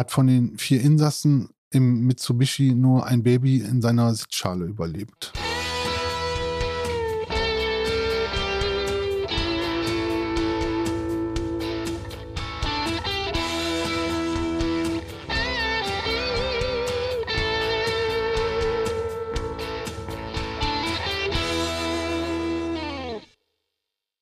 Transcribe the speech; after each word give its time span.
hat 0.00 0.10
von 0.10 0.26
den 0.26 0.56
vier 0.56 0.80
Insassen 0.80 1.50
im 1.70 2.06
Mitsubishi 2.06 2.72
nur 2.74 3.06
ein 3.06 3.22
Baby 3.22 3.58
in 3.58 3.82
seiner 3.82 4.14
Sitzschale 4.14 4.64
überlebt. 4.64 5.34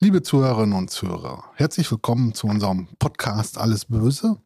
Liebe 0.01 0.23
Zuhörerinnen 0.23 0.77
und 0.77 0.91
Zuhörer, 0.91 1.45
herzlich 1.55 1.89
willkommen 1.93 2.35
zu 2.35 2.49
unserem 2.49 2.89
Podcast 2.99 3.59
Alles 3.59 3.85
Böse. 3.85 4.41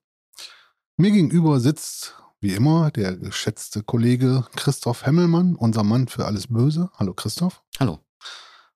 Mir 1.03 1.11
gegenüber 1.11 1.59
sitzt, 1.59 2.15
wie 2.41 2.55
immer, 2.55 2.93
der 2.93 3.17
geschätzte 3.17 3.83
Kollege 3.83 4.47
Christoph 4.55 5.05
Hemmelmann, 5.05 5.57
unser 5.57 5.83
Mann 5.83 6.07
für 6.07 6.27
Alles 6.27 6.47
Böse. 6.47 6.93
Hallo 6.97 7.13
Christoph. 7.13 7.61
Hallo. 7.81 7.99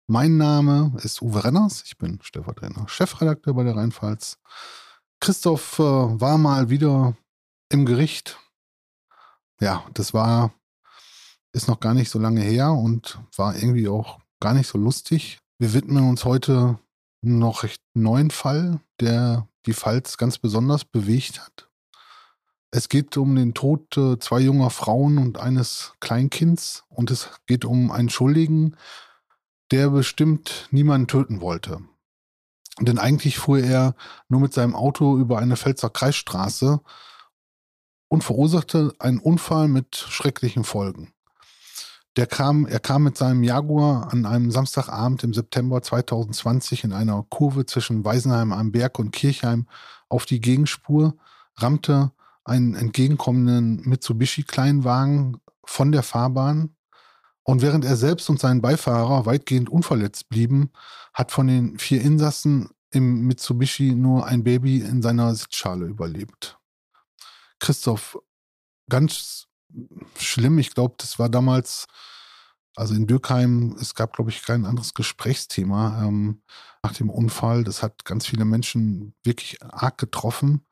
Mein 0.08 0.36
Name 0.36 0.92
ist 1.04 1.22
Uwe 1.22 1.44
Renners, 1.44 1.84
ich 1.86 1.96
bin 1.98 2.18
stellvertretender 2.20 2.88
Chefredakteur 2.88 3.54
bei 3.54 3.62
der 3.62 3.76
Rheinpfalz. 3.76 4.40
Christoph 5.20 5.78
äh, 5.78 5.82
war 5.84 6.36
mal 6.36 6.68
wieder 6.68 7.16
im 7.68 7.86
Gericht. 7.86 8.40
Ja, 9.60 9.86
das 9.94 10.12
war, 10.12 10.52
ist 11.52 11.68
noch 11.68 11.78
gar 11.78 11.94
nicht 11.94 12.10
so 12.10 12.18
lange 12.18 12.40
her 12.40 12.72
und 12.72 13.20
war 13.36 13.54
irgendwie 13.54 13.86
auch 13.86 14.18
gar 14.40 14.52
nicht 14.52 14.66
so 14.66 14.78
lustig. 14.78 15.38
Wir 15.60 15.74
widmen 15.74 16.08
uns 16.08 16.24
heute 16.24 16.80
noch 17.22 17.62
recht 17.62 17.82
neuen 17.94 18.32
Fall, 18.32 18.80
der 18.98 19.46
die 19.64 19.74
Pfalz 19.74 20.16
ganz 20.16 20.38
besonders 20.38 20.84
bewegt 20.84 21.40
hat. 21.40 21.65
Es 22.76 22.90
geht 22.90 23.16
um 23.16 23.34
den 23.36 23.54
Tod 23.54 23.96
äh, 23.96 24.18
zwei 24.18 24.38
junger 24.40 24.68
Frauen 24.68 25.16
und 25.16 25.38
eines 25.38 25.94
Kleinkinds 25.98 26.84
und 26.90 27.10
es 27.10 27.30
geht 27.46 27.64
um 27.64 27.90
einen 27.90 28.10
Schuldigen, 28.10 28.76
der 29.70 29.88
bestimmt 29.88 30.68
niemanden 30.70 31.08
töten 31.08 31.40
wollte. 31.40 31.80
Denn 32.78 32.98
eigentlich 32.98 33.38
fuhr 33.38 33.60
er 33.60 33.94
nur 34.28 34.42
mit 34.42 34.52
seinem 34.52 34.74
Auto 34.74 35.16
über 35.16 35.38
eine 35.38 35.56
Pfälzer 35.56 35.88
Kreisstraße 35.88 36.80
und 38.08 38.22
verursachte 38.22 38.92
einen 38.98 39.20
Unfall 39.20 39.68
mit 39.68 39.96
schrecklichen 39.96 40.62
Folgen. 40.62 41.14
Der 42.16 42.26
kam, 42.26 42.66
er 42.66 42.80
kam 42.80 43.04
mit 43.04 43.16
seinem 43.16 43.42
Jaguar 43.42 44.12
an 44.12 44.26
einem 44.26 44.50
Samstagabend 44.50 45.24
im 45.24 45.32
September 45.32 45.80
2020 45.80 46.84
in 46.84 46.92
einer 46.92 47.24
Kurve 47.30 47.64
zwischen 47.64 48.04
Weisenheim 48.04 48.52
am 48.52 48.70
Berg 48.70 48.98
und 48.98 49.12
Kirchheim 49.12 49.66
auf 50.10 50.26
die 50.26 50.42
Gegenspur, 50.42 51.16
rammte 51.56 52.12
einen 52.46 52.74
entgegenkommenden 52.74 53.82
Mitsubishi-Kleinwagen 53.88 55.38
von 55.64 55.92
der 55.92 56.02
Fahrbahn 56.02 56.76
und 57.42 57.62
während 57.62 57.84
er 57.84 57.96
selbst 57.96 58.28
und 58.30 58.40
sein 58.40 58.60
Beifahrer 58.60 59.26
weitgehend 59.26 59.68
unverletzt 59.68 60.28
blieben, 60.28 60.70
hat 61.12 61.32
von 61.32 61.46
den 61.46 61.78
vier 61.78 62.00
Insassen 62.02 62.70
im 62.90 63.26
Mitsubishi 63.26 63.92
nur 63.92 64.26
ein 64.26 64.44
Baby 64.44 64.80
in 64.80 65.02
seiner 65.02 65.34
Sitzschale 65.34 65.86
überlebt. 65.86 66.58
Christoph, 67.58 68.18
ganz 68.88 69.46
schlimm. 70.16 70.58
Ich 70.58 70.74
glaube, 70.74 70.94
das 70.98 71.18
war 71.18 71.28
damals, 71.28 71.86
also 72.74 72.94
in 72.94 73.06
Dürkheim, 73.06 73.76
es 73.80 73.94
gab, 73.94 74.12
glaube 74.14 74.30
ich, 74.30 74.42
kein 74.42 74.64
anderes 74.64 74.94
Gesprächsthema 74.94 76.04
ähm, 76.04 76.42
nach 76.82 76.92
dem 76.92 77.10
Unfall. 77.10 77.64
Das 77.64 77.82
hat 77.82 78.04
ganz 78.04 78.26
viele 78.26 78.44
Menschen 78.44 79.14
wirklich 79.24 79.62
arg 79.62 79.98
getroffen. 79.98 80.66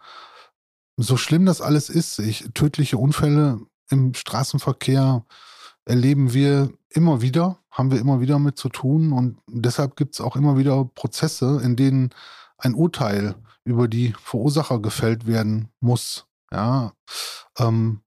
So 0.97 1.17
schlimm 1.17 1.45
das 1.47 1.61
alles 1.61 1.89
ist, 1.89 2.19
ich, 2.21 2.51
tödliche 2.55 2.99
Unfälle 2.99 3.61
im 3.91 4.15
Straßenverkehr 4.15 5.25
erleben 5.85 6.33
wir 6.33 6.73
immer 6.89 7.21
wieder, 7.21 7.59
haben 7.71 7.91
wir 7.91 7.99
immer 7.99 8.21
wieder 8.21 8.39
mit 8.39 8.57
zu 8.57 8.69
tun 8.69 9.13
und 9.13 9.39
deshalb 9.49 9.97
gibt 9.97 10.15
es 10.15 10.21
auch 10.21 10.37
immer 10.37 10.57
wieder 10.57 10.85
Prozesse, 10.85 11.61
in 11.63 11.77
denen 11.77 12.11
ein 12.59 12.75
Urteil 12.75 13.35
über 13.65 13.89
die 13.89 14.15
Verursacher 14.21 14.81
gefällt 14.81 15.27
werden 15.27 15.69
muss. 15.81 16.27
Ja, 16.53 16.93
ähm, 17.59 18.01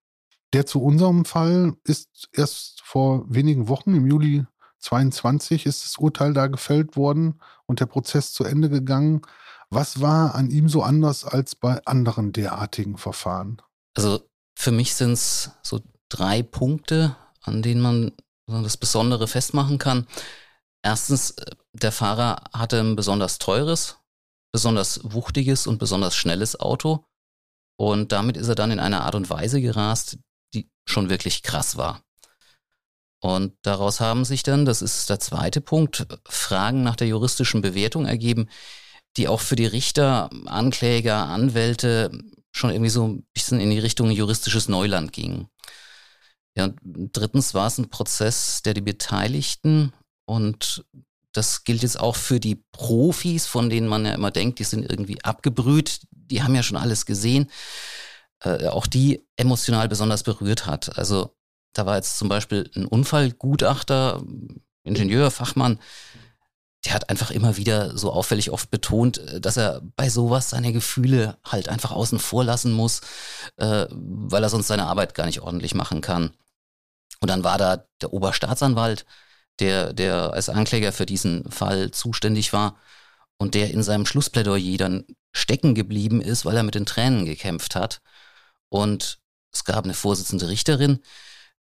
der 0.54 0.66
zu 0.66 0.82
unserem 0.82 1.26
Fall 1.26 1.74
ist 1.84 2.30
erst 2.32 2.82
vor 2.82 3.26
wenigen 3.28 3.68
Wochen, 3.68 3.94
im 3.94 4.08
Juli 4.08 4.46
22, 4.80 5.66
ist 5.66 5.84
das 5.84 5.98
Urteil 5.98 6.34
da 6.34 6.48
gefällt 6.48 6.96
worden 6.96 7.42
und 7.66 7.82
der 7.82 7.86
Prozess 7.88 8.32
zu 8.32 8.46
Ende 8.46 8.70
gegangen. 8.70 9.22
Was 9.70 10.00
war 10.00 10.36
an 10.36 10.50
ihm 10.50 10.70
so 10.70 10.82
anders 10.82 11.26
als 11.26 11.56
bei 11.56 11.86
anderen 11.86 12.32
derartigen 12.32 12.98
Verfahren? 12.98 13.62
Also 13.96 14.22
für 14.56 14.72
mich 14.72 14.96
sind 14.96 15.14
es 15.14 15.52
so 15.62 15.82
drei 16.10 16.42
Punkte, 16.42 17.16
an 17.42 17.62
denen 17.62 17.82
man 17.82 18.12
das 18.48 18.78
Besondere 18.78 19.28
festmachen 19.28 19.78
kann. 19.78 20.08
Erstens, 20.84 21.36
der 21.74 21.92
Fahrer 21.92 22.44
hatte 22.54 22.80
ein 22.80 22.96
besonders 22.96 23.40
teures, 23.40 23.98
besonders 24.54 25.02
wuchtiges 25.04 25.68
und 25.68 25.80
besonders 25.80 26.16
schnelles 26.16 26.60
Auto. 26.60 27.06
Und 27.78 28.12
damit 28.12 28.38
ist 28.38 28.48
er 28.48 28.56
dann 28.56 28.72
in 28.72 28.80
einer 28.80 29.04
Art 29.04 29.16
und 29.16 29.30
Weise 29.30 29.62
gerast, 29.62 30.18
die 30.54 30.70
schon 30.86 31.10
wirklich 31.10 31.44
krass 31.44 31.78
war. 31.78 32.02
Und 33.20 33.58
daraus 33.64 34.00
haben 34.00 34.26
sich 34.26 34.44
dann, 34.44 34.66
das 34.66 34.82
ist 34.82 35.10
der 35.10 35.20
zweite 35.20 35.60
Punkt, 35.60 36.08
Fragen 36.26 36.84
nach 36.84 36.96
der 36.96 37.08
juristischen 37.08 37.62
Bewertung 37.62 38.06
ergeben, 38.06 38.48
die 39.18 39.28
auch 39.28 39.42
für 39.42 39.56
die 39.56 39.66
Richter, 39.66 40.30
Ankläger, 40.46 41.28
Anwälte 41.28 42.12
schon 42.52 42.72
irgendwie 42.72 42.90
so 42.90 43.08
ein 43.08 43.26
bisschen 43.34 43.60
in 43.60 43.70
die 43.70 43.80
Richtung 43.80 44.10
juristisches 44.10 44.68
Neuland 44.68 45.12
gingen. 45.12 45.48
Ja, 46.56 46.70
drittens 46.84 47.54
war 47.54 47.68
es 47.68 47.78
ein 47.78 47.90
Prozess, 47.90 48.62
der 48.64 48.74
die 48.74 48.82
Beteiligten 48.82 49.94
und 50.26 50.86
das 51.34 51.64
gilt 51.64 51.84
jetzt 51.84 52.00
auch 52.00 52.16
für 52.16 52.40
die 52.40 52.64
Profis, 52.72 53.46
von 53.46 53.70
denen 53.70 53.88
man 53.88 54.06
ja 54.06 54.14
immer 54.14 54.32
denkt, 54.32 54.58
die 54.58 54.64
sind 54.64 54.90
irgendwie 54.90 55.24
abgebrüht, 55.24 56.00
die 56.10 56.42
haben 56.42 56.56
ja 56.56 56.64
schon 56.64 56.78
alles 56.78 57.06
gesehen 57.06 57.52
äh, 58.44 58.68
auch 58.68 58.88
die 58.88 59.26
emotional 59.36 59.88
besonders 59.88 60.24
berührt 60.24 60.66
hat. 60.66 60.98
Also 60.98 61.36
da 61.74 61.86
war 61.86 61.96
jetzt 61.96 62.18
zum 62.18 62.30
Beispiel 62.30 62.70
ein 62.76 62.86
Unfallgutachter, 62.86 64.24
Ingenieur, 64.84 65.32
Fachmann, 65.32 65.80
der 66.88 66.94
hat 66.94 67.10
einfach 67.10 67.32
immer 67.32 67.58
wieder 67.58 67.98
so 67.98 68.14
auffällig 68.14 68.50
oft 68.50 68.72
betont, 68.72 69.18
äh, 69.18 69.42
dass 69.42 69.58
er 69.58 69.82
bei 69.98 70.10
sowas 70.10 70.50
seine 70.52 70.72
Gefühle 70.72 71.38
halt 71.44 71.68
einfach 71.68 71.92
außen 71.92 72.18
vor 72.18 72.46
lassen 72.46 72.72
muss, 72.72 73.02
äh, 73.58 73.88
weil 73.92 74.42
er 74.42 74.50
sonst 74.50 74.68
seine 74.68 74.86
Arbeit 74.86 75.14
gar 75.14 75.26
nicht 75.26 75.42
ordentlich 75.42 75.76
machen 75.76 76.00
kann. 76.00 76.32
Und 77.20 77.30
dann 77.30 77.44
war 77.44 77.58
da 77.58 77.84
der 78.02 78.14
Oberstaatsanwalt, 78.14 79.06
der, 79.60 79.92
der 79.92 80.32
als 80.32 80.48
Ankläger 80.48 80.94
für 80.94 81.06
diesen 81.06 81.52
Fall 81.52 81.92
zuständig 81.92 82.54
war 82.54 82.78
und 83.38 83.54
der 83.54 83.72
in 83.72 83.84
seinem 83.84 84.06
Schlussplädoyer 84.06 84.78
dann 84.78 85.04
stecken 85.34 85.76
geblieben 85.76 86.22
ist, 86.22 86.46
weil 86.46 86.56
er 86.56 86.64
mit 86.64 86.76
den 86.76 86.86
Tränen 86.86 87.26
gekämpft 87.26 87.76
hat. 87.76 88.02
Und 88.70 89.20
es 89.52 89.66
gab 89.66 89.84
eine 89.84 89.94
Vorsitzende 89.94 90.48
Richterin, 90.48 91.00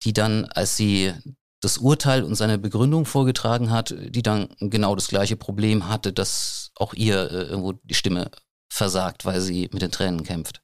die 0.04 0.12
dann, 0.12 0.44
als 0.44 0.76
sie 0.76 1.14
das 1.60 1.78
Urteil 1.78 2.24
und 2.24 2.34
seine 2.34 2.58
Begründung 2.58 3.04
vorgetragen 3.04 3.70
hat, 3.70 3.94
die 3.98 4.22
dann 4.22 4.48
genau 4.60 4.94
das 4.94 5.08
gleiche 5.08 5.36
Problem 5.36 5.88
hatte, 5.88 6.12
dass 6.12 6.72
auch 6.74 6.94
ihr 6.94 7.30
äh, 7.30 7.42
irgendwo 7.44 7.72
die 7.72 7.94
Stimme 7.94 8.30
versagt, 8.72 9.24
weil 9.24 9.40
sie 9.40 9.68
mit 9.72 9.82
den 9.82 9.90
Tränen 9.90 10.22
kämpft. 10.22 10.62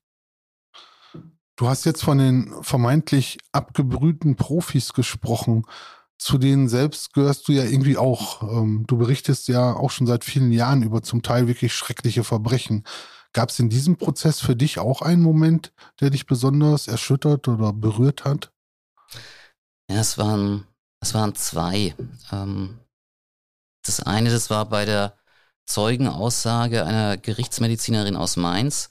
Du 1.57 1.69
hast 1.69 1.85
jetzt 1.85 2.05
von 2.05 2.19
den 2.19 2.53
vermeintlich 2.63 3.39
abgebrühten 3.53 4.37
Profis 4.37 4.93
gesprochen. 4.93 5.65
Zu 6.19 6.39
denen 6.39 6.69
selbst 6.69 7.13
gehörst 7.13 7.49
du 7.49 7.53
ja 7.53 7.65
irgendwie 7.65 7.97
auch. 7.97 8.43
Ähm, 8.43 8.85
du 8.87 8.97
berichtest 8.99 9.49
ja 9.49 9.75
auch 9.75 9.91
schon 9.91 10.07
seit 10.07 10.25
vielen 10.25 10.53
Jahren 10.53 10.83
über 10.83 11.03
zum 11.03 11.23
Teil 11.23 11.47
wirklich 11.47 11.75
schreckliche 11.75 12.25
Verbrechen. 12.25 12.85
Gab 13.33 13.51
es 13.51 13.59
in 13.59 13.69
diesem 13.69 13.97
Prozess 13.97 14.41
für 14.41 14.57
dich 14.57 14.79
auch 14.79 15.03
einen 15.03 15.23
Moment, 15.23 15.73
der 16.01 16.11
dich 16.11 16.27
besonders 16.27 16.89
erschüttert 16.89 17.49
oder 17.49 17.73
berührt 17.73 18.25
hat? 18.25 18.51
Ja, 19.91 20.01
es 20.01 20.17
waren, 20.19 20.67
es 21.01 21.15
waren 21.15 21.35
zwei. 21.35 21.95
Ähm, 22.33 22.79
das 23.85 24.01
eine, 24.01 24.31
das 24.31 24.51
war 24.51 24.69
bei 24.69 24.85
der 24.85 25.17
Zeugenaussage 25.67 26.85
einer 26.85 27.17
Gerichtsmedizinerin 27.17 28.17
aus 28.17 28.37
Mainz. 28.37 28.91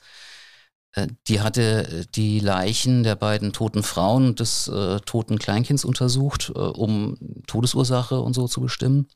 Äh, 0.94 1.07
die 1.28 1.42
hatte 1.42 1.88
äh, 1.88 2.06
die 2.13 2.40
Leichen 2.40 3.04
der 3.04 3.16
beiden 3.16 3.54
toten 3.54 3.84
Frauen 3.84 4.28
und 4.28 4.40
des 4.40 4.68
äh, 4.68 5.00
toten 5.02 5.40
Kleinkinds 5.40 5.86
untersucht, 5.86 6.52
äh, 6.56 6.60
um 6.60 7.18
Todesursache 7.48 8.19
und 8.19 8.34
so 8.34 8.48
zu 8.48 8.62
bestimmen. 8.62 9.08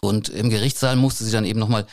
Und 0.00 0.28
im 0.28 0.50
Gerichtssaal 0.50 0.96
musste 0.96 1.24
sie 1.24 1.32
dann 1.32 1.44
eben 1.44 1.60
nochmal 1.60 1.86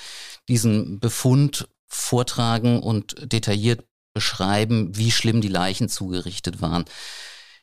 diesen 0.48 1.00
Befund 1.00 1.68
vortragen 1.88 2.82
und 2.82 3.32
detailliert 3.32 3.86
beschreiben, 4.14 4.96
wie 4.96 5.12
schlimm 5.12 5.42
die 5.42 5.48
Leichen 5.48 5.90
zugerichtet 5.90 6.62
waren. 6.62 6.86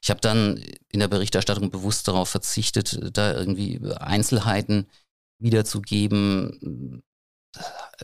Ich 0.05 0.11
habe 0.11 0.21
dann 0.21 0.62
in 0.91 1.01
der 1.01 1.09
Berichterstattung 1.09 1.71
bewusst 1.71 2.06
darauf 2.09 2.29
verzichtet, 2.29 3.17
da 3.17 3.33
irgendwie 3.33 3.81
Einzelheiten 3.97 4.87
wiederzugeben. 5.39 7.03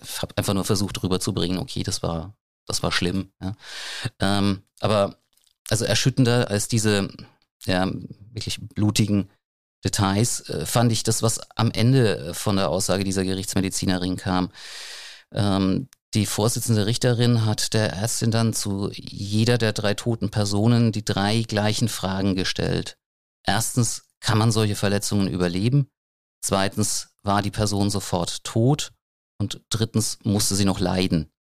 Ich 0.02 0.22
habe 0.22 0.34
einfach 0.38 0.54
nur 0.54 0.64
versucht 0.64 1.02
rüberzubringen, 1.02 1.58
okay, 1.58 1.82
das 1.82 2.02
war, 2.02 2.34
das 2.64 2.82
war 2.82 2.90
schlimm. 2.90 3.30
Ja. 3.42 3.54
Ähm, 4.18 4.62
aber 4.80 5.18
also 5.68 5.84
erschütternder 5.84 6.48
als 6.48 6.68
diese 6.68 7.10
ja, 7.66 7.86
wirklich 8.32 8.58
blutigen 8.74 9.28
Details 9.84 10.48
äh, 10.48 10.64
fand 10.64 10.92
ich 10.92 11.02
das, 11.02 11.22
was 11.22 11.38
am 11.54 11.70
Ende 11.70 12.32
von 12.32 12.56
der 12.56 12.70
Aussage 12.70 13.04
dieser 13.04 13.24
Gerichtsmedizinerin 13.24 14.16
kam. 14.16 14.50
Ähm, 15.32 15.90
die 16.14 16.26
Vorsitzende 16.26 16.86
Richterin 16.86 17.44
hat 17.44 17.72
der 17.72 17.92
Ärztin 17.92 18.30
dann 18.30 18.52
zu 18.52 18.90
jeder 18.92 19.58
der 19.58 19.72
drei 19.72 19.94
toten 19.94 20.30
Personen 20.30 20.90
die 20.90 21.04
drei 21.04 21.42
gleichen 21.42 21.88
Fragen 21.88 22.34
gestellt. 22.34 22.98
Erstens, 23.44 24.08
kann 24.20 24.36
man 24.36 24.52
solche 24.52 24.76
Verletzungen 24.76 25.28
überleben? 25.28 25.88
Zweitens, 26.42 27.14
war 27.22 27.42
die 27.42 27.50
Person 27.50 27.90
sofort 27.90 28.44
tot? 28.44 28.92
Und 29.38 29.62
drittens, 29.70 30.18
musste 30.24 30.56
sie 30.56 30.64
noch 30.64 30.80
leiden? 30.80 31.32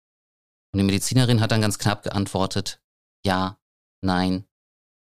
Und 0.72 0.78
die 0.78 0.84
Medizinerin 0.84 1.42
hat 1.42 1.52
dann 1.52 1.62
ganz 1.62 1.80
knapp 1.80 2.04
geantwortet, 2.04 2.82
ja, 3.26 3.60
nein, 4.02 4.48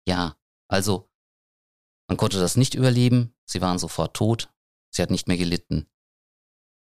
ja. 0.06 0.36
Also, 0.68 1.10
man 2.08 2.16
konnte 2.16 2.38
das 2.38 2.56
nicht 2.56 2.74
überleben, 2.74 3.34
sie 3.46 3.60
waren 3.60 3.78
sofort 3.78 4.14
tot, 4.14 4.52
sie 4.90 5.00
hat 5.00 5.10
nicht 5.10 5.28
mehr 5.28 5.38
gelitten. 5.38 5.88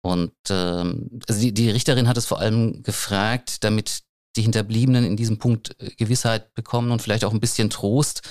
Und 0.01 0.33
ähm, 0.49 1.19
also 1.27 1.41
die, 1.41 1.53
die 1.53 1.69
Richterin 1.69 2.07
hat 2.07 2.17
es 2.17 2.25
vor 2.25 2.39
allem 2.39 2.83
gefragt, 2.83 3.63
damit 3.63 4.03
die 4.35 4.41
Hinterbliebenen 4.43 5.03
in 5.03 5.17
diesem 5.17 5.37
Punkt 5.37 5.75
äh, 5.79 5.89
Gewissheit 5.97 6.53
bekommen 6.53 6.91
und 6.91 7.01
vielleicht 7.01 7.25
auch 7.25 7.33
ein 7.33 7.39
bisschen 7.41 7.69
Trost, 7.69 8.21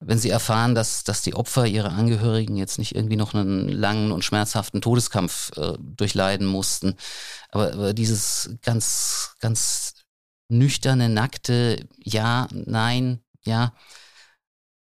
wenn 0.00 0.18
sie 0.18 0.30
erfahren, 0.30 0.74
dass, 0.74 1.04
dass 1.04 1.22
die 1.22 1.34
Opfer 1.34 1.66
ihre 1.66 1.90
Angehörigen 1.90 2.56
jetzt 2.56 2.78
nicht 2.78 2.94
irgendwie 2.94 3.16
noch 3.16 3.34
einen 3.34 3.68
langen 3.68 4.12
und 4.12 4.24
schmerzhaften 4.24 4.80
Todeskampf 4.80 5.52
äh, 5.56 5.74
durchleiden 5.78 6.46
mussten. 6.46 6.96
Aber, 7.50 7.72
aber 7.72 7.94
dieses 7.94 8.56
ganz, 8.62 9.34
ganz 9.40 9.94
nüchterne, 10.48 11.08
nackte 11.08 11.88
Ja, 11.98 12.48
Nein, 12.52 13.20
Ja, 13.44 13.74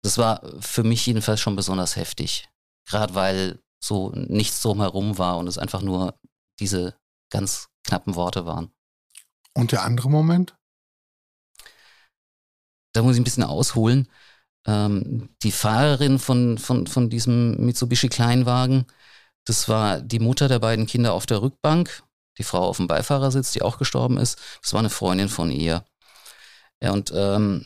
das 0.02 0.18
war 0.18 0.42
für 0.60 0.84
mich 0.84 1.06
jedenfalls 1.06 1.40
schon 1.40 1.56
besonders 1.56 1.96
heftig. 1.96 2.50
Gerade 2.86 3.14
weil 3.16 3.60
so 3.84 4.12
nichts 4.12 4.62
drumherum 4.62 5.18
war 5.18 5.38
und 5.38 5.48
es 5.48 5.58
einfach 5.58 5.82
nur 5.82 6.20
diese 6.60 6.96
ganz 7.32 7.70
knappen 7.84 8.16
Worte 8.16 8.46
waren. 8.46 8.72
Und 9.54 9.72
der 9.72 9.84
andere 9.84 10.10
Moment? 10.10 10.56
Da 12.94 13.02
muss 13.02 13.16
ich 13.16 13.22
ein 13.22 13.26
bisschen 13.26 13.44
ausholen. 13.44 14.08
Ähm, 14.68 15.30
die 15.44 15.52
Fahrerin 15.52 16.20
von, 16.20 16.58
von, 16.58 16.88
von 16.88 17.10
diesem 17.10 17.56
Mitsubishi 17.66 18.10
Kleinwagen, 18.10 18.86
das 19.46 19.68
war 19.68 20.02
die 20.02 20.20
Mutter 20.20 20.48
der 20.48 20.60
beiden 20.60 20.86
Kinder 20.86 21.14
auf 21.14 21.26
der 21.26 21.42
Rückbank, 21.42 22.04
die 22.38 22.44
Frau 22.44 22.68
auf 22.68 22.78
dem 22.78 22.88
Beifahrersitz, 22.88 23.52
die 23.52 23.62
auch 23.62 23.78
gestorben 23.78 24.18
ist. 24.18 24.40
Das 24.62 24.74
war 24.74 24.80
eine 24.80 24.90
Freundin 24.90 25.30
von 25.30 25.52
ihr. 25.52 25.84
Ja, 26.82 26.92
und 26.92 27.12
ähm, 27.16 27.66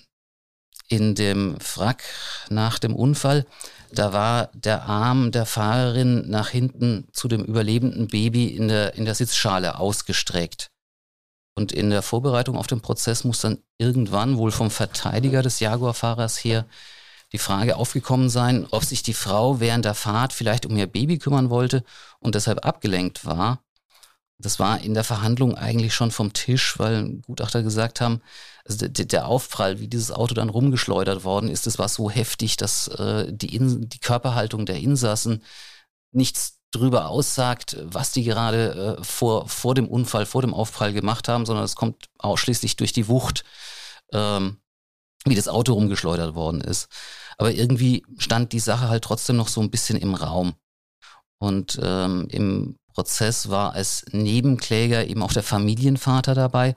in 0.88 1.16
dem 1.16 1.58
Wrack 1.76 2.04
nach 2.50 2.80
dem 2.80 2.96
Unfall, 2.96 3.46
da 3.92 4.14
war 4.14 4.50
der 4.54 4.84
Arm 4.84 5.32
der 5.32 5.46
Fahrerin 5.46 6.30
nach 6.30 6.50
hinten 6.50 7.08
zu 7.12 7.28
dem 7.28 7.44
überlebenden 7.44 8.08
Baby 8.08 8.48
in 8.48 8.68
der, 8.68 8.96
in 8.96 9.06
der 9.06 9.16
Sitzschale 9.16 9.80
ausgestreckt. 9.80 10.72
Und 11.58 11.72
in 11.72 11.90
der 11.90 12.02
Vorbereitung 12.02 12.58
auf 12.58 12.68
den 12.68 12.82
Prozess 12.82 13.24
muss 13.24 13.40
dann 13.40 13.60
irgendwann 13.78 14.38
wohl 14.38 14.52
vom 14.52 14.70
Verteidiger 14.70 15.42
des 15.42 15.60
Jaguar-Fahrers 15.60 16.44
her 16.44 16.66
die 17.32 17.38
Frage 17.38 17.78
aufgekommen 17.78 18.30
sein, 18.30 18.68
ob 18.72 18.84
sich 18.84 19.04
die 19.04 19.14
Frau 19.14 19.60
während 19.60 19.86
der 19.86 19.96
Fahrt 19.96 20.34
vielleicht 20.34 20.66
um 20.66 20.76
ihr 20.78 20.88
Baby 20.88 21.18
kümmern 21.18 21.50
wollte 21.50 21.84
und 22.20 22.36
deshalb 22.36 22.66
abgelenkt 22.66 23.26
war. 23.26 23.65
Das 24.38 24.60
war 24.60 24.82
in 24.82 24.94
der 24.94 25.06
Verhandlung 25.06 25.56
eigentlich 25.56 25.94
schon 25.94 26.12
vom 26.12 26.34
Tisch, 26.34 26.78
weil 26.78 27.20
Gutachter 27.22 27.64
gesagt 27.64 28.02
haben, 28.02 28.22
also 28.66 28.88
der, 28.88 29.28
Aufprall, 29.28 29.80
wie 29.80 29.88
dieses 29.88 30.12
Auto 30.12 30.34
dann 30.34 30.50
rumgeschleudert 30.50 31.24
worden 31.24 31.50
ist, 31.50 31.68
das 31.68 31.80
war 31.80 31.88
so 31.88 32.10
heftig, 32.10 32.58
dass 32.58 32.88
äh, 32.90 33.32
die, 33.32 33.56
In 33.56 33.88
die 33.88 34.00
Körperhaltung 34.00 34.66
der 34.66 34.78
Insassen 34.78 35.44
nichts 36.12 36.60
drüber 36.72 37.08
aussagt, 37.08 37.78
was 37.84 38.12
die 38.12 38.24
gerade 38.24 38.98
äh, 39.00 39.04
vor, 39.04 39.48
vor 39.48 39.76
dem 39.76 39.88
Unfall, 39.88 40.26
vor 40.26 40.42
dem 40.42 40.54
Aufprall 40.54 40.94
gemacht 40.94 41.28
haben, 41.28 41.46
sondern 41.46 41.64
es 41.64 41.76
kommt 41.76 42.10
ausschließlich 42.18 42.76
durch 42.76 42.92
die 42.92 43.08
Wucht, 43.08 43.46
ähm, 44.12 44.58
wie 45.26 45.36
das 45.36 45.48
Auto 45.48 45.74
rumgeschleudert 45.74 46.36
worden 46.36 46.62
ist. 46.62 46.90
Aber 47.38 47.52
irgendwie 47.52 48.04
stand 48.18 48.52
die 48.52 48.60
Sache 48.60 48.90
halt 48.90 49.04
trotzdem 49.04 49.38
noch 49.38 49.48
so 49.48 49.62
ein 49.62 49.72
bisschen 49.72 49.98
im 49.98 50.16
Raum. 50.16 50.56
Und 51.38 51.80
ähm, 51.82 52.28
im 52.30 52.78
Prozess 52.96 53.50
war 53.50 53.74
als 53.74 54.06
Nebenkläger 54.12 55.06
eben 55.06 55.22
auch 55.22 55.34
der 55.34 55.44
Familienvater 55.44 56.34
dabei, 56.34 56.76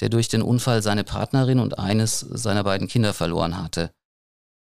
der 0.00 0.10
durch 0.10 0.28
den 0.28 0.42
Unfall 0.42 0.82
seine 0.82 1.02
Partnerin 1.02 1.58
und 1.58 1.78
eines 1.78 2.20
seiner 2.20 2.62
beiden 2.62 2.86
Kinder 2.86 3.14
verloren 3.14 3.60
hatte. 3.60 3.90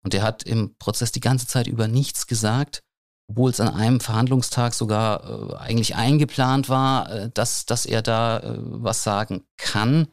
Und 0.04 0.14
der 0.14 0.22
hat 0.22 0.44
im 0.44 0.76
Prozess 0.78 1.12
die 1.12 1.20
ganze 1.20 1.48
Zeit 1.48 1.66
über 1.66 1.88
nichts 1.88 2.28
gesagt, 2.28 2.84
obwohl 3.28 3.50
es 3.50 3.60
an 3.60 3.74
einem 3.74 4.00
Verhandlungstag 4.00 4.76
sogar 4.76 5.24
äh, 5.24 5.56
eigentlich 5.56 5.96
eingeplant 5.96 6.70
war, 6.70 7.10
äh, 7.10 7.30
dass, 7.34 7.66
dass 7.66 7.88
er 7.88 8.04
da 8.04 8.38
äh, 8.40 8.56
was 8.60 9.02
sagen 9.02 9.44
kann. 9.58 10.08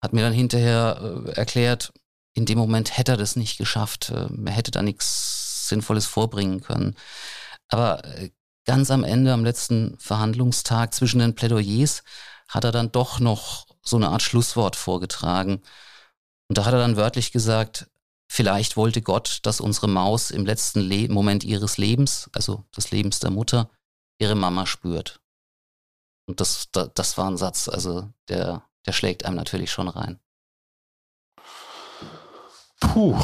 Hat 0.00 0.12
mir 0.12 0.22
dann 0.22 0.32
hinterher 0.32 1.24
äh, 1.26 1.32
erklärt, 1.32 1.92
in 2.34 2.46
dem 2.46 2.58
Moment 2.58 2.96
hätte 2.96 3.12
er 3.12 3.16
das 3.16 3.34
nicht 3.34 3.58
geschafft. 3.58 4.10
Äh, 4.10 4.28
er 4.44 4.52
hätte 4.52 4.70
da 4.70 4.82
nichts 4.82 5.68
Sinnvolles 5.68 6.06
vorbringen 6.06 6.60
können. 6.60 6.94
Aber 7.68 8.04
äh, 8.04 8.30
ganz 8.66 8.90
am 8.90 9.04
Ende, 9.04 9.32
am 9.32 9.44
letzten 9.44 9.96
Verhandlungstag 9.98 10.92
zwischen 10.92 11.20
den 11.20 11.34
Plädoyers, 11.34 12.02
hat 12.48 12.64
er 12.64 12.72
dann 12.72 12.92
doch 12.92 13.20
noch 13.20 13.66
so 13.82 13.96
eine 13.96 14.08
Art 14.08 14.22
Schlusswort 14.22 14.76
vorgetragen. 14.76 15.62
Und 16.48 16.58
da 16.58 16.64
hat 16.64 16.74
er 16.74 16.80
dann 16.80 16.96
wörtlich 16.96 17.32
gesagt, 17.32 17.88
vielleicht 18.28 18.76
wollte 18.76 19.02
Gott, 19.02 19.40
dass 19.44 19.60
unsere 19.60 19.88
Maus 19.88 20.30
im 20.30 20.44
letzten 20.44 20.80
Le 20.80 21.08
Moment 21.08 21.44
ihres 21.44 21.78
Lebens, 21.78 22.28
also 22.34 22.64
des 22.76 22.90
Lebens 22.90 23.20
der 23.20 23.30
Mutter, 23.30 23.70
ihre 24.18 24.34
Mama 24.34 24.66
spürt. 24.66 25.20
Und 26.26 26.40
das, 26.40 26.68
das, 26.72 27.18
war 27.18 27.30
ein 27.30 27.36
Satz, 27.36 27.68
also 27.68 28.10
der, 28.28 28.64
der 28.84 28.92
schlägt 28.92 29.24
einem 29.24 29.36
natürlich 29.36 29.70
schon 29.70 29.88
rein. 29.88 30.18
Puh, 32.80 33.16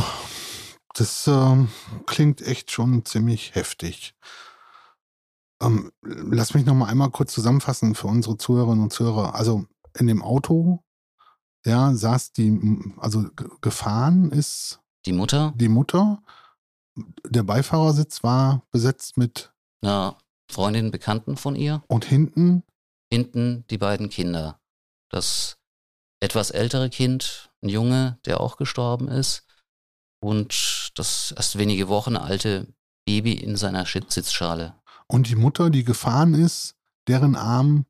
das 0.94 1.26
ähm, 1.26 1.70
klingt 2.06 2.42
echt 2.42 2.70
schon 2.70 3.04
ziemlich 3.04 3.54
heftig. 3.56 4.14
Ähm, 5.62 5.92
lass 6.02 6.54
mich 6.54 6.66
noch 6.66 6.74
mal 6.74 6.86
einmal 6.86 7.10
kurz 7.10 7.32
zusammenfassen 7.32 7.94
für 7.94 8.08
unsere 8.08 8.36
Zuhörerinnen 8.36 8.82
und 8.82 8.92
Zuhörer. 8.92 9.34
Also 9.34 9.64
in 9.98 10.06
dem 10.06 10.22
Auto, 10.22 10.82
ja, 11.64 11.94
saß 11.94 12.32
die, 12.32 12.78
also 12.98 13.24
gefahren 13.60 14.30
ist 14.30 14.80
die 15.06 15.12
Mutter. 15.12 15.52
Die 15.56 15.68
Mutter. 15.68 16.22
Der 17.26 17.42
Beifahrersitz 17.42 18.22
war 18.22 18.66
besetzt 18.70 19.16
mit 19.16 19.52
einer 19.82 20.16
Freundin, 20.50 20.90
Bekannten 20.90 21.36
von 21.36 21.56
ihr. 21.56 21.82
Und 21.88 22.04
hinten? 22.04 22.62
Hinten 23.10 23.64
die 23.70 23.78
beiden 23.78 24.10
Kinder. 24.10 24.60
Das 25.10 25.58
etwas 26.20 26.50
ältere 26.50 26.88
Kind, 26.88 27.50
ein 27.62 27.68
Junge, 27.68 28.18
der 28.26 28.40
auch 28.40 28.56
gestorben 28.56 29.08
ist. 29.08 29.46
Und 30.20 30.92
das 30.94 31.32
erst 31.36 31.58
wenige 31.58 31.88
Wochen 31.88 32.16
alte 32.16 32.72
Baby 33.06 33.32
in 33.32 33.56
seiner 33.56 33.86
Sitzschale. 33.86 34.80
Und 35.12 35.28
die 35.28 35.36
Mutter, 35.36 35.68
die 35.68 35.84
gefahren 35.84 36.32
ist, 36.32 36.74
deren 37.06 37.36
Arm 37.36 37.84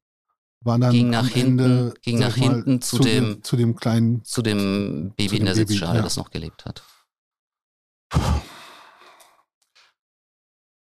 war 0.60 0.76
dann 0.80 0.90
ging 0.90 1.08
nach 1.08 1.28
hinten, 1.28 1.58
Ende, 1.60 1.94
ging 2.02 2.18
nach 2.18 2.36
mal, 2.36 2.54
hinten 2.54 2.82
zu, 2.82 2.96
zu, 2.96 3.02
dem, 3.04 3.44
zu 3.44 3.56
dem 3.56 3.76
kleinen 3.76 4.24
zu 4.24 4.42
dem 4.42 5.12
Baby 5.16 5.28
zu 5.28 5.34
dem 5.34 5.38
in 5.38 5.46
der 5.46 5.54
Baby, 5.54 5.72
Sitzschale, 5.72 5.98
ja. 5.98 6.02
das 6.02 6.16
noch 6.16 6.30
gelebt 6.30 6.64
hat. 6.64 6.82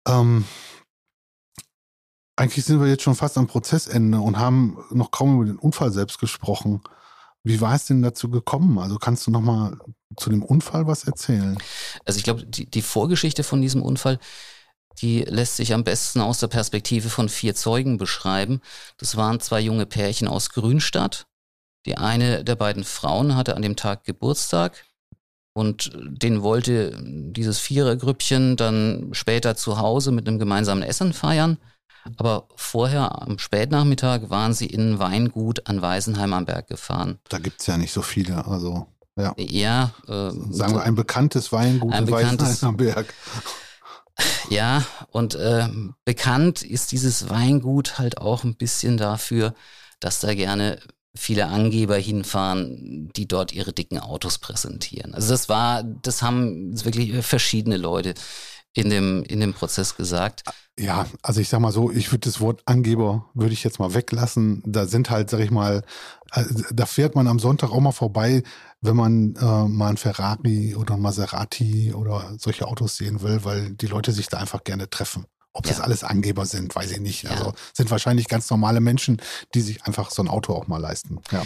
Ähm, 0.06 0.44
eigentlich 2.36 2.64
sind 2.64 2.80
wir 2.80 2.86
jetzt 2.86 3.02
schon 3.02 3.16
fast 3.16 3.36
am 3.36 3.48
Prozessende 3.48 4.20
und 4.20 4.38
haben 4.38 4.78
noch 4.90 5.10
kaum 5.10 5.34
über 5.34 5.44
den 5.44 5.58
Unfall 5.58 5.90
selbst 5.90 6.20
gesprochen. 6.20 6.82
Wie 7.42 7.60
war 7.60 7.74
es 7.74 7.86
denn 7.86 8.00
dazu 8.00 8.30
gekommen? 8.30 8.78
Also 8.78 8.98
kannst 8.98 9.26
du 9.26 9.32
noch 9.32 9.40
mal 9.40 9.76
zu 10.16 10.30
dem 10.30 10.44
Unfall 10.44 10.86
was 10.86 11.02
erzählen? 11.02 11.58
Also 12.04 12.18
ich 12.18 12.22
glaube, 12.22 12.46
die, 12.46 12.70
die 12.70 12.82
Vorgeschichte 12.82 13.42
von 13.42 13.60
diesem 13.60 13.82
Unfall, 13.82 14.20
die 15.00 15.22
lässt 15.22 15.56
sich 15.56 15.72
am 15.72 15.84
besten 15.84 16.20
aus 16.20 16.40
der 16.40 16.48
Perspektive 16.48 17.08
von 17.08 17.28
vier 17.28 17.54
Zeugen 17.54 17.98
beschreiben. 17.98 18.60
Das 18.98 19.16
waren 19.16 19.40
zwei 19.40 19.60
junge 19.60 19.86
Pärchen 19.86 20.28
aus 20.28 20.50
Grünstadt. 20.50 21.26
Die 21.86 21.96
eine 21.96 22.44
der 22.44 22.56
beiden 22.56 22.84
Frauen 22.84 23.36
hatte 23.36 23.56
an 23.56 23.62
dem 23.62 23.76
Tag 23.76 24.04
Geburtstag 24.04 24.84
und 25.54 25.92
den 25.94 26.42
wollte 26.42 26.96
dieses 27.00 27.58
Vierergrüppchen 27.58 28.56
dann 28.56 29.08
später 29.12 29.56
zu 29.56 29.78
Hause 29.78 30.12
mit 30.12 30.28
einem 30.28 30.38
gemeinsamen 30.38 30.82
Essen 30.82 31.12
feiern. 31.12 31.58
Aber 32.16 32.48
vorher 32.56 33.22
am 33.22 33.38
Spätnachmittag 33.38 34.30
waren 34.30 34.54
sie 34.54 34.66
in 34.66 34.98
Weingut 34.98 35.66
an 35.66 35.82
Weisenheim 35.82 36.32
am 36.32 36.46
Berg 36.46 36.68
gefahren. 36.68 37.18
Da 37.28 37.38
gibt 37.38 37.60
es 37.60 37.66
ja 37.66 37.76
nicht 37.76 37.92
so 37.92 38.02
viele, 38.02 38.46
also 38.46 38.86
ja. 39.16 39.34
Ja. 39.36 39.92
Äh, 40.06 40.30
Sagen 40.50 40.74
wir 40.74 40.82
ein 40.82 40.94
bekanntes 40.94 41.52
Weingut 41.52 41.92
ein 41.92 42.04
in 42.04 42.06
bekanntes, 42.06 42.48
Weisenheim 42.48 42.68
am 42.68 42.76
Berg. 42.76 43.14
Ja, 44.50 44.84
und 45.10 45.34
äh, 45.34 45.68
bekannt 46.04 46.62
ist 46.62 46.92
dieses 46.92 47.28
Weingut 47.28 47.98
halt 47.98 48.18
auch 48.18 48.44
ein 48.44 48.56
bisschen 48.56 48.96
dafür, 48.96 49.54
dass 50.00 50.20
da 50.20 50.34
gerne 50.34 50.80
viele 51.14 51.46
Angeber 51.46 51.96
hinfahren, 51.96 53.10
die 53.16 53.26
dort 53.26 53.52
ihre 53.52 53.72
dicken 53.72 53.98
Autos 53.98 54.38
präsentieren. 54.38 55.14
Also 55.14 55.30
das 55.30 55.48
war, 55.48 55.82
das 55.82 56.22
haben 56.22 56.82
wirklich 56.84 57.24
verschiedene 57.24 57.76
Leute 57.76 58.14
in 58.78 58.90
dem, 58.90 59.22
in 59.24 59.40
dem 59.40 59.54
Prozess 59.54 59.96
gesagt. 59.96 60.44
Ja, 60.78 61.06
also 61.22 61.40
ich 61.40 61.48
sag 61.48 61.60
mal 61.60 61.72
so, 61.72 61.90
ich 61.90 62.12
würde 62.12 62.28
das 62.28 62.40
Wort 62.40 62.62
Angeber, 62.64 63.28
würde 63.34 63.52
ich 63.52 63.64
jetzt 63.64 63.80
mal 63.80 63.94
weglassen. 63.94 64.62
Da 64.64 64.86
sind 64.86 65.10
halt, 65.10 65.28
sag 65.28 65.40
ich 65.40 65.50
mal, 65.50 65.82
äh, 66.32 66.44
da 66.72 66.86
fährt 66.86 67.16
man 67.16 67.26
am 67.26 67.40
Sonntag 67.40 67.70
auch 67.70 67.80
mal 67.80 67.92
vorbei, 67.92 68.44
wenn 68.80 68.94
man 68.94 69.34
äh, 69.34 69.68
mal 69.68 69.90
ein 69.90 69.96
Ferrari 69.96 70.76
oder 70.76 70.94
ein 70.94 71.00
Maserati 71.00 71.92
oder 71.94 72.34
solche 72.38 72.68
Autos 72.68 72.96
sehen 72.96 73.22
will, 73.22 73.44
weil 73.44 73.70
die 73.70 73.86
Leute 73.86 74.12
sich 74.12 74.28
da 74.28 74.38
einfach 74.38 74.62
gerne 74.62 74.88
treffen. 74.88 75.26
Ob 75.52 75.66
ja. 75.66 75.72
das 75.72 75.80
alles 75.80 76.04
Angeber 76.04 76.46
sind, 76.46 76.76
weiß 76.76 76.92
ich 76.92 77.00
nicht. 77.00 77.24
Ja. 77.24 77.30
Also 77.30 77.54
sind 77.72 77.90
wahrscheinlich 77.90 78.28
ganz 78.28 78.48
normale 78.48 78.80
Menschen, 78.80 79.20
die 79.54 79.60
sich 79.60 79.84
einfach 79.84 80.10
so 80.10 80.22
ein 80.22 80.28
Auto 80.28 80.52
auch 80.54 80.68
mal 80.68 80.80
leisten. 80.80 81.18
Ja. 81.32 81.42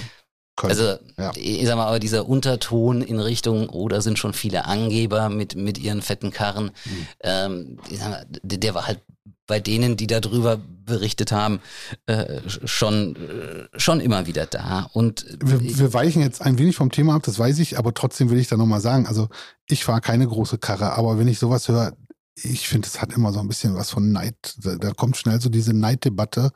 Können. 0.62 0.78
Also, 0.78 0.98
ja. 1.18 1.32
ich 1.34 1.66
sag 1.66 1.76
mal, 1.76 1.86
aber 1.86 1.98
dieser 1.98 2.28
Unterton 2.28 3.02
in 3.02 3.18
Richtung, 3.18 3.68
oder 3.68 3.98
oh, 3.98 4.00
sind 4.00 4.18
schon 4.18 4.32
viele 4.32 4.64
Angeber 4.64 5.28
mit, 5.28 5.56
mit 5.56 5.76
ihren 5.76 6.02
fetten 6.02 6.30
Karren, 6.30 6.66
mhm. 6.66 7.06
ähm, 7.20 7.78
mal, 7.98 8.24
der 8.42 8.74
war 8.74 8.86
halt 8.86 9.00
bei 9.48 9.58
denen, 9.58 9.96
die 9.96 10.06
darüber 10.06 10.60
berichtet 10.86 11.32
haben, 11.32 11.60
äh, 12.06 12.40
schon, 12.64 13.16
äh, 13.16 13.78
schon 13.78 14.00
immer 14.00 14.26
wieder 14.26 14.46
da. 14.46 14.88
Und 14.92 15.26
wir, 15.44 15.60
wir, 15.60 15.92
weichen 15.92 16.22
jetzt 16.22 16.42
ein 16.42 16.58
wenig 16.58 16.76
vom 16.76 16.92
Thema 16.92 17.16
ab, 17.16 17.24
das 17.24 17.38
weiß 17.38 17.58
ich, 17.58 17.76
aber 17.76 17.92
trotzdem 17.92 18.30
will 18.30 18.38
ich 18.38 18.48
da 18.48 18.56
nochmal 18.56 18.80
sagen, 18.80 19.06
also 19.06 19.28
ich 19.66 19.84
fahre 19.84 20.00
keine 20.00 20.26
große 20.26 20.58
Karre, 20.58 20.92
aber 20.92 21.18
wenn 21.18 21.28
ich 21.28 21.38
sowas 21.38 21.68
höre, 21.68 21.92
ich 22.34 22.66
finde, 22.66 22.88
es 22.88 23.00
hat 23.00 23.12
immer 23.12 23.32
so 23.32 23.40
ein 23.40 23.48
bisschen 23.48 23.74
was 23.74 23.90
von 23.90 24.10
Neid. 24.10 24.56
Da, 24.56 24.92
kommt 24.92 25.16
schnell 25.16 25.40
so 25.40 25.50
diese 25.50 25.74
Neiddebatte. 25.74 26.50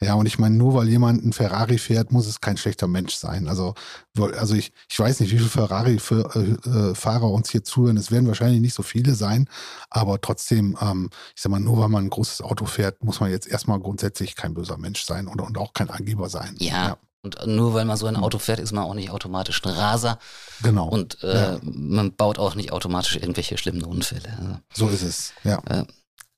Ja, 0.00 0.14
und 0.14 0.26
ich 0.26 0.38
meine, 0.38 0.56
nur 0.56 0.74
weil 0.74 0.88
jemand 0.88 1.24
ein 1.24 1.32
Ferrari 1.32 1.78
fährt, 1.78 2.12
muss 2.12 2.26
es 2.26 2.40
kein 2.40 2.58
schlechter 2.58 2.86
Mensch 2.86 3.14
sein. 3.14 3.48
Also, 3.48 3.74
also 4.16 4.54
ich, 4.54 4.72
ich 4.90 4.98
weiß 4.98 5.20
nicht, 5.20 5.32
wie 5.32 5.38
viele 5.38 5.48
Ferrari-Fahrer 5.48 7.26
äh, 7.26 7.32
uns 7.32 7.50
hier 7.50 7.64
zuhören. 7.64 7.96
Es 7.96 8.10
werden 8.10 8.28
wahrscheinlich 8.28 8.60
nicht 8.60 8.74
so 8.74 8.82
viele 8.82 9.14
sein, 9.14 9.48
aber 9.88 10.20
trotzdem, 10.20 10.76
ähm, 10.80 11.08
ich 11.34 11.40
sag 11.40 11.50
mal, 11.50 11.60
nur 11.60 11.78
weil 11.78 11.88
man 11.88 12.04
ein 12.04 12.10
großes 12.10 12.42
Auto 12.42 12.66
fährt, 12.66 13.02
muss 13.02 13.20
man 13.20 13.30
jetzt 13.30 13.48
erstmal 13.48 13.80
grundsätzlich 13.80 14.36
kein 14.36 14.54
böser 14.54 14.76
Mensch 14.76 15.04
sein 15.04 15.28
und, 15.28 15.40
und 15.40 15.56
auch 15.56 15.72
kein 15.72 15.90
Angeber 15.90 16.28
sein. 16.28 16.54
ja. 16.58 16.88
ja. 16.88 16.98
Und 17.24 17.46
nur 17.46 17.72
weil 17.72 17.84
man 17.84 17.96
so 17.96 18.06
ein 18.06 18.16
hm. 18.16 18.24
Auto 18.24 18.38
fährt, 18.38 18.58
ist 18.58 18.72
man 18.72 18.84
auch 18.84 18.94
nicht 18.94 19.10
automatisch 19.10 19.62
ein 19.64 19.70
Raser. 19.70 20.18
Genau. 20.62 20.88
Und 20.88 21.22
äh, 21.22 21.52
ja. 21.52 21.60
man 21.62 22.14
baut 22.14 22.38
auch 22.38 22.56
nicht 22.56 22.72
automatisch 22.72 23.16
irgendwelche 23.16 23.56
schlimmen 23.58 23.84
Unfälle. 23.84 24.60
Also, 24.70 24.88
so 24.88 24.88
ist 24.88 25.02
es, 25.02 25.32
ja. 25.44 25.62
Äh, 25.68 25.84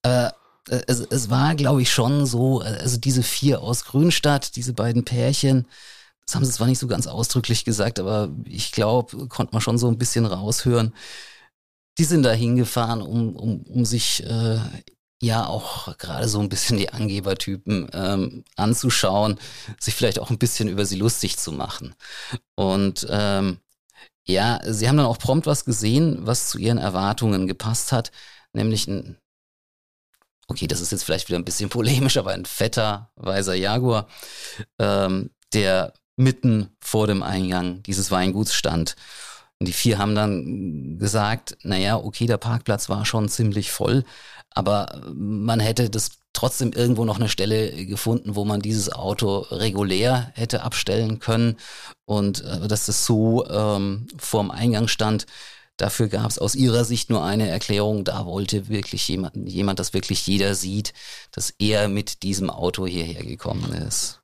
äh, 0.05 0.31
es, 0.87 1.01
es 1.01 1.31
war, 1.31 1.55
glaube 1.55 1.83
ich, 1.83 1.93
schon 1.93 2.27
so, 2.27 2.63
äh, 2.63 2.67
also 2.67 2.99
diese 2.99 3.23
vier 3.23 3.63
aus 3.63 3.85
Grünstadt, 3.85 4.57
diese 4.57 4.75
beiden 4.75 5.05
Pärchen, 5.05 5.67
das 6.27 6.35
haben 6.35 6.45
sie 6.45 6.53
zwar 6.53 6.67
nicht 6.67 6.79
so 6.79 6.87
ganz 6.87 7.07
ausdrücklich 7.07 7.65
gesagt, 7.65 7.99
aber 7.99 8.31
ich 8.47 8.73
glaube, 8.73 9.29
konnte 9.29 9.53
man 9.53 9.61
schon 9.61 9.79
so 9.79 9.89
ein 9.89 9.99
bisschen 9.99 10.25
raushören. 10.25 10.95
Die 11.99 12.05
sind 12.05 12.23
da 12.23 12.33
hingefahren, 12.33 13.03
um, 13.03 13.37
um, 13.37 13.63
um 13.63 13.85
sich 13.85 14.25
äh, 14.25 14.59
ja 15.25 15.47
auch 15.47 15.97
gerade 15.99 16.29
so 16.29 16.41
ein 16.41 16.49
bisschen 16.49 16.77
die 16.77 16.91
Angebertypen 16.91 17.89
ähm, 17.93 18.45
anzuschauen, 18.57 19.39
sich 19.81 19.95
vielleicht 19.95 20.19
auch 20.19 20.31
ein 20.31 20.39
bisschen 20.39 20.69
über 20.69 20.87
sie 20.87 20.97
lustig 20.97 21.39
zu 21.39 21.53
machen. 21.53 21.95
Und 22.55 23.07
ähm, 23.11 23.59
ja, 24.27 24.61
sie 24.65 24.89
haben 24.89 24.97
dann 24.97 25.07
auch 25.07 25.19
prompt 25.19 25.47
was 25.47 25.65
gesehen, 25.65 26.19
was 26.27 26.49
zu 26.49 26.59
ihren 26.59 26.79
Erwartungen 26.79 27.47
gepasst 27.47 27.93
hat, 27.93 28.11
nämlich 28.53 28.87
ein, 28.89 29.19
okay, 30.49 30.67
das 30.67 30.81
ist 30.81 30.93
jetzt 30.93 31.05
vielleicht 31.05 31.29
wieder 31.29 31.39
ein 31.39 31.45
bisschen 31.45 31.69
polemisch, 31.69 32.17
aber 32.17 32.33
ein 32.33 32.47
fetter, 32.47 33.11
weißer 33.17 33.55
Jaguar, 33.55 34.09
ähm, 34.79 35.31
der 35.53 35.93
mitten 36.17 36.77
vor 36.81 37.07
dem 37.07 37.23
Eingang 37.23 37.83
dieses 37.83 38.11
Weinguts 38.11 38.55
stand. 38.55 38.97
Und 39.61 39.69
die 39.69 39.73
vier 39.73 39.99
haben 39.99 40.15
dann 40.15 40.99
gesagt, 40.99 41.57
naja, 41.63 41.97
okay, 41.97 42.27
der 42.27 42.39
Parkplatz 42.39 42.89
war 42.89 43.07
schon 43.07 43.29
ziemlich 43.29 43.71
voll, 43.71 44.05
aber 44.51 45.01
man 45.15 45.61
hätte 45.61 45.91
das 45.91 46.13
trotzdem 46.33 46.73
irgendwo 46.73 47.05
noch 47.05 47.17
eine 47.17 47.29
Stelle 47.29 47.87
gefunden, 47.87 48.35
wo 48.35 48.45
man 48.45 48.61
dieses 48.61 48.93
Auto 48.93 49.39
regulär 49.51 50.33
hätte 50.35 50.63
abstellen 50.63 51.21
können 51.21 51.57
und 52.05 52.45
äh, 52.45 52.69
dass 52.69 52.87
das 52.87 53.07
so 53.07 53.49
ähm, 53.49 54.09
vorm 54.19 54.51
Eingang 54.51 54.89
stand. 54.89 55.27
Dafür 55.77 56.09
gab 56.09 56.31
es 56.31 56.39
aus 56.39 56.55
ihrer 56.55 56.85
Sicht 56.85 57.11
nur 57.11 57.25
eine 57.25 57.49
Erklärung. 57.49 58.05
Da 58.05 58.27
wollte 58.27 58.69
wirklich 58.69 59.09
jemand, 59.09 59.35
jemand, 59.49 59.79
dass 59.81 59.93
wirklich 59.93 60.25
jeder 60.27 60.55
sieht, 60.55 60.93
dass 61.33 61.55
er 61.59 61.89
mit 61.89 62.23
diesem 62.23 62.51
Auto 62.51 62.87
hierher 62.87 63.25
gekommen 63.25 63.73
ist. 63.73 64.21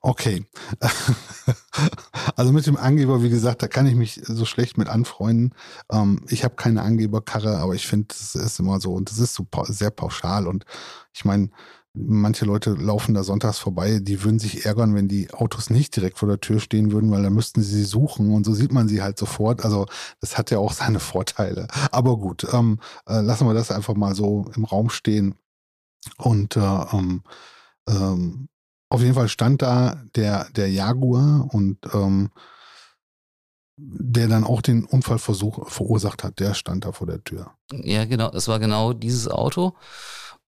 Okay. 0.00 0.44
also 2.36 2.52
mit 2.52 2.66
dem 2.66 2.76
Angeber, 2.76 3.22
wie 3.22 3.30
gesagt, 3.30 3.62
da 3.62 3.68
kann 3.68 3.86
ich 3.86 3.94
mich 3.94 4.20
so 4.24 4.44
schlecht 4.44 4.78
mit 4.78 4.88
anfreunden. 4.88 5.54
Ähm, 5.90 6.24
ich 6.28 6.44
habe 6.44 6.56
keine 6.56 6.82
Angeberkarre, 6.82 7.58
aber 7.58 7.74
ich 7.74 7.86
finde, 7.86 8.08
das 8.08 8.34
ist 8.34 8.58
immer 8.58 8.80
so 8.80 8.92
und 8.94 9.10
das 9.10 9.18
ist 9.18 9.34
so 9.34 9.46
sehr 9.64 9.90
pauschal 9.90 10.46
und 10.46 10.64
ich 11.12 11.24
meine, 11.24 11.50
manche 11.94 12.44
Leute 12.44 12.70
laufen 12.72 13.14
da 13.14 13.22
sonntags 13.22 13.58
vorbei, 13.58 13.98
die 14.00 14.24
würden 14.24 14.38
sich 14.38 14.64
ärgern, 14.64 14.94
wenn 14.94 15.08
die 15.08 15.32
Autos 15.32 15.70
nicht 15.70 15.94
direkt 15.94 16.18
vor 16.18 16.28
der 16.28 16.40
Tür 16.40 16.58
stehen 16.58 16.90
würden, 16.92 17.10
weil 17.10 17.22
dann 17.22 17.34
müssten 17.34 17.62
sie 17.62 17.76
sie 17.76 17.84
suchen 17.84 18.32
und 18.32 18.44
so 18.44 18.54
sieht 18.54 18.72
man 18.72 18.88
sie 18.88 19.02
halt 19.02 19.18
sofort. 19.18 19.64
Also 19.64 19.86
das 20.20 20.38
hat 20.38 20.50
ja 20.50 20.58
auch 20.58 20.72
seine 20.72 21.00
Vorteile. 21.00 21.68
Aber 21.90 22.16
gut, 22.16 22.46
ähm, 22.52 22.80
äh, 23.06 23.20
lassen 23.20 23.46
wir 23.46 23.54
das 23.54 23.70
einfach 23.70 23.94
mal 23.94 24.14
so 24.14 24.46
im 24.56 24.64
Raum 24.64 24.90
stehen 24.90 25.34
und 26.18 26.56
äh, 26.56 26.60
ähm, 26.60 27.22
ähm, 27.88 28.48
auf 28.92 29.00
jeden 29.00 29.14
Fall 29.14 29.28
stand 29.28 29.62
da 29.62 30.02
der, 30.14 30.48
der 30.54 30.70
Jaguar 30.70 31.48
und 31.50 31.78
ähm, 31.94 32.30
der 33.76 34.28
dann 34.28 34.44
auch 34.44 34.60
den 34.60 34.84
Unfallversuch 34.84 35.68
verursacht 35.70 36.22
hat, 36.22 36.38
der 36.40 36.52
stand 36.52 36.84
da 36.84 36.92
vor 36.92 37.06
der 37.06 37.24
Tür. 37.24 37.52
Ja, 37.72 38.04
genau, 38.04 38.30
das 38.30 38.48
war 38.48 38.58
genau 38.58 38.92
dieses 38.92 39.28
Auto. 39.28 39.74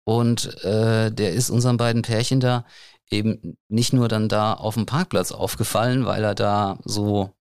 Und 0.03 0.61
äh, 0.65 1.09
der 1.09 1.31
ist 1.31 1.49
unseren 1.49 1.77
beiden 1.77 2.01
Pärchen 2.01 2.41
da 2.41 2.65
eben 3.09 3.57
nicht 3.69 3.93
nur 3.93 4.09
dann 4.09 4.27
da 4.27 4.53
auf 4.53 4.73
dem 4.75 4.85
Parkplatz 4.85 5.31
aufgefallen, 5.31 6.05
weil 6.05 6.23
er 6.23 6.35
da 6.35 6.79
so, 6.83 7.31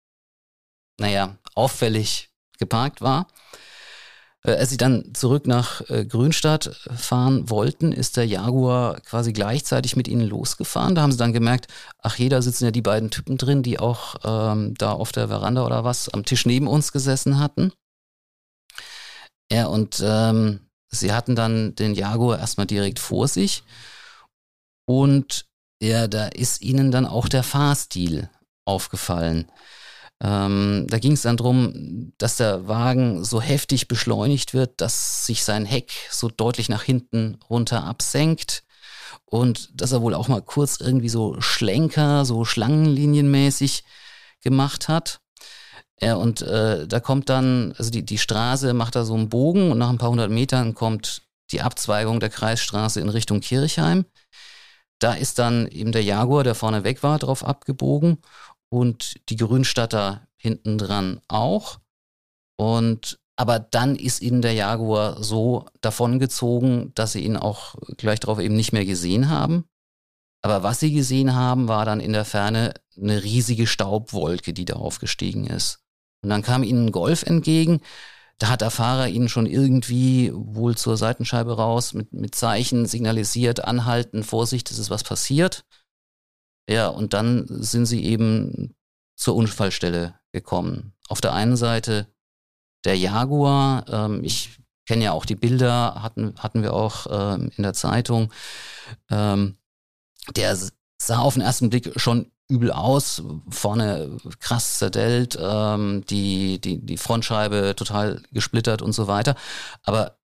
naja, 1.01 1.37
auffällig 1.57 2.31
geparkt 2.59 3.01
war, 3.01 3.27
als 4.51 4.71
sie 4.71 4.77
dann 4.77 5.15
zurück 5.15 5.47
nach 5.47 5.89
äh, 5.89 6.05
Grünstadt 6.05 6.67
fahren 6.97 7.49
wollten, 7.49 7.93
ist 7.93 8.17
der 8.17 8.27
Jaguar 8.27 9.01
quasi 9.01 9.33
gleichzeitig 9.33 9.95
mit 9.95 10.09
ihnen 10.09 10.29
losgefahren. 10.29 10.95
Da 10.95 11.03
haben 11.03 11.13
sie 11.13 11.19
dann 11.19 11.33
gemerkt, 11.33 11.69
ach 11.99 12.17
je, 12.17 12.29
da 12.29 12.43
sitzen 12.43 12.65
ja 12.65 12.71
die 12.73 12.83
beiden 12.83 13.11
Typen 13.11 13.39
drin, 13.39 13.63
die 13.63 13.79
auch 13.79 14.17
ähm, 14.25 14.75
da 14.79 14.93
auf 14.93 15.13
der 15.13 15.29
Veranda 15.29 15.65
oder 15.65 15.85
was 15.85 16.09
am 16.09 16.25
Tisch 16.25 16.45
neben 16.45 16.67
uns 16.67 16.91
gesessen 16.91 17.39
hatten. 17.39 17.73
Ja, 19.53 19.67
und 19.67 20.03
ähm, 20.05 20.61
sie 20.89 21.13
hatten 21.13 21.37
dann 21.37 21.75
den 21.77 21.95
Jaguar 21.95 22.39
erstmal 22.39 22.67
direkt 22.67 22.99
vor 22.99 23.29
sich. 23.29 23.63
Und 24.87 25.47
ja, 25.81 26.09
da 26.09 26.27
ist 26.29 26.63
ihnen 26.63 26.91
dann 26.91 27.07
auch 27.07 27.29
der 27.29 27.43
Fahrstil 27.43 28.29
aufgefallen. 28.65 29.51
Ähm, 30.25 30.87
da 30.88 30.99
ging 31.00 31.12
es 31.12 31.23
dann 31.23 31.37
darum, 31.37 32.12
dass 32.17 32.37
der 32.37 32.69
Wagen 32.69 33.25
so 33.25 33.41
heftig 33.41 33.88
beschleunigt 33.88 34.55
wird, 34.55 34.81
dass 34.81 35.26
sich 35.26 35.43
sein 35.43 35.67
Heck 35.67 35.93
so 36.11 36.29
deutlich 36.29 36.69
nach 36.69 36.85
hinten 36.85 37.38
runter 37.50 37.83
absenkt 37.83 38.62
und 39.25 39.81
dass 39.81 39.91
er 39.91 40.00
wohl 40.00 40.14
auch 40.14 40.29
mal 40.29 40.41
kurz 40.41 40.79
irgendwie 40.79 41.09
so 41.09 41.41
Schlenker, 41.41 42.25
so 42.25 42.45
Schlangenlinienmäßig 42.45 43.83
gemacht 44.41 44.87
hat. 44.87 45.21
Ja, 46.00 46.14
und 46.14 46.43
äh, 46.43 46.87
da 46.87 47.00
kommt 47.00 47.29
dann, 47.29 47.75
also 47.76 47.91
die, 47.91 48.05
die 48.05 48.19
Straße 48.19 48.75
macht 48.75 48.95
da 48.95 49.05
so 49.05 49.14
einen 49.14 49.29
Bogen 49.29 49.73
und 49.73 49.79
nach 49.79 49.91
ein 49.91 49.99
paar 49.99 50.11
hundert 50.11 50.31
Metern 50.31 50.75
kommt 50.75 51.23
die 51.50 51.62
Abzweigung 51.62 52.21
der 52.21 52.31
Kreisstraße 52.31 53.00
in 53.00 53.09
Richtung 53.09 53.41
Kirchheim. 53.41 54.05
Da 55.00 55.14
ist 55.14 55.41
dann 55.41 55.67
eben 55.67 55.91
der 55.91 56.05
Jaguar, 56.05 56.45
der 56.45 56.55
vorne 56.55 56.85
weg 56.85 57.02
war, 57.02 57.19
drauf 57.19 57.45
abgebogen 57.45 58.19
und 58.73 59.21
die 59.29 59.37
Grünstatter 59.37 60.26
hinten 60.35 60.79
dran 60.79 61.21
auch. 61.29 61.79
Und 62.57 63.19
aber 63.37 63.59
dann 63.59 63.97
ist 63.97 64.23
ihnen 64.23 64.41
der 64.41 64.55
Jaguar 64.55 65.23
so 65.23 65.67
davongezogen, 65.83 66.93
dass 66.95 67.12
sie 67.12 67.21
ihn 67.21 67.37
auch 67.37 67.75
gleich 67.99 68.21
darauf 68.21 68.38
eben 68.38 68.57
nicht 68.57 68.73
mehr 68.73 68.87
gesehen 68.87 69.29
haben. 69.29 69.67
Aber 70.41 70.62
was 70.62 70.81
sie 70.81 70.93
gesehen 70.93 71.35
haben, 71.35 71.69
war 71.69 71.85
dann 71.85 72.00
in 72.00 72.14
der 72.14 72.25
Ferne 72.25 72.73
eine 72.97 73.23
riesige 73.23 73.67
Staubwolke, 73.67 74.55
die 74.55 74.64
da 74.64 74.75
aufgestiegen 74.75 75.47
ist. 75.47 75.81
Und 76.23 76.31
dann 76.31 76.43
kam 76.43 76.62
ihnen 76.62 76.87
ein 76.87 76.93
Golf 76.93 77.25
entgegen. 77.25 77.81
Da 78.38 78.49
hat 78.49 78.62
der 78.62 78.71
Fahrer 78.71 79.09
ihnen 79.09 79.29
schon 79.29 79.47
irgendwie 79.47 80.33
wohl 80.35 80.76
zur 80.76 80.97
Seitenscheibe 80.97 81.57
raus 81.57 81.93
mit, 81.93 82.12
mit 82.14 82.35
Zeichen 82.35 82.87
signalisiert, 82.87 83.64
anhalten, 83.64 84.25
Vorsicht, 84.25 84.71
es 84.71 84.79
ist 84.79 84.91
was 84.91 85.05
passiert. 85.05 85.64
Ja, 86.69 86.88
und 86.88 87.12
dann 87.12 87.47
sind 87.49 87.87
sie 87.87 88.04
eben 88.04 88.75
zur 89.16 89.35
Unfallstelle 89.37 90.14
gekommen. 90.33 90.95
Auf 91.09 91.21
der 91.21 91.33
einen 91.33 91.57
Seite 91.57 92.07
der 92.85 92.97
Jaguar, 92.97 93.85
ähm, 93.88 94.25
ich 94.25 94.59
kenne 94.87 95.04
ja 95.04 95.12
auch 95.12 95.25
die 95.25 95.37
Bilder, 95.37 96.02
hatten, 96.02 96.35
hatten 96.38 96.62
wir 96.62 96.73
auch 96.73 97.07
ähm, 97.11 97.50
in 97.57 97.62
der 97.62 97.75
Zeitung, 97.75 98.33
ähm, 99.11 99.57
der 100.37 100.57
sah 101.00 101.19
auf 101.19 101.35
den 101.35 101.42
ersten 101.42 101.71
Blick 101.71 101.92
schon 101.97 102.31
übel 102.49 102.71
aus, 102.71 103.23
vorne 103.49 104.19
krass 104.40 104.78
zerdellt, 104.78 105.38
ähm, 105.40 106.04
die, 106.09 106.61
die, 106.61 106.85
die 106.85 106.97
Frontscheibe 106.97 107.75
total 107.76 108.23
gesplittert 108.33 108.83
und 108.83 108.92
so 108.92 109.07
weiter. 109.07 109.37
Aber 109.83 110.19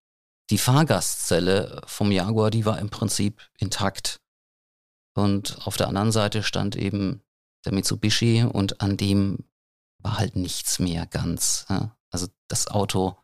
die 0.49 0.57
Fahrgastzelle 0.57 1.81
vom 1.85 2.11
Jaguar, 2.11 2.51
die 2.51 2.65
war 2.65 2.79
im 2.79 2.89
Prinzip 2.89 3.41
intakt. 3.57 4.19
Und 5.13 5.57
auf 5.65 5.77
der 5.77 5.87
anderen 5.87 6.11
Seite 6.11 6.43
stand 6.43 6.75
eben 6.75 7.21
der 7.65 7.73
Mitsubishi 7.73 8.43
und 8.43 8.81
an 8.81 8.97
dem 8.97 9.45
war 9.99 10.17
halt 10.17 10.35
nichts 10.35 10.79
mehr 10.79 11.05
ganz. 11.05 11.65
Ja. 11.69 11.95
Also 12.09 12.27
das 12.47 12.67
Auto, 12.67 13.17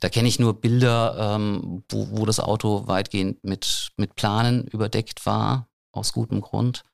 da 0.00 0.08
kenne 0.08 0.28
ich 0.28 0.38
nur 0.38 0.60
Bilder, 0.60 1.36
ähm, 1.36 1.84
wo, 1.90 2.08
wo 2.10 2.26
das 2.26 2.40
Auto 2.40 2.86
weitgehend 2.86 3.44
mit, 3.44 3.90
mit 3.96 4.14
Planen 4.14 4.66
überdeckt 4.66 5.26
war, 5.26 5.68
aus 5.92 6.12
gutem 6.12 6.40
Grund. 6.40 6.84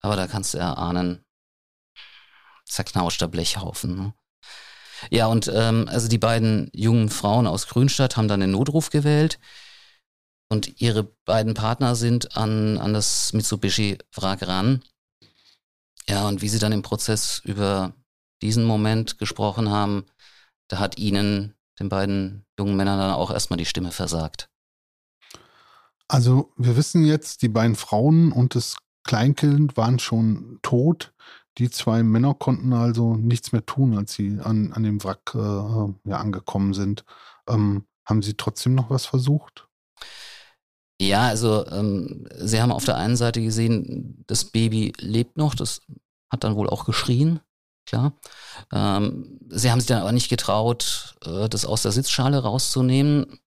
Aber 0.00 0.16
da 0.16 0.26
kannst 0.26 0.54
du 0.54 0.58
erahnen, 0.58 1.24
zerknauschter 2.66 3.28
Blechhaufen. 3.28 3.96
Ne? 3.96 4.14
Ja, 5.10 5.26
und 5.26 5.50
ähm, 5.52 5.88
also 5.88 6.08
die 6.08 6.18
beiden 6.18 6.70
jungen 6.72 7.08
Frauen 7.08 7.46
aus 7.46 7.66
Grünstadt 7.68 8.16
haben 8.16 8.28
dann 8.28 8.40
den 8.40 8.50
Notruf 8.50 8.90
gewählt 8.90 9.38
und 10.52 10.82
ihre 10.82 11.04
beiden 11.24 11.54
Partner 11.54 11.96
sind 11.96 12.36
an, 12.36 12.76
an 12.76 12.92
das 12.92 13.32
Mitsubishi-Wrack 13.32 14.46
ran. 14.46 14.82
Ja, 16.06 16.28
und 16.28 16.42
wie 16.42 16.48
sie 16.50 16.58
dann 16.58 16.72
im 16.72 16.82
Prozess 16.82 17.40
über 17.42 17.94
diesen 18.42 18.66
Moment 18.66 19.18
gesprochen 19.18 19.70
haben, 19.70 20.04
da 20.68 20.78
hat 20.78 20.98
ihnen, 20.98 21.54
den 21.80 21.88
beiden 21.88 22.44
jungen 22.58 22.76
Männern, 22.76 22.98
dann 22.98 23.12
auch 23.12 23.30
erstmal 23.30 23.56
die 23.56 23.64
Stimme 23.64 23.92
versagt. 23.92 24.50
Also 26.06 26.52
wir 26.58 26.76
wissen 26.76 27.06
jetzt, 27.06 27.40
die 27.40 27.48
beiden 27.48 27.74
Frauen 27.74 28.30
und 28.30 28.54
das 28.54 28.76
Kleinkind 29.04 29.78
waren 29.78 29.98
schon 29.98 30.58
tot. 30.60 31.14
Die 31.56 31.70
zwei 31.70 32.02
Männer 32.02 32.34
konnten 32.34 32.74
also 32.74 33.16
nichts 33.16 33.52
mehr 33.52 33.64
tun, 33.64 33.96
als 33.96 34.12
sie 34.12 34.38
an, 34.38 34.74
an 34.74 34.82
dem 34.82 35.02
Wrack 35.02 35.34
äh, 35.34 36.10
ja, 36.10 36.18
angekommen 36.18 36.74
sind. 36.74 37.06
Ähm, 37.48 37.86
haben 38.04 38.20
sie 38.20 38.34
trotzdem 38.34 38.74
noch 38.74 38.90
was 38.90 39.06
versucht? 39.06 39.66
Ja, 41.02 41.22
also 41.22 41.66
ähm, 41.66 42.28
sie 42.38 42.62
haben 42.62 42.70
auf 42.70 42.84
der 42.84 42.96
einen 42.96 43.16
Seite 43.16 43.42
gesehen, 43.42 44.22
das 44.28 44.44
Baby 44.44 44.92
lebt 45.00 45.36
noch, 45.36 45.56
das 45.56 45.80
hat 46.30 46.44
dann 46.44 46.54
wohl 46.54 46.70
auch 46.70 46.84
geschrien, 46.84 47.40
klar. 47.86 48.12
Ähm, 48.72 49.40
sie 49.48 49.72
haben 49.72 49.80
sich 49.80 49.88
dann 49.88 50.00
aber 50.00 50.12
nicht 50.12 50.28
getraut, 50.28 51.16
äh, 51.26 51.48
das 51.48 51.66
aus 51.66 51.82
der 51.82 51.90
Sitzschale 51.90 52.38
rauszunehmen. 52.38 53.40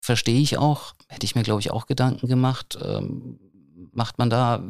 Verstehe 0.00 0.40
ich 0.40 0.58
auch, 0.58 0.94
hätte 1.06 1.26
ich 1.26 1.36
mir, 1.36 1.44
glaube 1.44 1.60
ich, 1.60 1.70
auch 1.70 1.86
Gedanken 1.86 2.26
gemacht. 2.26 2.76
Ähm, 2.82 3.38
macht 3.92 4.18
man 4.18 4.28
da, 4.28 4.64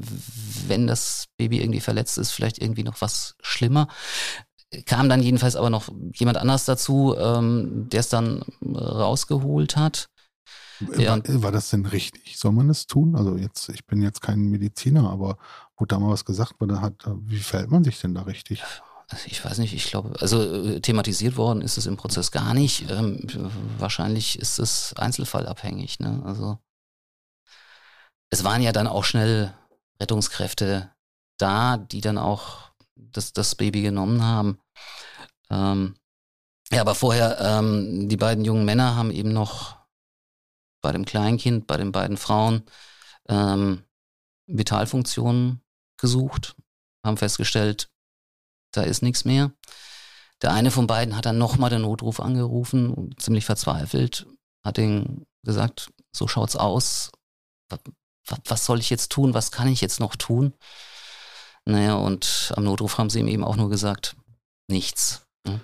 wenn 0.69 0.87
das 0.87 1.28
Baby 1.38 1.62
irgendwie 1.62 1.81
verletzt 1.81 2.19
ist, 2.19 2.33
vielleicht 2.33 2.59
irgendwie 2.59 2.85
noch 2.85 3.00
was 3.00 3.37
schlimmer? 3.40 3.88
Kam 4.85 5.09
dann 5.09 5.23
jedenfalls 5.23 5.57
aber 5.57 5.71
noch 5.71 5.88
jemand 6.14 6.37
anders 6.37 6.66
dazu, 6.66 7.14
ähm, 7.19 7.88
der 7.88 8.00
es 8.00 8.11
dann 8.11 8.43
rausgeholt 8.62 9.78
hat. 9.78 10.11
Ja. 10.99 11.16
War, 11.16 11.42
war, 11.42 11.52
das 11.52 11.71
denn 11.71 11.87
richtig? 11.87 12.38
Soll 12.38 12.52
man 12.52 12.68
das 12.68 12.87
tun? 12.87 13.16
Also 13.16 13.37
jetzt, 13.37 13.68
ich 13.68 13.87
bin 13.87 14.02
jetzt 14.02 14.21
kein 14.21 14.50
Mediziner, 14.50 15.11
aber 15.11 15.38
wurde 15.76 15.95
da 15.95 15.99
mal 15.99 16.11
was 16.11 16.25
gesagt 16.25 16.61
wurde, 16.61 16.80
hat, 16.80 17.04
wie 17.23 17.38
verhält 17.38 17.71
man 17.71 17.85
sich 17.85 18.00
denn 18.00 18.14
da 18.14 18.23
richtig? 18.23 18.62
Ich 19.26 19.45
weiß 19.45 19.59
nicht, 19.59 19.73
ich 19.73 19.88
glaube, 19.88 20.14
also 20.21 20.42
äh, 20.42 20.80
thematisiert 20.80 21.37
worden 21.37 21.62
ist 21.62 21.78
es 21.78 21.87
im 21.87 21.97
Prozess 21.97 22.33
gar 22.33 22.54
nicht. 22.54 22.90
Ähm, 22.90 23.21
wahrscheinlich 23.78 24.38
ist 24.38 24.59
es 24.59 24.95
einzelfallabhängig. 24.97 26.00
Ne? 26.00 26.23
Also 26.25 26.59
es 28.30 28.42
waren 28.42 28.62
ja 28.62 28.73
dann 28.73 28.88
auch 28.88 29.04
schnell 29.04 29.54
Rettungskräfte 30.00 30.90
da, 31.38 31.76
die 31.76 32.00
dann 32.00 32.18
auch 32.18 32.71
das, 32.97 33.33
das 33.33 33.54
Baby 33.54 33.83
genommen 33.83 34.23
haben. 34.23 34.59
Ähm, 35.50 35.95
ja, 36.73 36.80
aber 36.80 36.97
vorher, 36.97 37.38
ähm, 37.40 38.09
die 38.09 38.16
beiden 38.16 38.45
jungen 38.45 38.64
Männer 38.64 38.97
haben 38.97 39.12
eben 39.12 39.32
noch 39.32 39.75
bei 40.87 40.93
dem 40.93 41.05
Kleinkind, 41.05 41.67
bei 41.67 41.77
den 41.77 41.91
beiden 41.91 42.17
Frauen 42.17 42.63
ähm, 43.29 43.83
Vitalfunktionen 44.47 45.61
gesucht, 45.99 46.55
haben 47.05 47.17
festgestellt, 47.17 47.91
da 48.73 48.83
ist 48.83 49.03
nichts 49.03 49.25
mehr. 49.25 49.51
Der 50.43 50.53
eine 50.53 50.71
von 50.71 50.87
beiden 50.87 51.17
hat 51.17 51.27
dann 51.27 51.39
nochmal 51.39 51.71
den 51.71 51.83
Notruf 51.83 52.21
angerufen, 52.21 53.15
ziemlich 53.19 53.45
verzweifelt, 53.45 54.27
hat 54.65 54.79
ihn 54.79 55.27
gesagt, 55.43 55.91
so 56.13 56.29
schaut's 56.29 56.57
aus 56.57 57.11
was 58.45 58.65
soll 58.65 58.81
ich 58.81 58.91
jetzt 58.91 59.11
tun, 59.13 59.35
was 59.35 59.51
kann 59.51 59.69
ich 59.69 59.81
jetzt 59.81 60.01
noch 60.01 60.17
tun? 60.17 60.55
Naja, 61.65 61.95
und 61.95 62.53
am 62.57 62.65
Notruf 62.65 62.99
haben 62.99 63.11
sie 63.11 63.21
ihm 63.21 63.29
eben 63.29 63.45
auch 63.45 63.57
nur 63.57 63.71
gesagt, 63.71 64.17
nichts. 64.69 65.27
Ne? 65.47 65.61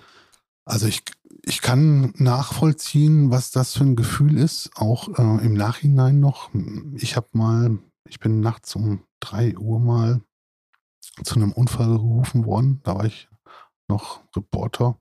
Also 0.65 0.87
ich, 0.87 1.03
ich 1.43 1.61
kann 1.61 2.13
nachvollziehen, 2.17 3.31
was 3.31 3.51
das 3.51 3.75
für 3.75 3.85
ein 3.85 3.97
Gefühl 3.97 4.39
ist, 4.39 4.71
auch 4.77 5.09
äh, 5.19 5.45
im 5.45 5.55
Nachhinein 5.55 6.21
noch. 6.21 6.51
Ich 6.95 7.17
habe 7.17 7.29
mal, 7.33 7.79
ich 8.09 8.21
bin 8.21 8.41
nachts 8.41 8.77
um 8.77 9.03
drei 9.21 9.57
Uhr 9.57 9.81
mal 9.81 10.21
zu 11.25 11.35
einem 11.35 11.53
Unfall 11.53 11.89
gerufen 11.89 12.47
worden. 12.47 12.81
Da 12.85 12.95
war 12.95 13.05
ich 13.05 13.29
noch 13.89 14.21
Reporter. 14.37 14.99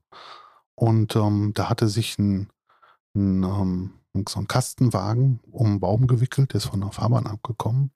Und 0.74 1.14
ähm, 1.14 1.52
da 1.54 1.68
hatte 1.68 1.88
sich 1.88 2.18
ein, 2.18 2.48
ein 3.14 3.44
ähm, 3.44 3.92
so 4.28 4.40
ein 4.40 4.48
Kastenwagen 4.48 5.40
um 5.50 5.66
einen 5.66 5.80
Baum 5.80 6.06
gewickelt, 6.06 6.52
der 6.52 6.58
ist 6.58 6.66
von 6.66 6.80
der 6.80 6.92
Fahrbahn 6.92 7.26
abgekommen. 7.26 7.92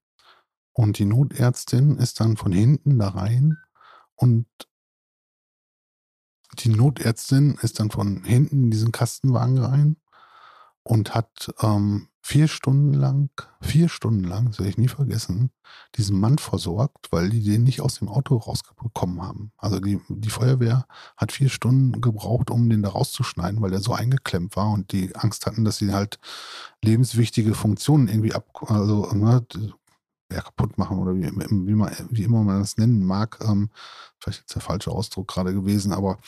Und 0.72 0.98
die 0.98 1.04
Notärztin 1.04 1.96
ist 1.98 2.20
dann 2.20 2.36
von 2.36 2.52
hinten 2.52 2.98
da 2.98 3.08
rein 3.08 3.58
und 4.14 4.46
die 6.54 6.68
Notärztin 6.68 7.58
ist 7.62 7.80
dann 7.80 7.90
von 7.90 8.24
hinten 8.24 8.64
in 8.64 8.70
diesen 8.70 8.92
Kastenwagen 8.92 9.58
rein 9.58 9.96
und 10.82 11.14
hat 11.14 11.52
ähm, 11.62 12.08
vier 12.22 12.48
Stunden 12.48 12.92
lang, 12.92 13.30
vier 13.60 13.88
Stunden 13.88 14.24
lang, 14.24 14.46
das 14.46 14.58
werde 14.58 14.70
ich 14.70 14.78
nie 14.78 14.88
vergessen, 14.88 15.50
diesen 15.94 16.18
Mann 16.18 16.38
versorgt, 16.38 17.08
weil 17.12 17.30
die 17.30 17.42
den 17.42 17.62
nicht 17.62 17.80
aus 17.80 18.00
dem 18.00 18.08
Auto 18.08 18.36
rausbekommen 18.36 19.22
haben. 19.22 19.52
Also 19.58 19.78
die, 19.78 20.00
die 20.08 20.30
Feuerwehr 20.30 20.86
hat 21.16 21.30
vier 21.30 21.48
Stunden 21.48 22.00
gebraucht, 22.00 22.50
um 22.50 22.68
den 22.68 22.82
da 22.82 22.90
rauszuschneiden, 22.90 23.60
weil 23.62 23.72
er 23.72 23.80
so 23.80 23.92
eingeklemmt 23.92 24.56
war 24.56 24.70
und 24.70 24.90
die 24.90 25.14
Angst 25.14 25.46
hatten, 25.46 25.64
dass 25.64 25.78
sie 25.78 25.92
halt 25.92 26.18
lebenswichtige 26.82 27.54
Funktionen 27.54 28.08
irgendwie 28.08 28.34
ab, 28.34 28.48
also 28.68 29.08
ne, 29.12 29.46
ja, 30.32 30.40
kaputt 30.40 30.78
machen 30.78 30.98
oder 30.98 31.14
wie, 31.14 31.30
wie, 31.30 31.74
man, 31.74 31.92
wie 32.10 32.24
immer 32.24 32.42
man 32.42 32.60
das 32.60 32.76
nennen 32.76 33.04
mag. 33.04 33.38
Ähm, 33.42 33.70
vielleicht 34.18 34.40
ist 34.40 34.54
der 34.54 34.62
falsche 34.62 34.90
Ausdruck 34.90 35.28
gerade 35.28 35.54
gewesen, 35.54 35.92
aber 35.92 36.18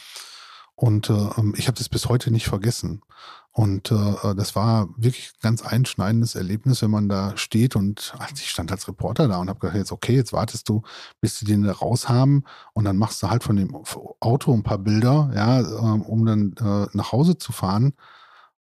und 0.75 1.11
äh, 1.11 1.31
ähm, 1.37 1.55
ich 1.57 1.67
habe 1.67 1.77
das 1.77 1.89
bis 1.89 2.09
heute 2.09 2.31
nicht 2.31 2.47
vergessen. 2.47 3.03
Und 3.51 3.91
äh, 3.91 4.35
das 4.37 4.55
war 4.55 4.89
wirklich 4.97 5.33
ein 5.33 5.43
ganz 5.43 5.63
einschneidendes 5.63 6.37
Erlebnis, 6.37 6.81
wenn 6.81 6.93
man 6.93 7.09
da 7.09 7.37
steht 7.37 7.75
und 7.75 8.15
also 8.17 8.35
ich 8.37 8.51
stand 8.51 8.71
als 8.71 8.87
Reporter 8.87 9.27
da 9.27 9.39
und 9.39 9.49
habe 9.49 9.59
gedacht, 9.59 9.77
jetzt 9.77 9.91
okay, 9.91 10.15
jetzt 10.15 10.33
wartest 10.33 10.69
du, 10.69 10.83
bis 11.21 11.41
die 11.41 11.47
den 11.47 11.65
da 11.65 11.73
raus 11.73 12.09
haben 12.09 12.45
und 12.75 12.85
dann 12.85 12.97
machst 12.97 13.21
du 13.21 13.29
halt 13.29 13.43
von 13.43 13.57
dem 13.57 13.75
Auto 14.21 14.55
ein 14.55 14.63
paar 14.63 14.79
Bilder, 14.79 15.33
ja, 15.35 15.61
äh, 15.61 15.65
um 15.65 16.25
dann 16.25 16.53
äh, 16.61 16.87
nach 16.93 17.11
Hause 17.11 17.39
zu 17.39 17.51
fahren. 17.51 17.95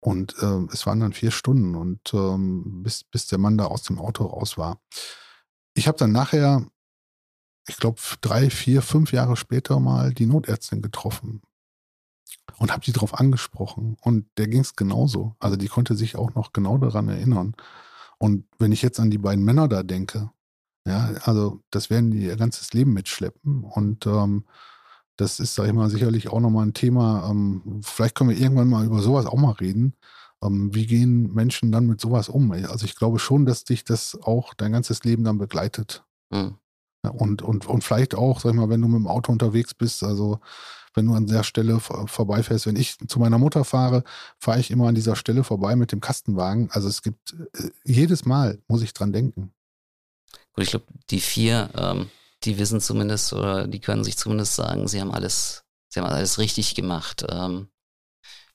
Und 0.02 0.34
äh, 0.42 0.66
es 0.72 0.86
waren 0.86 1.00
dann 1.00 1.12
vier 1.12 1.30
Stunden 1.30 1.76
und 1.76 2.12
ähm, 2.12 2.82
bis, 2.82 3.04
bis 3.04 3.28
der 3.28 3.38
Mann 3.38 3.56
da 3.56 3.66
aus 3.66 3.84
dem 3.84 3.98
Auto 3.98 4.26
raus 4.26 4.58
war. 4.58 4.80
Ich 5.74 5.86
habe 5.88 5.96
dann 5.96 6.12
nachher, 6.12 6.66
ich 7.68 7.76
glaube, 7.76 8.00
drei, 8.20 8.50
vier, 8.50 8.82
fünf 8.82 9.12
Jahre 9.12 9.36
später 9.36 9.78
mal 9.78 10.12
die 10.12 10.26
Notärztin 10.26 10.82
getroffen, 10.82 11.40
und 12.58 12.70
habe 12.70 12.84
die 12.84 12.92
darauf 12.92 13.18
angesprochen. 13.18 13.96
Und 14.00 14.26
der 14.36 14.48
ging 14.48 14.60
es 14.60 14.76
genauso. 14.76 15.34
Also 15.38 15.56
die 15.56 15.68
konnte 15.68 15.94
sich 15.94 16.16
auch 16.16 16.34
noch 16.34 16.52
genau 16.52 16.78
daran 16.78 17.08
erinnern. 17.08 17.54
Und 18.18 18.46
wenn 18.58 18.72
ich 18.72 18.82
jetzt 18.82 19.00
an 19.00 19.10
die 19.10 19.18
beiden 19.18 19.44
Männer 19.44 19.68
da 19.68 19.82
denke, 19.82 20.30
ja, 20.86 21.12
also 21.22 21.62
das 21.70 21.90
werden 21.90 22.10
die 22.10 22.24
ihr 22.24 22.36
ganzes 22.36 22.72
Leben 22.72 22.92
mitschleppen. 22.92 23.64
Und 23.64 24.06
ähm, 24.06 24.44
das 25.16 25.40
ist, 25.40 25.54
sag 25.54 25.66
ich 25.66 25.72
mal, 25.72 25.90
sicherlich 25.90 26.28
auch 26.28 26.40
nochmal 26.40 26.66
ein 26.66 26.74
Thema. 26.74 27.28
Ähm, 27.30 27.80
vielleicht 27.82 28.14
können 28.14 28.30
wir 28.30 28.38
irgendwann 28.38 28.68
mal 28.68 28.84
über 28.84 29.00
sowas 29.02 29.26
auch 29.26 29.36
mal 29.36 29.52
reden. 29.52 29.94
Ähm, 30.42 30.74
wie 30.74 30.86
gehen 30.86 31.32
Menschen 31.32 31.72
dann 31.72 31.86
mit 31.86 32.00
sowas 32.00 32.28
um? 32.28 32.50
Also 32.52 32.84
ich 32.84 32.96
glaube 32.96 33.18
schon, 33.18 33.46
dass 33.46 33.64
dich 33.64 33.84
das 33.84 34.18
auch 34.22 34.54
dein 34.54 34.72
ganzes 34.72 35.04
Leben 35.04 35.24
dann 35.24 35.38
begleitet. 35.38 36.04
Mhm. 36.30 36.56
Ja, 37.04 37.10
und, 37.10 37.42
und, 37.42 37.66
und 37.66 37.82
vielleicht 37.82 38.14
auch, 38.14 38.40
sag 38.40 38.50
ich 38.50 38.56
mal, 38.56 38.68
wenn 38.68 38.80
du 38.80 38.88
mit 38.88 38.98
dem 38.98 39.08
Auto 39.08 39.32
unterwegs 39.32 39.74
bist, 39.74 40.02
also 40.02 40.40
wenn 40.94 41.06
du 41.06 41.14
an 41.14 41.26
der 41.26 41.42
Stelle 41.42 41.80
vorbeifährst. 41.80 42.66
Wenn 42.66 42.76
ich 42.76 42.98
zu 43.08 43.18
meiner 43.18 43.38
Mutter 43.38 43.64
fahre, 43.64 44.04
fahre 44.38 44.60
ich 44.60 44.70
immer 44.70 44.88
an 44.88 44.94
dieser 44.94 45.16
Stelle 45.16 45.42
vorbei 45.44 45.74
mit 45.74 45.92
dem 45.92 46.00
Kastenwagen. 46.00 46.68
Also 46.70 46.88
es 46.88 47.02
gibt, 47.02 47.34
äh, 47.54 47.70
jedes 47.84 48.24
Mal 48.24 48.58
muss 48.68 48.82
ich 48.82 48.92
dran 48.92 49.12
denken. 49.12 49.52
Gut, 50.52 50.64
ich 50.64 50.70
glaube, 50.70 50.86
die 51.10 51.20
vier, 51.20 51.70
ähm, 51.74 52.10
die 52.44 52.58
wissen 52.58 52.80
zumindest 52.80 53.32
oder 53.32 53.66
die 53.66 53.80
können 53.80 54.04
sich 54.04 54.16
zumindest 54.16 54.54
sagen, 54.54 54.88
sie 54.88 55.00
haben 55.00 55.12
alles, 55.12 55.64
sie 55.88 56.00
haben 56.00 56.08
alles 56.08 56.38
richtig 56.38 56.74
gemacht. 56.74 57.24
Ähm, 57.30 57.68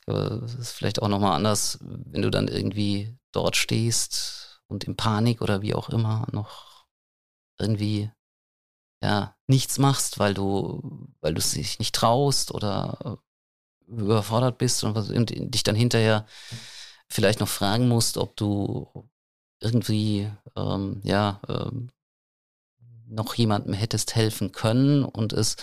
das 0.05 0.55
ist 0.55 0.71
vielleicht 0.71 1.01
auch 1.01 1.09
nochmal 1.09 1.35
anders, 1.35 1.79
wenn 1.81 2.21
du 2.21 2.31
dann 2.31 2.47
irgendwie 2.47 3.17
dort 3.33 3.57
stehst 3.57 4.61
und 4.67 4.85
in 4.85 4.95
Panik 4.95 5.41
oder 5.41 5.61
wie 5.61 5.75
auch 5.75 5.89
immer 5.89 6.27
noch 6.31 6.85
irgendwie 7.59 8.09
ja 9.03 9.35
nichts 9.47 9.79
machst, 9.79 10.19
weil 10.19 10.33
du, 10.33 11.09
weil 11.19 11.33
du 11.33 11.39
es 11.39 11.51
dich 11.51 11.79
nicht 11.79 11.93
traust 11.93 12.53
oder 12.53 13.19
überfordert 13.87 14.57
bist 14.57 14.83
und, 14.83 14.95
was, 14.95 15.09
und 15.09 15.31
dich 15.31 15.63
dann 15.63 15.75
hinterher 15.75 16.25
vielleicht 17.09 17.39
noch 17.39 17.47
fragen 17.47 17.87
musst, 17.87 18.17
ob 18.17 18.35
du 18.35 19.09
irgendwie 19.61 20.29
ähm, 20.55 21.01
ja 21.03 21.41
ähm, 21.47 21.89
noch 23.09 23.35
jemandem 23.35 23.73
hättest 23.73 24.15
helfen 24.15 24.51
können 24.51 25.03
und 25.03 25.33
es 25.33 25.55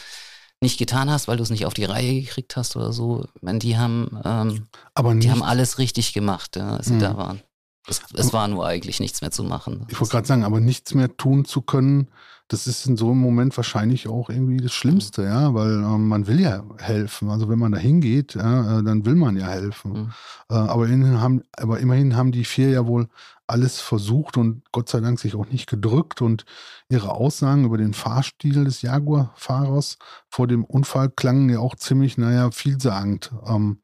nicht 0.60 0.78
getan 0.78 1.10
hast, 1.10 1.28
weil 1.28 1.36
du 1.36 1.42
es 1.42 1.50
nicht 1.50 1.66
auf 1.66 1.74
die 1.74 1.84
Reihe 1.84 2.20
gekriegt 2.20 2.56
hast 2.56 2.76
oder 2.76 2.92
so. 2.92 3.26
Ich 3.34 3.42
meine, 3.42 3.58
die 3.58 3.76
haben, 3.76 4.18
ähm, 4.24 4.66
Aber 4.94 5.14
die 5.14 5.30
haben 5.30 5.42
alles 5.42 5.78
richtig 5.78 6.12
gemacht, 6.12 6.56
ja, 6.56 6.76
als 6.76 6.86
sie 6.86 6.94
mhm. 6.94 7.00
da 7.00 7.16
waren. 7.16 7.42
Es, 7.86 8.00
es, 8.14 8.32
war 8.32 8.48
nur 8.48 8.66
eigentlich 8.66 8.98
nichts 8.98 9.20
mehr 9.20 9.30
zu 9.30 9.44
machen. 9.44 9.86
Ich 9.90 10.00
wollte 10.00 10.12
gerade 10.12 10.26
sagen, 10.26 10.44
aber 10.44 10.58
nichts 10.58 10.94
mehr 10.94 11.14
tun 11.18 11.44
zu 11.44 11.60
können, 11.60 12.10
das 12.48 12.66
ist 12.66 12.86
in 12.86 12.96
so 12.96 13.10
einem 13.10 13.20
Moment 13.20 13.56
wahrscheinlich 13.56 14.08
auch 14.08 14.28
irgendwie 14.28 14.58
das 14.58 14.72
Schlimmste, 14.72 15.24
ja, 15.24 15.54
weil 15.54 15.82
äh, 15.82 15.98
man 15.98 16.26
will 16.26 16.40
ja 16.40 16.62
helfen. 16.78 17.30
Also 17.30 17.48
wenn 17.48 17.58
man 17.58 17.72
da 17.72 17.78
hingeht, 17.78 18.34
ja, 18.34 18.80
äh, 18.80 18.82
dann 18.82 19.06
will 19.06 19.14
man 19.14 19.36
ja 19.36 19.46
helfen. 19.46 19.92
Mhm. 19.92 20.12
Äh, 20.50 20.54
aber, 20.54 20.86
immerhin 20.88 21.20
haben, 21.20 21.42
aber 21.56 21.80
immerhin 21.80 22.16
haben 22.16 22.32
die 22.32 22.44
vier 22.44 22.70
ja 22.70 22.86
wohl 22.86 23.08
alles 23.46 23.80
versucht 23.80 24.36
und 24.36 24.62
Gott 24.72 24.88
sei 24.88 25.00
Dank 25.00 25.20
sich 25.20 25.34
auch 25.34 25.46
nicht 25.46 25.68
gedrückt 25.68 26.22
und 26.22 26.44
ihre 26.88 27.12
Aussagen 27.12 27.64
über 27.64 27.78
den 27.78 27.94
Fahrstil 27.94 28.64
des 28.64 28.82
Jaguar-Fahrers 28.82 29.98
vor 30.28 30.46
dem 30.46 30.64
Unfall 30.64 31.10
klangen 31.10 31.48
ja 31.50 31.58
auch 31.58 31.74
ziemlich, 31.76 32.18
naja, 32.18 32.50
vielsagend. 32.50 33.32
Ähm, 33.46 33.80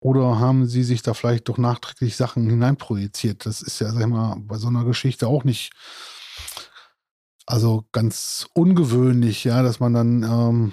oder 0.00 0.38
haben 0.38 0.66
sie 0.66 0.84
sich 0.84 1.02
da 1.02 1.14
vielleicht 1.14 1.48
doch 1.48 1.58
nachträglich 1.58 2.16
Sachen 2.16 2.48
hineinprojiziert? 2.48 3.46
Das 3.46 3.62
ist 3.62 3.80
ja, 3.80 3.90
sag 3.90 4.02
ich 4.02 4.06
mal, 4.06 4.36
bei 4.38 4.56
so 4.56 4.68
einer 4.68 4.84
Geschichte 4.84 5.26
auch 5.26 5.44
nicht, 5.44 5.72
also 7.46 7.84
ganz 7.92 8.48
ungewöhnlich, 8.54 9.44
ja, 9.44 9.62
dass 9.62 9.80
man 9.80 9.94
dann 9.94 10.22
ähm, 10.22 10.72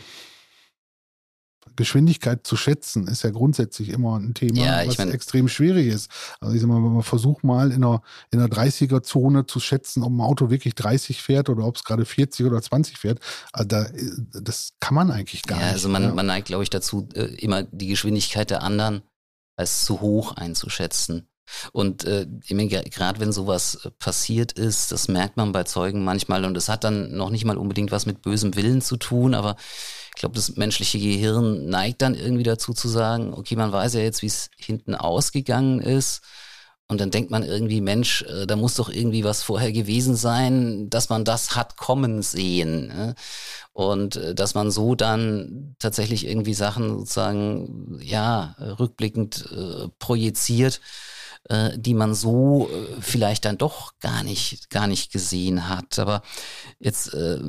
Geschwindigkeit 1.75 2.45
zu 2.45 2.55
schätzen, 2.55 3.07
ist 3.07 3.23
ja 3.23 3.31
grundsätzlich 3.31 3.89
immer 3.89 4.19
ein 4.19 4.33
Thema, 4.33 4.63
ja, 4.63 4.87
was 4.87 4.97
mein, 4.97 5.11
extrem 5.11 5.47
schwierig 5.47 5.87
ist. 5.87 6.09
Also 6.39 6.55
ich 6.55 6.61
sag 6.61 6.67
mal, 6.67 6.83
wenn 6.83 6.93
man 6.93 7.03
versucht 7.03 7.43
mal 7.43 7.71
in 7.71 7.83
einer, 7.83 8.01
in 8.31 8.39
einer 8.39 8.49
30er-Zone 8.49 9.45
zu 9.45 9.59
schätzen, 9.59 10.03
ob 10.03 10.11
ein 10.11 10.21
Auto 10.21 10.49
wirklich 10.49 10.75
30 10.75 11.21
fährt 11.21 11.49
oder 11.49 11.65
ob 11.65 11.77
es 11.77 11.83
gerade 11.83 12.05
40 12.05 12.45
oder 12.45 12.61
20 12.61 12.97
fährt, 12.97 13.19
also 13.51 13.67
da, 13.67 13.87
das 14.41 14.73
kann 14.79 14.95
man 14.95 15.11
eigentlich 15.11 15.43
gar 15.43 15.59
ja, 15.59 15.65
nicht. 15.65 15.73
Also 15.73 15.89
man, 15.89 16.03
ja. 16.03 16.13
man 16.13 16.25
neigt, 16.25 16.47
glaube 16.47 16.63
ich, 16.63 16.69
dazu, 16.69 17.07
äh, 17.13 17.25
immer 17.35 17.63
die 17.63 17.87
Geschwindigkeit 17.87 18.49
der 18.49 18.61
anderen 18.61 19.01
als 19.55 19.85
zu 19.85 20.01
hoch 20.01 20.33
einzuschätzen. 20.33 21.27
Und 21.71 22.05
äh, 22.05 22.25
gerade 22.47 23.19
wenn 23.19 23.31
sowas 23.31 23.79
äh, 23.83 23.91
passiert 23.91 24.53
ist, 24.53 24.91
das 24.91 25.07
merkt 25.07 25.37
man 25.37 25.51
bei 25.51 25.63
Zeugen 25.63 26.03
manchmal 26.03 26.45
und 26.45 26.57
es 26.57 26.69
hat 26.69 26.83
dann 26.83 27.15
noch 27.15 27.29
nicht 27.29 27.45
mal 27.45 27.57
unbedingt 27.57 27.91
was 27.91 28.05
mit 28.05 28.21
bösem 28.21 28.55
Willen 28.55 28.81
zu 28.81 28.97
tun, 28.97 29.33
aber 29.33 29.55
ich 30.15 30.19
glaube, 30.19 30.35
das 30.35 30.55
menschliche 30.55 30.99
Gehirn 30.99 31.65
neigt 31.65 32.01
dann 32.01 32.15
irgendwie 32.15 32.43
dazu 32.43 32.73
zu 32.73 32.87
sagen, 32.87 33.33
okay, 33.33 33.55
man 33.55 33.71
weiß 33.71 33.95
ja 33.95 34.01
jetzt, 34.01 34.21
wie 34.21 34.27
es 34.27 34.49
hinten 34.57 34.95
ausgegangen 34.95 35.79
ist. 35.79 36.21
Und 36.87 36.99
dann 36.99 37.11
denkt 37.11 37.31
man 37.31 37.43
irgendwie, 37.43 37.81
Mensch, 37.81 38.23
äh, 38.23 38.45
da 38.45 38.55
muss 38.55 38.75
doch 38.75 38.89
irgendwie 38.89 39.23
was 39.23 39.41
vorher 39.41 39.71
gewesen 39.71 40.15
sein, 40.15 40.89
dass 40.89 41.09
man 41.09 41.23
das 41.23 41.55
hat 41.55 41.77
kommen 41.77 42.21
sehen. 42.21 42.87
Ne? 42.87 43.15
Und 43.71 44.17
äh, 44.17 44.35
dass 44.35 44.53
man 44.53 44.69
so 44.69 44.93
dann 44.93 45.75
tatsächlich 45.79 46.27
irgendwie 46.27 46.53
Sachen 46.53 46.89
sozusagen, 46.99 47.99
ja, 48.01 48.55
rückblickend 48.59 49.49
äh, 49.51 49.87
projiziert, 49.97 50.81
äh, 51.49 51.77
die 51.77 51.93
man 51.93 52.13
so 52.13 52.69
äh, 52.69 53.01
vielleicht 53.01 53.45
dann 53.45 53.57
doch 53.57 53.93
gar 53.99 54.23
nicht, 54.23 54.69
gar 54.69 54.87
nicht 54.87 55.11
gesehen 55.11 55.67
hat. 55.67 55.99
Aber 55.99 56.21
jetzt 56.79 57.13
äh, 57.13 57.39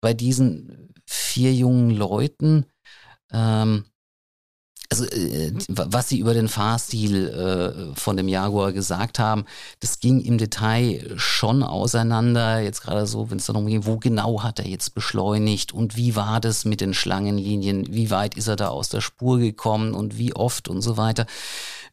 bei 0.00 0.14
diesen 0.14 0.92
vier 1.06 1.54
jungen 1.54 1.90
Leuten, 1.90 2.66
ähm, 3.32 3.84
also 4.90 5.06
äh, 5.06 5.52
was 5.68 6.10
sie 6.10 6.18
über 6.18 6.34
den 6.34 6.48
Fahrstil 6.48 7.28
äh, 7.28 7.98
von 7.98 8.18
dem 8.18 8.28
Jaguar 8.28 8.72
gesagt 8.72 9.18
haben, 9.18 9.46
das 9.80 10.00
ging 10.00 10.20
im 10.20 10.36
Detail 10.36 11.14
schon 11.16 11.62
auseinander. 11.62 12.60
Jetzt 12.60 12.82
gerade 12.82 13.06
so, 13.06 13.30
wenn 13.30 13.38
es 13.38 13.46
darum 13.46 13.66
ging, 13.66 13.86
wo 13.86 13.96
genau 13.96 14.42
hat 14.42 14.58
er 14.58 14.66
jetzt 14.66 14.94
beschleunigt 14.94 15.72
und 15.72 15.96
wie 15.96 16.14
war 16.14 16.40
das 16.40 16.66
mit 16.66 16.82
den 16.82 16.92
Schlangenlinien, 16.92 17.86
wie 17.90 18.10
weit 18.10 18.36
ist 18.36 18.48
er 18.48 18.56
da 18.56 18.68
aus 18.68 18.90
der 18.90 19.00
Spur 19.00 19.38
gekommen 19.38 19.94
und 19.94 20.18
wie 20.18 20.34
oft 20.34 20.68
und 20.68 20.82
so 20.82 20.98
weiter. 20.98 21.26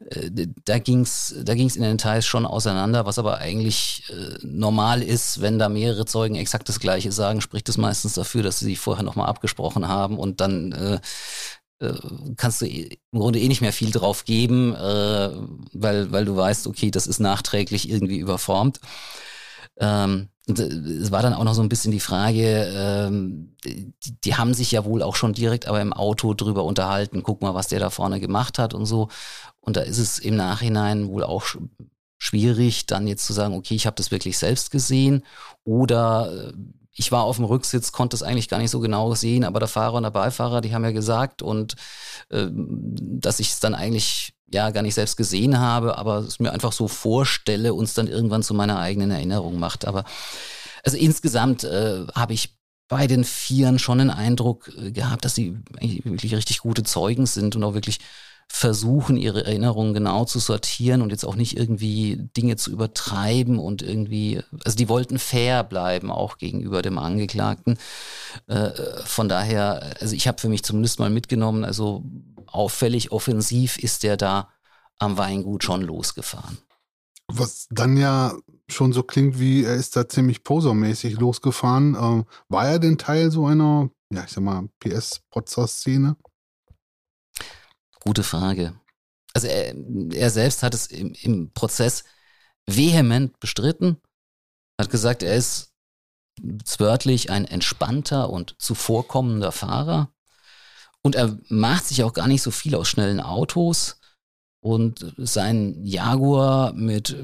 Äh, 0.06 0.48
da 0.66 0.80
ging's, 0.80 1.36
da 1.44 1.56
ging's 1.56 1.76
in 1.76 1.82
den 1.82 1.98
Details 1.98 2.26
schon 2.26 2.46
auseinander, 2.46 3.06
was 3.06 3.20
aber 3.20 3.40
eigentlich 3.40 4.04
äh, 4.10 4.38
normal 4.46 5.02
ist, 5.02 5.42
wenn 5.42 5.60
da 5.60 5.70
mehrere 5.70 6.06
Zeugen 6.06 6.36
exakt 6.36 6.70
das 6.70 6.80
Gleiche 6.80 7.12
sagen, 7.12 7.42
spricht 7.42 7.70
es 7.70 7.78
meistens 7.78 8.14
dafür, 8.14 8.44
dass 8.44 8.60
sie 8.60 8.66
sich 8.66 8.80
vorher 8.80 9.04
nochmal 9.04 9.28
abgesprochen 9.28 9.88
haben 9.88 10.18
und 10.18 10.42
dann 10.42 10.72
äh, 10.72 11.00
äh, 11.80 11.94
kannst 12.38 12.62
du 12.62 12.66
im 12.66 13.20
Grunde 13.20 13.40
eh 13.40 13.48
nicht 13.48 13.62
mehr 13.62 13.74
viel 13.74 13.92
drauf 13.92 14.26
geben, 14.26 14.74
äh, 14.76 15.30
weil, 15.74 16.12
weil 16.12 16.26
du 16.26 16.36
weißt, 16.36 16.68
okay, 16.68 16.92
das 16.92 17.08
ist 17.08 17.20
nachträglich 17.20 17.90
irgendwie 17.90 18.20
überformt. 18.20 18.80
Ähm, 19.80 20.30
es 20.48 21.12
war 21.12 21.22
dann 21.22 21.34
auch 21.34 21.44
noch 21.44 21.54
so 21.54 21.62
ein 21.62 21.70
bisschen 21.70 21.92
die 21.92 22.00
Frage, 22.00 22.72
ähm, 22.74 23.56
die, 23.64 23.94
die, 24.24 24.36
haben 24.36 24.54
sich 24.54 24.72
ja 24.72 24.84
wohl 24.84 25.04
auch 25.04 25.16
schon 25.16 25.34
direkt 25.34 25.68
aber 25.68 25.80
im 25.80 25.94
Auto 25.94 26.34
drüber 26.34 26.64
unterhalten, 26.64 27.24
guck 27.24 27.42
mal, 27.42 27.54
was 27.54 27.68
der 27.68 27.80
da 27.80 27.90
vorne 27.90 28.20
gemacht 28.20 28.58
hat 28.58 28.74
und 28.74 28.86
so. 28.86 29.10
Und 29.69 29.77
da 29.77 29.82
ist 29.82 29.99
es 29.99 30.17
im 30.17 30.36
Nachhinein 30.36 31.10
wohl 31.10 31.23
auch 31.23 31.45
schwierig, 32.17 32.88
dann 32.88 33.05
jetzt 33.05 33.23
zu 33.23 33.34
sagen, 33.34 33.53
okay, 33.53 33.75
ich 33.75 33.86
habe 33.86 33.97
das 33.97 34.10
wirklich 34.10 34.39
selbst 34.39 34.71
gesehen 34.71 35.23
oder 35.63 36.49
äh, 36.49 36.53
ich 36.91 37.12
war 37.12 37.21
auf 37.21 37.36
dem 37.36 37.45
Rücksitz, 37.45 37.91
konnte 37.91 38.15
es 38.15 38.23
eigentlich 38.23 38.49
gar 38.49 38.58
nicht 38.58 38.71
so 38.71 38.79
genau 38.79 39.13
sehen, 39.13 39.43
aber 39.43 39.60
der 39.60 39.67
Fahrer 39.67 39.93
und 39.93 40.03
der 40.03 40.10
Beifahrer, 40.10 40.62
die 40.62 40.73
haben 40.73 40.84
ja 40.84 40.89
gesagt 40.89 41.43
und 41.43 41.75
äh, 42.29 42.47
dass 42.51 43.39
ich 43.39 43.51
es 43.51 43.60
dann 43.60 43.75
eigentlich 43.75 44.34
ja 44.51 44.71
gar 44.71 44.82
nicht 44.82 44.95
selbst 44.95 45.17
gesehen 45.17 45.60
habe, 45.60 45.99
aber 45.99 46.17
es 46.17 46.39
mir 46.39 46.51
einfach 46.51 46.71
so 46.71 46.88
vorstelle 46.88 47.75
und 47.75 47.84
es 47.84 47.93
dann 47.93 48.08
irgendwann 48.08 48.41
zu 48.41 48.55
meiner 48.55 48.79
eigenen 48.79 49.12
Erinnerung 49.12 49.60
macht. 49.60 49.86
Aber 49.86 50.03
also 50.84 50.97
insgesamt 50.97 51.63
äh, 51.63 52.08
habe 52.15 52.34
ich 52.34 52.58
bei 52.88 53.05
den 53.05 53.23
Vieren 53.23 53.77
schon 53.77 53.99
den 53.99 54.10
Eindruck 54.10 54.71
äh, 54.75 54.91
gehabt, 54.91 55.25
dass 55.25 55.36
sie 55.36 55.60
wirklich 55.79 56.34
richtig 56.34 56.58
gute 56.58 56.82
Zeugen 56.82 57.27
sind 57.27 57.55
und 57.55 57.63
auch 57.63 57.75
wirklich 57.75 57.99
versuchen, 58.52 59.16
ihre 59.16 59.46
Erinnerungen 59.46 59.94
genau 59.94 60.26
zu 60.26 60.40
sortieren 60.40 61.02
und 61.02 61.12
jetzt 61.12 61.24
auch 61.24 61.36
nicht 61.36 61.56
irgendwie 61.56 62.18
Dinge 62.36 62.56
zu 62.56 62.72
übertreiben 62.72 63.60
und 63.60 63.82
irgendwie, 63.84 64.42
also 64.66 64.76
die 64.76 64.90
wollten 64.90 65.20
fair 65.20 65.64
bleiben, 65.64 66.12
auch 66.12 66.38
gegenüber 66.38 66.82
dem 66.82 66.98
Angeklagten. 66.98 67.78
Äh, 68.48 68.72
von 69.06 69.30
daher, 69.30 69.96
also 70.02 70.16
ich 70.16 70.28
habe 70.28 70.42
für 70.42 70.50
mich 70.50 70.64
zumindest 70.64 71.00
mal 71.00 71.12
mitgenommen, 71.12 71.64
also 71.64 72.04
auffällig 72.48 73.12
offensiv 73.12 73.78
ist 73.78 74.04
der 74.04 74.18
da 74.18 74.50
am 74.98 75.18
Weingut 75.18 75.64
schon 75.64 75.84
losgefahren. 75.84 76.58
Was 77.28 77.68
dann 77.70 77.96
ja 77.96 78.34
schon 78.68 78.92
so 78.92 79.04
klingt, 79.04 79.40
wie 79.40 79.64
er 79.64 79.76
ist 79.76 79.96
da 79.96 80.10
ziemlich 80.10 80.44
posermäßig 80.44 81.20
losgefahren. 81.20 81.96
Ähm, 81.96 82.26
war 82.50 82.68
er 82.68 82.80
denn 82.80 82.98
Teil 82.98 83.32
so 83.32 83.46
einer, 83.46 83.90
ja, 84.12 84.24
ich 84.24 84.32
sag 84.32 84.44
mal, 84.44 84.68
PS-Prozess-Szene? 84.80 86.18
Gute 88.10 88.24
Frage. 88.24 88.74
Also 89.36 89.45
er, 89.45 89.76
er 90.15 90.32
selbst 90.32 90.63
hat 90.63 90.74
es 90.74 90.88
im, 90.88 91.13
im, 91.22 91.54
Prozess 91.54 92.06
vehement 92.65 93.39
bestritten, 93.39 93.98
hat 94.82 94.89
gesagt, 94.89 95.22
er 95.22 95.36
ist 95.36 95.76
wörtlich 96.80 97.30
ein 97.30 97.45
entspannter 97.45 98.32
und 98.32 98.56
zuvorkommender 98.58 99.52
Fahrer 99.52 100.12
und 101.04 101.13
er 101.13 101.38
macht 101.50 101.86
sich 101.86 102.02
auch 102.02 102.13
gar 102.13 102.28
nicht 102.28 102.41
so 102.41 102.50
viel 102.50 102.74
aus 102.74 102.88
schnellen 102.88 103.19
Autos 103.19 104.00
und 104.60 105.13
sein 105.17 105.76
Jaguar 105.84 106.74
mit 106.74 107.15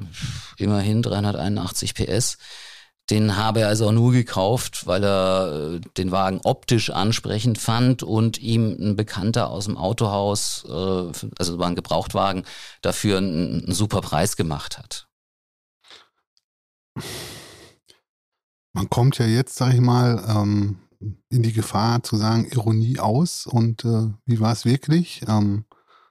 immerhin 0.59 1.01
381 1.01 1.95
PS 1.95 2.37
den 3.09 3.37
habe 3.37 3.61
er 3.61 3.67
also 3.67 3.91
nur 3.91 4.11
gekauft, 4.11 4.87
weil 4.87 5.03
er 5.03 5.75
äh, 5.75 5.81
den 5.97 6.11
Wagen 6.11 6.41
optisch 6.43 6.89
ansprechend 6.89 7.59
fand 7.59 8.01
und 8.01 8.39
ihm 8.39 8.75
ein 8.79 8.95
Bekannter 8.95 9.49
aus 9.49 9.65
dem 9.65 9.77
Autohaus, 9.77 10.65
äh, 10.67 11.27
also 11.37 11.59
war 11.59 11.67
ein 11.67 11.75
Gebrauchtwagen, 11.75 12.43
dafür 12.81 13.19
einen, 13.19 13.71
super 13.71 14.01
Preis 14.01 14.35
gemacht 14.35 14.79
hat. 14.79 15.07
Man 18.73 18.89
kommt 18.89 19.19
ja 19.19 19.25
jetzt, 19.25 19.55
sag 19.55 19.73
ich 19.73 19.81
mal, 19.81 20.23
ähm, 20.27 20.79
in 21.29 21.43
die 21.43 21.53
Gefahr 21.53 22.01
zu 22.01 22.17
sagen, 22.17 22.45
Ironie 22.45 22.99
aus 22.99 23.45
und 23.45 23.85
äh, 23.85 24.09
wie 24.25 24.39
war 24.39 24.51
es 24.51 24.65
wirklich? 24.65 25.21
Ähm, 25.27 25.65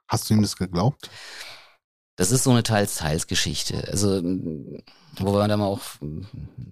hast 0.07 0.31
du 0.31 0.35
ihm 0.35 0.43
das 0.43 0.57
geglaubt? 0.57 1.11
Das 2.17 2.31
ist 2.31 2.45
so 2.45 2.51
eine 2.51 2.63
Teils-Teils-Geschichte. 2.63 3.89
Also, 3.91 4.23
wo 5.19 5.33
man 5.33 5.49
dann 5.49 5.61
auch, 5.61 5.81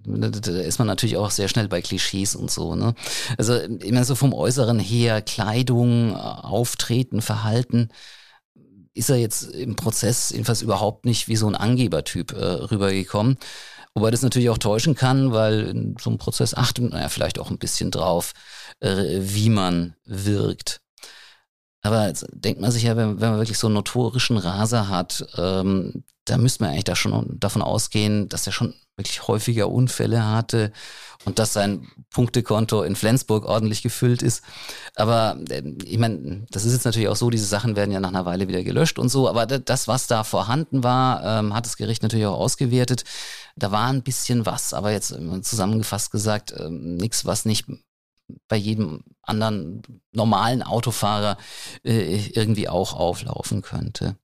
da 0.05 0.53
ist 0.61 0.79
man 0.79 0.87
natürlich 0.87 1.17
auch 1.17 1.31
sehr 1.31 1.49
schnell 1.49 1.69
bei 1.69 1.83
Klischees 1.83 2.37
und 2.37 2.51
so, 2.51 2.77
ne? 2.77 2.95
Also, 3.39 3.55
immer 3.55 4.05
so 4.05 4.15
vom 4.15 4.35
Äußeren 4.35 4.79
her, 4.79 5.21
Kleidung, 5.21 6.15
Auftreten, 6.17 7.23
Verhalten, 7.23 7.89
ist 8.95 9.11
er 9.11 9.17
jetzt 9.17 9.45
im 9.45 9.75
Prozess 9.75 10.31
jedenfalls 10.31 10.63
überhaupt 10.63 11.07
nicht 11.07 11.27
wie 11.27 11.37
so 11.37 11.49
ein 11.49 11.57
Angebertyp 11.57 12.33
äh, 12.33 12.45
rübergekommen. 12.45 13.39
Wobei 13.95 14.11
das 14.11 14.23
natürlich 14.23 14.51
auch 14.51 14.59
täuschen 14.59 14.95
kann, 14.95 15.33
weil 15.33 15.61
in 15.61 15.97
so 16.01 16.11
einem 16.11 16.19
Prozess 16.19 16.55
achtet 16.55 16.91
man 16.91 17.01
ja 17.01 17.09
vielleicht 17.09 17.39
auch 17.39 17.51
ein 17.51 17.59
bisschen 17.59 17.91
drauf, 17.91 18.33
äh, 18.81 19.21
wie 19.21 19.51
man 19.51 19.95
wirkt. 20.05 20.82
Aber 21.83 22.07
jetzt 22.07 22.27
denkt 22.33 22.61
man 22.61 22.71
sich 22.71 22.85
ja, 22.85 22.97
wenn, 22.97 23.21
wenn 23.21 23.31
man 23.31 23.39
wirklich 23.39 23.59
so 23.59 23.67
einen 23.67 23.75
notorischen 23.75 24.39
Raser 24.39 24.89
hat, 24.89 25.27
ähm, 25.37 26.05
da 26.25 26.39
müsste 26.39 26.63
man 26.63 26.71
eigentlich 26.71 26.85
da 26.85 26.95
schon 26.95 27.39
davon 27.41 27.63
ausgehen, 27.63 28.29
dass 28.29 28.47
er 28.47 28.53
schon 28.53 28.75
wirklich 28.97 29.27
häufiger 29.27 29.69
Unfälle 29.69 30.25
hatte 30.25 30.71
und 31.25 31.39
dass 31.39 31.53
sein 31.53 31.89
Punktekonto 32.11 32.83
in 32.83 32.95
Flensburg 32.95 33.47
ordentlich 33.47 33.83
gefüllt 33.83 34.23
ist. 34.23 34.45
Aber 34.95 35.39
äh, 35.51 35.63
ich 35.85 35.99
meine, 35.99 36.47
das 36.51 36.65
ist 36.65 36.73
jetzt 36.73 36.85
natürlich 36.85 37.09
auch 37.09 37.17
so, 37.17 37.31
diese 37.31 37.47
Sachen 37.47 37.75
werden 37.75 37.91
ja 37.91 38.01
nach 38.01 38.11
einer 38.11 38.27
Weile 38.27 38.49
wieder 38.49 38.63
gelöscht 38.63 38.99
und 38.99 39.09
so, 39.09 39.29
aber 39.29 39.47
das, 39.47 39.89
was 39.89 40.07
da 40.07 40.25
vorhanden 40.25 40.85
war, 40.85 41.25
ähm, 41.25 41.55
hat 41.55 41.67
das 41.67 41.77
Gericht 41.77 42.03
natürlich 42.03 42.27
auch 42.27 42.39
ausgewertet. 42.39 43.05
Da 43.57 43.73
war 43.73 43.89
ein 43.89 44.03
bisschen 44.03 44.47
was, 44.47 44.73
aber 44.73 44.93
jetzt 44.93 45.15
zusammengefasst 45.43 46.11
gesagt, 46.13 46.55
ähm, 46.57 46.97
nichts, 46.97 47.25
was 47.25 47.45
nicht 47.45 47.67
bei 48.49 48.57
jedem 48.57 49.03
anderen 49.23 49.83
normalen 50.13 50.63
Autofahrer 50.63 51.37
äh, 51.85 52.29
irgendwie 52.33 52.69
auch 52.69 52.95
auflaufen 52.95 53.63
könnte. 53.63 54.17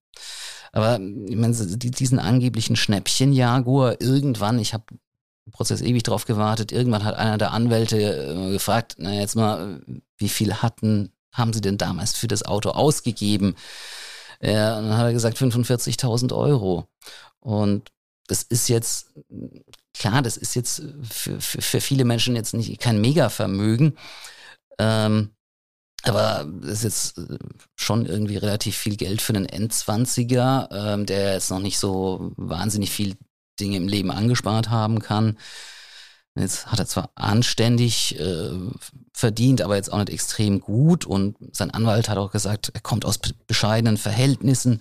Aber 0.73 1.01
ich 1.01 1.37
meine, 1.37 1.55
diesen 1.55 2.19
angeblichen 2.19 2.77
Schnäppchen-Jaguar, 2.77 4.01
irgendwann, 4.01 4.59
ich 4.59 4.75
habe 4.75 4.85
im 5.47 5.53
Prozess 5.53 5.81
ewig 5.81 6.03
drauf 6.03 6.27
gewartet, 6.27 6.73
irgendwann 6.73 7.05
hat 7.05 7.17
einer 7.17 7.39
der 7.39 7.53
Anwälte 7.53 7.99
äh, 7.99 8.53
gefragt, 8.53 8.97
na 8.99 9.15
jetzt 9.15 9.35
mal, 9.35 9.81
wie 10.19 10.29
viel 10.29 10.55
hatten, 10.57 11.13
haben 11.33 11.53
sie 11.53 11.61
denn 11.61 11.79
damals 11.79 12.15
für 12.15 12.29
das 12.29 12.45
Auto 12.45 12.71
ausgegeben? 12.71 13.55
Ja, 14.43 14.79
und 14.79 14.89
dann 14.89 14.97
hat 14.99 15.07
er 15.07 15.13
gesagt 15.13 15.39
45.000 15.39 16.35
Euro. 16.35 16.87
Und 17.41 17.91
das 18.29 18.43
ist 18.45 18.69
jetzt, 18.69 19.09
klar, 19.95 20.23
das 20.23 20.37
ist 20.37 20.55
jetzt 20.55 20.83
für, 21.11 21.41
für, 21.41 21.61
für 21.61 21.81
viele 21.81 22.05
Menschen 22.05 22.37
jetzt 22.37 22.55
nicht 22.55 22.79
kein 22.81 23.01
Mega-Vermögen. 23.01 23.97
Ähm, 24.79 25.31
aber 26.05 26.47
das 26.63 26.85
ist 26.85 26.85
jetzt 26.85 27.19
äh, 27.19 27.39
schon 27.75 28.07
irgendwie 28.07 28.37
relativ 28.37 28.77
viel 28.77 28.97
Geld 28.97 29.21
für 29.21 29.35
einen 29.35 29.47
Endzwanziger, 29.47 30.69
ähm, 30.71 31.07
der 31.07 31.33
jetzt 31.33 31.51
noch 31.51 31.59
nicht 31.59 31.79
so 31.79 32.33
wahnsinnig 32.37 32.91
viel 32.91 33.17
Dinge 33.59 33.79
im 33.79 33.89
Leben 33.89 34.13
angespart 34.13 34.71
haben 34.71 35.01
kann. 35.01 35.37
Jetzt 36.37 36.67
hat 36.67 36.79
er 36.79 36.87
zwar 36.87 37.11
anständig 37.17 38.19
äh, 38.21 38.51
verdient, 39.13 39.61
aber 39.61 39.75
jetzt 39.75 39.93
auch 39.93 39.99
nicht 39.99 40.11
extrem 40.11 40.61
gut. 40.61 41.05
Und 41.05 41.37
sein 41.53 41.73
Anwalt 41.73 42.09
hat 42.09 42.19
auch 42.19 42.31
gesagt, 42.31 42.71
er 42.75 42.81
kommt 42.81 43.05
aus 43.05 43.19
bescheidenen 43.49 43.97
Verhältnissen, 43.97 44.81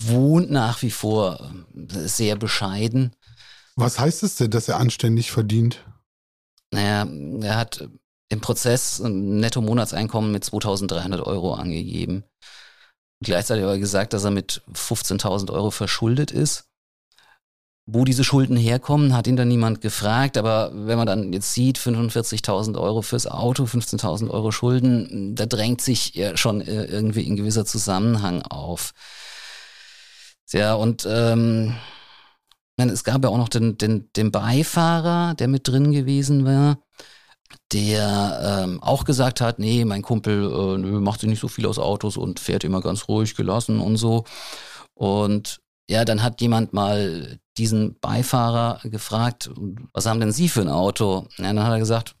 wohnt 0.00 0.50
nach 0.50 0.82
wie 0.82 0.90
vor 0.90 1.52
äh, 1.74 2.06
sehr 2.08 2.36
bescheiden. 2.36 3.14
Was 3.76 3.98
heißt 3.98 4.22
es 4.22 4.36
denn, 4.36 4.50
dass 4.50 4.68
er 4.68 4.78
anständig 4.78 5.30
verdient? 5.30 5.84
Naja, 6.72 7.06
er 7.42 7.56
hat 7.56 7.88
im 8.28 8.40
Prozess 8.40 9.00
ein 9.00 9.40
Netto-Monatseinkommen 9.40 10.30
mit 10.30 10.44
2300 10.44 11.20
Euro 11.26 11.54
angegeben. 11.54 12.24
Gleichzeitig 13.22 13.64
aber 13.64 13.78
gesagt, 13.78 14.12
dass 14.12 14.24
er 14.24 14.30
mit 14.30 14.62
15.000 14.72 15.50
Euro 15.52 15.70
verschuldet 15.70 16.30
ist. 16.30 16.64
Wo 17.86 18.04
diese 18.04 18.22
Schulden 18.22 18.56
herkommen, 18.56 19.16
hat 19.16 19.26
ihn 19.26 19.36
dann 19.36 19.48
niemand 19.48 19.80
gefragt. 19.80 20.38
Aber 20.38 20.70
wenn 20.72 20.96
man 20.96 21.06
dann 21.06 21.32
jetzt 21.32 21.52
sieht, 21.52 21.76
45.000 21.76 22.80
Euro 22.80 23.02
fürs 23.02 23.26
Auto, 23.26 23.64
15.000 23.64 24.30
Euro 24.30 24.52
Schulden, 24.52 25.34
da 25.34 25.46
drängt 25.46 25.80
sich 25.80 26.14
ja 26.14 26.36
schon 26.36 26.60
äh, 26.60 26.84
irgendwie 26.84 27.28
ein 27.28 27.36
gewisser 27.36 27.66
Zusammenhang 27.66 28.42
auf. 28.42 28.92
Ja, 30.52 30.74
und 30.74 31.06
ähm, 31.08 31.76
es 32.76 33.04
gab 33.04 33.22
ja 33.24 33.30
auch 33.30 33.36
noch 33.38 33.48
den, 33.48 33.78
den, 33.78 34.10
den 34.16 34.32
Beifahrer, 34.32 35.34
der 35.34 35.48
mit 35.48 35.68
drin 35.68 35.92
gewesen 35.92 36.44
war 36.44 36.78
der 37.72 38.62
ähm, 38.64 38.82
auch 38.82 39.04
gesagt 39.04 39.40
hat, 39.40 39.58
nee, 39.58 39.84
mein 39.84 40.02
Kumpel 40.02 40.44
äh, 40.44 40.78
nö, 40.78 41.00
macht 41.00 41.20
sich 41.20 41.28
nicht 41.28 41.40
so 41.40 41.48
viel 41.48 41.66
aus 41.66 41.78
Autos 41.78 42.16
und 42.16 42.40
fährt 42.40 42.64
immer 42.64 42.80
ganz 42.80 43.08
ruhig 43.08 43.34
gelassen 43.34 43.80
und 43.80 43.96
so. 43.96 44.24
Und 44.94 45.60
ja, 45.88 46.04
dann 46.04 46.22
hat 46.22 46.40
jemand 46.40 46.72
mal 46.72 47.38
diesen 47.58 47.98
Beifahrer 48.00 48.80
gefragt, 48.84 49.50
was 49.92 50.06
haben 50.06 50.20
denn 50.20 50.32
Sie 50.32 50.48
für 50.48 50.60
ein 50.60 50.68
Auto? 50.68 51.26
Ja, 51.38 51.52
dann 51.52 51.64
hat 51.64 51.72
er 51.72 51.78
gesagt, 51.78 52.14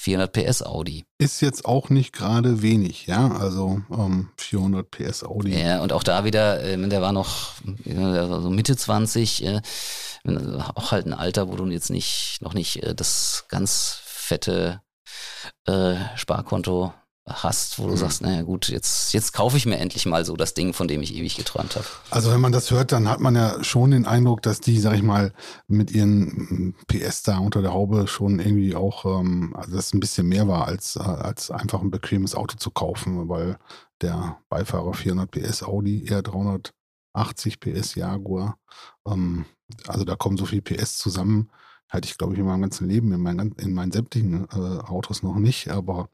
400 0.00 0.32
PS 0.32 0.62
Audi. 0.62 1.04
Ist 1.18 1.42
jetzt 1.42 1.66
auch 1.66 1.90
nicht 1.90 2.14
gerade 2.14 2.62
wenig, 2.62 3.06
ja, 3.06 3.32
also 3.32 3.82
ähm, 3.90 4.30
400 4.38 4.90
PS 4.90 5.24
Audi. 5.24 5.60
Ja, 5.60 5.82
und 5.82 5.92
auch 5.92 6.02
da 6.02 6.24
wieder, 6.24 6.62
äh, 6.62 6.88
der 6.88 7.02
war 7.02 7.12
noch 7.12 7.52
der 7.84 8.30
war 8.30 8.40
so 8.40 8.48
Mitte 8.48 8.76
20, 8.76 9.44
äh, 9.44 9.60
auch 10.74 10.92
halt 10.92 11.06
ein 11.06 11.12
Alter, 11.12 11.48
wo 11.48 11.56
du 11.56 11.66
jetzt 11.66 11.90
nicht, 11.90 12.38
noch 12.40 12.54
nicht 12.54 12.82
äh, 12.82 12.94
das 12.94 13.44
ganz 13.48 14.00
fette 14.04 14.80
äh, 15.66 15.96
Sparkonto 16.16 16.94
hast, 17.32 17.78
wo 17.78 17.86
du 17.86 17.92
mhm. 17.92 17.96
sagst, 17.96 18.22
naja 18.22 18.42
gut, 18.42 18.68
jetzt, 18.68 19.12
jetzt 19.12 19.32
kaufe 19.32 19.56
ich 19.56 19.66
mir 19.66 19.78
endlich 19.78 20.06
mal 20.06 20.24
so 20.24 20.36
das 20.36 20.54
Ding, 20.54 20.72
von 20.72 20.88
dem 20.88 21.02
ich 21.02 21.14
ewig 21.14 21.36
geträumt 21.36 21.76
habe. 21.76 21.86
Also 22.10 22.30
wenn 22.30 22.40
man 22.40 22.52
das 22.52 22.70
hört, 22.70 22.92
dann 22.92 23.08
hat 23.08 23.20
man 23.20 23.34
ja 23.34 23.62
schon 23.62 23.90
den 23.92 24.06
Eindruck, 24.06 24.42
dass 24.42 24.60
die, 24.60 24.78
sag 24.80 24.94
ich 24.94 25.02
mal, 25.02 25.32
mit 25.68 25.90
ihren 25.90 26.74
PS 26.86 27.22
da 27.22 27.38
unter 27.38 27.62
der 27.62 27.72
Haube 27.72 28.06
schon 28.06 28.38
irgendwie 28.38 28.74
auch, 28.74 29.04
ähm, 29.04 29.54
also 29.56 29.74
das 29.76 29.92
ein 29.92 30.00
bisschen 30.00 30.28
mehr 30.28 30.48
war, 30.48 30.66
als, 30.66 30.96
äh, 30.96 31.00
als 31.00 31.50
einfach 31.50 31.80
ein 31.80 31.90
bequemes 31.90 32.34
Auto 32.34 32.56
zu 32.56 32.70
kaufen, 32.70 33.28
weil 33.28 33.58
der 34.00 34.38
Beifahrer 34.48 34.94
400 34.94 35.30
PS 35.30 35.62
Audi, 35.62 36.06
eher 36.06 36.22
380 36.22 37.60
PS 37.60 37.94
Jaguar, 37.94 38.58
ähm, 39.06 39.44
also 39.86 40.04
da 40.04 40.16
kommen 40.16 40.36
so 40.36 40.46
viel 40.46 40.62
PS 40.62 40.98
zusammen, 40.98 41.50
hatte 41.90 42.08
ich, 42.08 42.16
glaube 42.16 42.34
ich, 42.34 42.38
in 42.38 42.46
meinem 42.46 42.62
ganzen 42.62 42.88
Leben, 42.88 43.12
in 43.12 43.20
meinen, 43.20 43.52
in 43.52 43.74
meinen 43.74 43.92
sämtlichen 43.92 44.46
äh, 44.52 44.56
Autos 44.56 45.22
noch 45.22 45.36
nicht. 45.36 45.70
Aber 45.70 46.08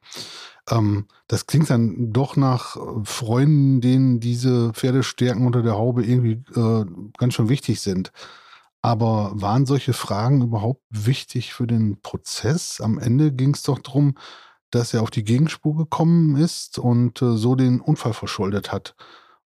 ähm, 0.70 1.06
das 1.28 1.46
klingt 1.46 1.70
dann 1.70 2.12
doch 2.12 2.36
nach 2.36 2.76
äh, 2.76 2.80
Freunden, 3.04 3.80
denen 3.80 4.20
diese 4.20 4.72
Pferdestärken 4.72 5.46
unter 5.46 5.62
der 5.62 5.74
Haube 5.74 6.04
irgendwie 6.04 6.42
äh, 6.58 6.84
ganz 7.18 7.34
schön 7.34 7.48
wichtig 7.48 7.80
sind. 7.80 8.12
Aber 8.82 9.32
waren 9.34 9.66
solche 9.66 9.92
Fragen 9.92 10.42
überhaupt 10.42 10.82
wichtig 10.90 11.52
für 11.52 11.66
den 11.66 12.00
Prozess? 12.02 12.80
Am 12.80 12.98
Ende 12.98 13.32
ging 13.32 13.54
es 13.54 13.62
doch 13.62 13.78
darum, 13.78 14.16
dass 14.70 14.94
er 14.94 15.02
auf 15.02 15.10
die 15.10 15.24
Gegenspur 15.24 15.76
gekommen 15.76 16.36
ist 16.36 16.78
und 16.78 17.20
äh, 17.22 17.36
so 17.36 17.54
den 17.54 17.80
Unfall 17.80 18.14
verschuldet 18.14 18.72
hat. 18.72 18.94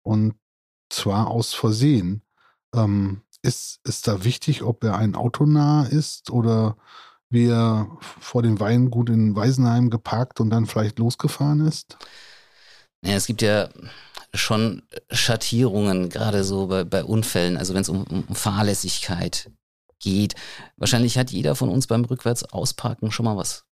Und 0.03 0.35
zwar 0.89 1.27
aus 1.27 1.53
Versehen. 1.53 2.23
Ähm, 2.73 3.21
ist, 3.41 3.79
ist 3.83 4.07
da 4.07 4.23
wichtig, 4.23 4.63
ob 4.63 4.83
er 4.83 4.97
ein 4.97 5.15
Autonah 5.15 5.85
ist 5.85 6.29
oder 6.29 6.77
wie 7.29 7.47
er 7.47 7.97
vor 8.01 8.41
dem 8.41 8.59
Weingut 8.59 9.09
in 9.09 9.35
Weisenheim 9.35 9.89
geparkt 9.89 10.39
und 10.39 10.49
dann 10.49 10.65
vielleicht 10.65 10.99
losgefahren 10.99 11.65
ist? 11.65 11.97
Ja, 13.05 13.13
es 13.13 13.27
gibt 13.27 13.41
ja 13.41 13.69
schon 14.33 14.83
Schattierungen, 15.09 16.09
gerade 16.09 16.43
so 16.43 16.67
bei, 16.67 16.83
bei 16.83 17.03
Unfällen, 17.03 17.57
also 17.57 17.73
wenn 17.73 17.81
es 17.81 17.89
um, 17.89 18.03
um 18.03 18.35
Fahrlässigkeit 18.35 19.51
geht. 19.99 20.35
Wahrscheinlich 20.77 21.17
hat 21.17 21.31
jeder 21.31 21.55
von 21.55 21.69
uns 21.69 21.87
beim 21.87 22.05
Rückwärtsausparken 22.05 23.11
schon 23.11 23.25
mal 23.25 23.37
was 23.37 23.65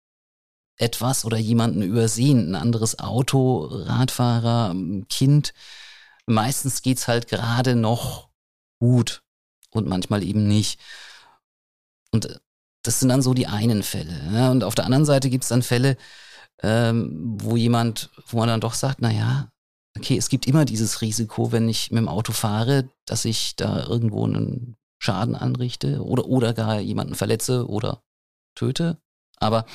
etwas 0.78 1.24
oder 1.24 1.38
jemanden 1.38 1.82
übersehen, 1.82 2.50
ein 2.50 2.56
anderes 2.56 3.00
Auto, 3.00 3.66
Radfahrer, 3.72 4.76
Kind. 5.10 5.54
Meistens 6.26 6.82
geht 6.82 6.98
es 6.98 7.08
halt 7.08 7.28
gerade 7.28 7.76
noch 7.76 8.30
gut 8.80 9.25
und 9.76 9.88
manchmal 9.88 10.24
eben 10.24 10.48
nicht. 10.48 10.80
Und 12.12 12.26
äh, 12.26 12.40
das 12.84 13.00
sind 13.00 13.10
dann 13.10 13.22
so 13.22 13.34
die 13.34 13.48
einen 13.48 13.84
Fälle. 13.84 14.30
Ja? 14.34 14.52
Und 14.52 14.64
auf 14.64 14.76
der 14.76 14.86
anderen 14.86 15.06
Seite 15.06 15.30
gibt 15.30 15.44
es 15.44 15.50
dann 15.50 15.64
Fälle, 15.64 15.98
ähm, 16.62 17.38
wo 17.42 17.58
jemand, 17.58 18.10
wo 18.28 18.38
man 18.38 18.48
dann 18.48 18.62
doch 18.62 18.74
sagt, 18.74 19.02
naja, 19.02 19.52
okay, 19.98 20.18
es 20.18 20.30
gibt 20.30 20.48
immer 20.48 20.66
dieses 20.66 21.02
Risiko, 21.02 21.52
wenn 21.52 21.68
ich 21.70 21.92
mit 21.92 22.00
dem 22.00 22.08
Auto 22.08 22.32
fahre, 22.32 22.90
dass 23.06 23.26
ich 23.26 23.56
da 23.56 23.86
irgendwo 23.86 24.26
einen 24.26 24.78
Schaden 25.00 25.36
anrichte 25.36 26.04
oder, 26.04 26.26
oder 26.26 26.54
gar 26.54 26.80
jemanden 26.80 27.16
verletze 27.16 27.68
oder 27.68 28.04
töte. 28.56 28.98
Aber 29.38 29.66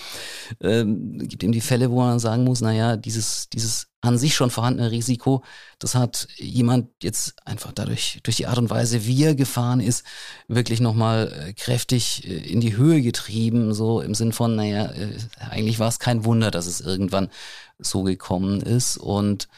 ähm, 0.60 1.18
gibt 1.28 1.42
eben 1.42 1.52
die 1.52 1.60
Fälle, 1.60 1.90
wo 1.90 2.00
man 2.00 2.18
sagen 2.18 2.44
muss, 2.44 2.60
naja, 2.60 2.96
dieses, 2.96 3.48
dieses 3.50 3.89
an 4.00 4.16
sich 4.16 4.34
schon 4.34 4.50
vorhandene 4.50 4.90
Risiko, 4.90 5.42
das 5.78 5.94
hat 5.94 6.28
jemand 6.36 6.88
jetzt 7.02 7.34
einfach 7.44 7.72
dadurch, 7.72 8.20
durch 8.22 8.36
die 8.36 8.46
Art 8.46 8.58
und 8.58 8.70
Weise, 8.70 9.06
wie 9.06 9.24
er 9.24 9.34
gefahren 9.34 9.80
ist, 9.80 10.04
wirklich 10.48 10.80
nochmal 10.80 11.32
äh, 11.32 11.52
kräftig 11.52 12.26
äh, 12.26 12.36
in 12.50 12.60
die 12.60 12.76
Höhe 12.76 13.02
getrieben, 13.02 13.74
so 13.74 14.00
im 14.00 14.14
Sinn 14.14 14.32
von, 14.32 14.56
naja, 14.56 14.86
äh, 14.92 15.18
eigentlich 15.38 15.78
war 15.78 15.88
es 15.88 15.98
kein 15.98 16.24
Wunder, 16.24 16.50
dass 16.50 16.66
es 16.66 16.80
irgendwann 16.80 17.28
so 17.78 18.02
gekommen 18.02 18.62
ist. 18.62 18.96
Und 18.96 19.48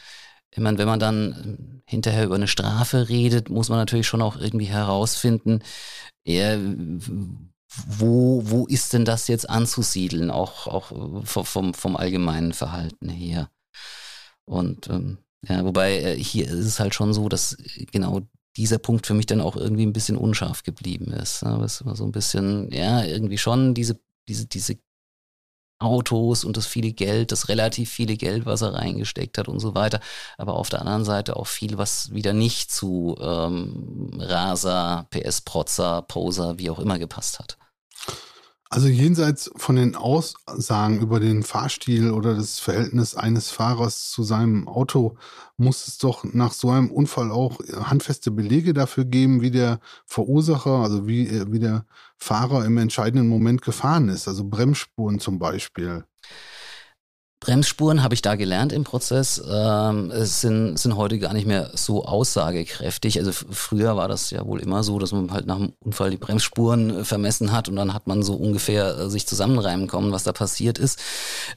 ich 0.51 0.59
meine, 0.59 0.77
wenn 0.77 0.87
man 0.87 0.99
dann 0.99 1.81
hinterher 1.85 2.25
über 2.25 2.35
eine 2.35 2.47
Strafe 2.47 3.09
redet, 3.09 3.49
muss 3.49 3.69
man 3.69 3.77
natürlich 3.79 4.07
schon 4.07 4.21
auch 4.21 4.37
irgendwie 4.37 4.65
herausfinden, 4.65 5.59
eher, 6.25 6.59
wo, 7.87 8.41
wo 8.45 8.67
ist 8.67 8.93
denn 8.93 9.05
das 9.05 9.27
jetzt 9.27 9.49
anzusiedeln, 9.49 10.31
auch, 10.31 10.67
auch 10.67 10.91
vom, 11.25 11.73
vom 11.73 11.95
allgemeinen 11.95 12.53
Verhalten 12.53 13.09
her. 13.09 13.49
Und 14.45 14.89
ähm, 14.89 15.17
ja, 15.47 15.63
wobei 15.65 15.99
äh, 15.99 16.15
hier 16.15 16.45
ist 16.45 16.65
es 16.65 16.79
halt 16.79 16.95
schon 16.95 17.13
so, 17.13 17.29
dass 17.29 17.57
genau 17.91 18.21
dieser 18.55 18.77
Punkt 18.77 19.07
für 19.07 19.13
mich 19.13 19.25
dann 19.25 19.41
auch 19.41 19.55
irgendwie 19.55 19.85
ein 19.85 19.93
bisschen 19.93 20.17
unscharf 20.17 20.63
geblieben 20.63 21.11
ist. 21.11 21.43
Ne? 21.43 21.55
Was 21.59 21.81
immer 21.81 21.95
so 21.95 22.05
ein 22.05 22.11
bisschen, 22.11 22.71
ja, 22.71 23.03
irgendwie 23.03 23.37
schon 23.37 23.73
diese, 23.73 23.99
diese, 24.27 24.45
diese 24.45 24.77
Autos 25.79 26.45
und 26.45 26.55
das 26.55 26.65
viele 26.65 26.93
Geld, 26.93 27.31
das 27.31 27.49
relativ 27.49 27.91
viele 27.91 28.15
Geld, 28.15 28.45
was 28.45 28.61
er 28.61 28.73
reingesteckt 28.73 29.37
hat 29.37 29.47
und 29.47 29.59
so 29.59 29.75
weiter. 29.75 29.99
Aber 30.37 30.53
auf 30.53 30.69
der 30.69 30.81
anderen 30.81 31.03
Seite 31.03 31.35
auch 31.35 31.47
viel, 31.47 31.77
was 31.77 32.13
wieder 32.13 32.33
nicht 32.33 32.71
zu 32.71 33.17
ähm, 33.19 34.11
Raser, 34.19 35.07
PS 35.09 35.41
Protzer, 35.41 36.03
Poser, 36.03 36.57
wie 36.57 36.69
auch 36.69 36.79
immer 36.79 36.99
gepasst 36.99 37.39
hat. 37.39 37.57
Also 38.73 38.87
jenseits 38.87 39.51
von 39.55 39.75
den 39.75 39.95
Aussagen 39.95 40.99
über 40.99 41.19
den 41.19 41.43
Fahrstil 41.43 42.09
oder 42.09 42.33
das 42.33 42.57
Verhältnis 42.57 43.13
eines 43.13 43.51
Fahrers 43.51 44.09
zu 44.09 44.23
seinem 44.23 44.67
Auto 44.67 45.15
muss 45.57 45.87
es 45.87 45.99
doch 45.99 46.23
nach 46.23 46.53
so 46.53 46.71
einem 46.71 46.89
Unfall 46.89 47.29
auch 47.29 47.59
handfeste 47.71 48.31
Belege 48.31 48.73
dafür 48.73 49.05
geben, 49.05 49.43
wie 49.43 49.51
der 49.51 49.79
Verursacher, 50.07 50.71
also 50.71 51.07
wie, 51.07 51.29
wie 51.51 51.59
der 51.59 51.85
Fahrer 52.17 52.65
im 52.65 52.79
entscheidenden 52.79 53.27
Moment 53.27 53.61
gefahren 53.61 54.09
ist. 54.09 54.27
Also 54.27 54.43
Bremsspuren 54.43 55.19
zum 55.19 55.37
Beispiel. 55.37 56.05
Bremsspuren 57.43 58.03
habe 58.03 58.13
ich 58.13 58.21
da 58.21 58.35
gelernt 58.35 58.71
im 58.71 58.85
Prozess, 58.85 59.43
ähm, 59.45 60.13
sind, 60.15 60.79
sind 60.79 60.95
heute 60.95 61.19
gar 61.19 61.33
nicht 61.33 61.45
mehr 61.45 61.71
so 61.73 62.05
aussagekräftig. 62.05 63.19
Also 63.19 63.33
früher 63.33 63.97
war 63.97 64.07
das 64.07 64.29
ja 64.29 64.45
wohl 64.45 64.61
immer 64.61 64.81
so, 64.81 64.97
dass 64.97 65.11
man 65.11 65.29
halt 65.29 65.45
nach 65.45 65.57
dem 65.57 65.73
Unfall 65.81 66.09
die 66.09 66.17
Bremsspuren 66.17 67.01
äh, 67.01 67.03
vermessen 67.03 67.51
hat 67.51 67.67
und 67.67 67.75
dann 67.75 67.93
hat 67.93 68.07
man 68.07 68.23
so 68.23 68.35
ungefähr 68.35 68.97
äh, 68.97 69.09
sich 69.09 69.27
zusammenreimen 69.27 69.87
kommen, 69.87 70.13
was 70.13 70.23
da 70.23 70.31
passiert 70.31 70.77
ist. 70.77 71.01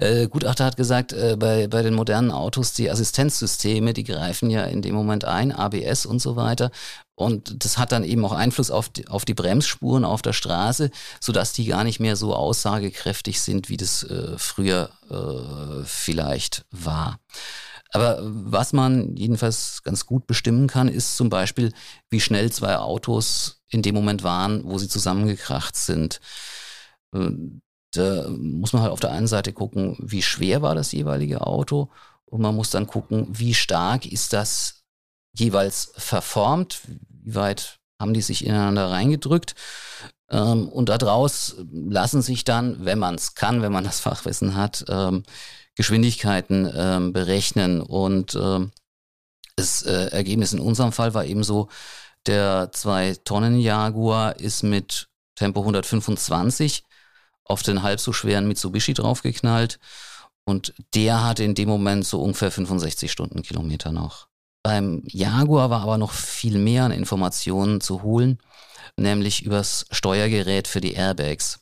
Äh, 0.01 0.27
Gutachter 0.27 0.65
hat 0.65 0.77
gesagt, 0.77 1.13
äh, 1.13 1.37
bei, 1.39 1.69
bei 1.69 1.83
den 1.83 1.95
modernen 1.95 2.33
Autos, 2.33 2.73
die 2.73 2.91
Assistenzsysteme, 2.91 3.93
die 3.93 4.03
greifen 4.03 4.51
ja 4.51 4.65
in 4.65 4.83
dem 4.83 4.97
Moment 4.97 5.25
ein, 5.25 5.53
ABS 5.53 6.05
und 6.05 6.21
so 6.21 6.35
weiter. 6.35 6.73
Und 7.17 7.65
das 7.65 7.79
hat 7.79 7.93
dann 7.93 8.05
eben 8.05 8.25
auch 8.27 8.33
Einfluss 8.33 8.71
auf 8.71 8.91
die, 8.91 9.09
auf 9.09 9.25
die 9.25 9.35
Bremsspuren 9.35 10.05
auf 10.05 10.21
der 10.21 10.35
Straße, 10.35 10.91
sodass 11.19 11.55
die 11.55 11.65
gar 11.65 11.83
nicht 11.83 11.99
mehr 11.99 12.15
so 12.15 12.35
aussagekräftig 12.35 13.41
sind, 13.41 13.71
wie 13.71 13.79
das 13.79 14.03
äh, 14.03 14.37
früher 14.37 14.91
äh, 15.11 15.83
vielleicht 15.85 16.67
war. 16.71 17.19
Aber 17.93 18.19
was 18.21 18.75
man 18.75 19.17
jedenfalls 19.17 19.83
ganz 19.83 20.05
gut 20.05 20.27
bestimmen 20.27 20.67
kann, 20.67 20.89
ist 20.89 21.17
zum 21.17 21.31
Beispiel, 21.31 21.73
wie 22.11 22.21
schnell 22.21 22.53
zwei 22.53 22.77
Autos 22.77 23.63
in 23.69 23.81
dem 23.81 23.95
Moment 23.95 24.23
waren, 24.23 24.63
wo 24.65 24.77
sie 24.77 24.89
zusammengekracht 24.89 25.75
sind. 25.75 26.21
Äh, 27.15 27.31
da 27.93 28.29
muss 28.29 28.75
man 28.75 28.83
halt 28.83 28.93
auf 28.93 29.01
der 29.01 29.13
einen 29.13 29.27
Seite 29.27 29.55
gucken, 29.55 29.97
wie 30.01 30.21
schwer 30.21 30.61
war 30.61 30.75
das 30.75 30.93
jeweilige 30.93 31.47
Auto 31.47 31.89
und 32.27 32.43
man 32.43 32.55
muss 32.55 32.69
dann 32.69 32.87
gucken, 32.87 33.27
wie 33.31 33.55
stark 33.55 34.05
ist 34.05 34.35
das 34.35 34.85
jeweils 35.33 35.93
verformt, 35.97 36.81
wie 37.27 37.35
weit 37.35 37.79
haben 38.01 38.15
die 38.15 38.23
sich 38.23 38.47
ineinander 38.47 38.91
reingedrückt. 38.91 39.55
Ähm, 40.31 40.69
und 40.69 40.89
daraus 40.89 41.57
lassen 41.71 42.23
sich 42.23 42.45
dann, 42.45 42.85
wenn 42.85 42.99
man 42.99 43.17
es 43.17 43.35
kann, 43.35 43.63
wenn 43.63 43.73
man 43.73 43.85
das 43.85 44.01
Fachwissen 44.07 44.55
hat, 44.55 44.85
ähm, 44.89 45.25
Geschwindigkeiten 45.75 46.71
ähm, 46.75 47.13
berechnen. 47.13 47.81
Und 47.83 48.35
ähm, 48.35 48.73
das 49.57 49.83
äh, 49.83 50.09
Ergebnis 50.09 50.53
in 50.53 50.61
unserem 50.61 50.93
Fall 50.93 51.15
war 51.15 51.25
eben 51.25 51.45
so, 51.45 51.69
der 52.27 52.73
2-Tonnen-Jaguar 52.73 54.39
ist 54.41 54.63
mit 54.63 55.09
Tempo 55.37 55.61
125 55.61 56.83
auf 57.45 57.63
den 57.63 57.83
halb 57.83 58.01
so 58.01 58.13
schweren 58.13 58.49
Mitsubishi 58.49 58.95
draufgeknallt. 58.95 59.79
Und 60.45 60.75
der 60.95 61.25
hatte 61.25 61.45
in 61.45 61.55
dem 61.55 61.69
Moment 61.69 62.07
so 62.07 62.23
ungefähr 62.23 62.51
65 62.51 63.11
Stundenkilometer 63.11 63.93
noch. 63.93 64.26
Beim 64.67 65.05
Jaguar 65.07 65.71
war 65.71 65.83
aber 65.83 65.97
noch 65.97 66.11
viel 66.11 66.59
mehr 66.59 66.83
an 66.83 66.91
Informationen 66.91 67.81
zu 67.81 68.03
holen, 68.03 68.39
nämlich 68.97 69.45
übers 69.45 69.87
Steuergerät 69.93 70.67
für 70.67 70.81
die 70.81 70.95
Airbags. 70.95 71.61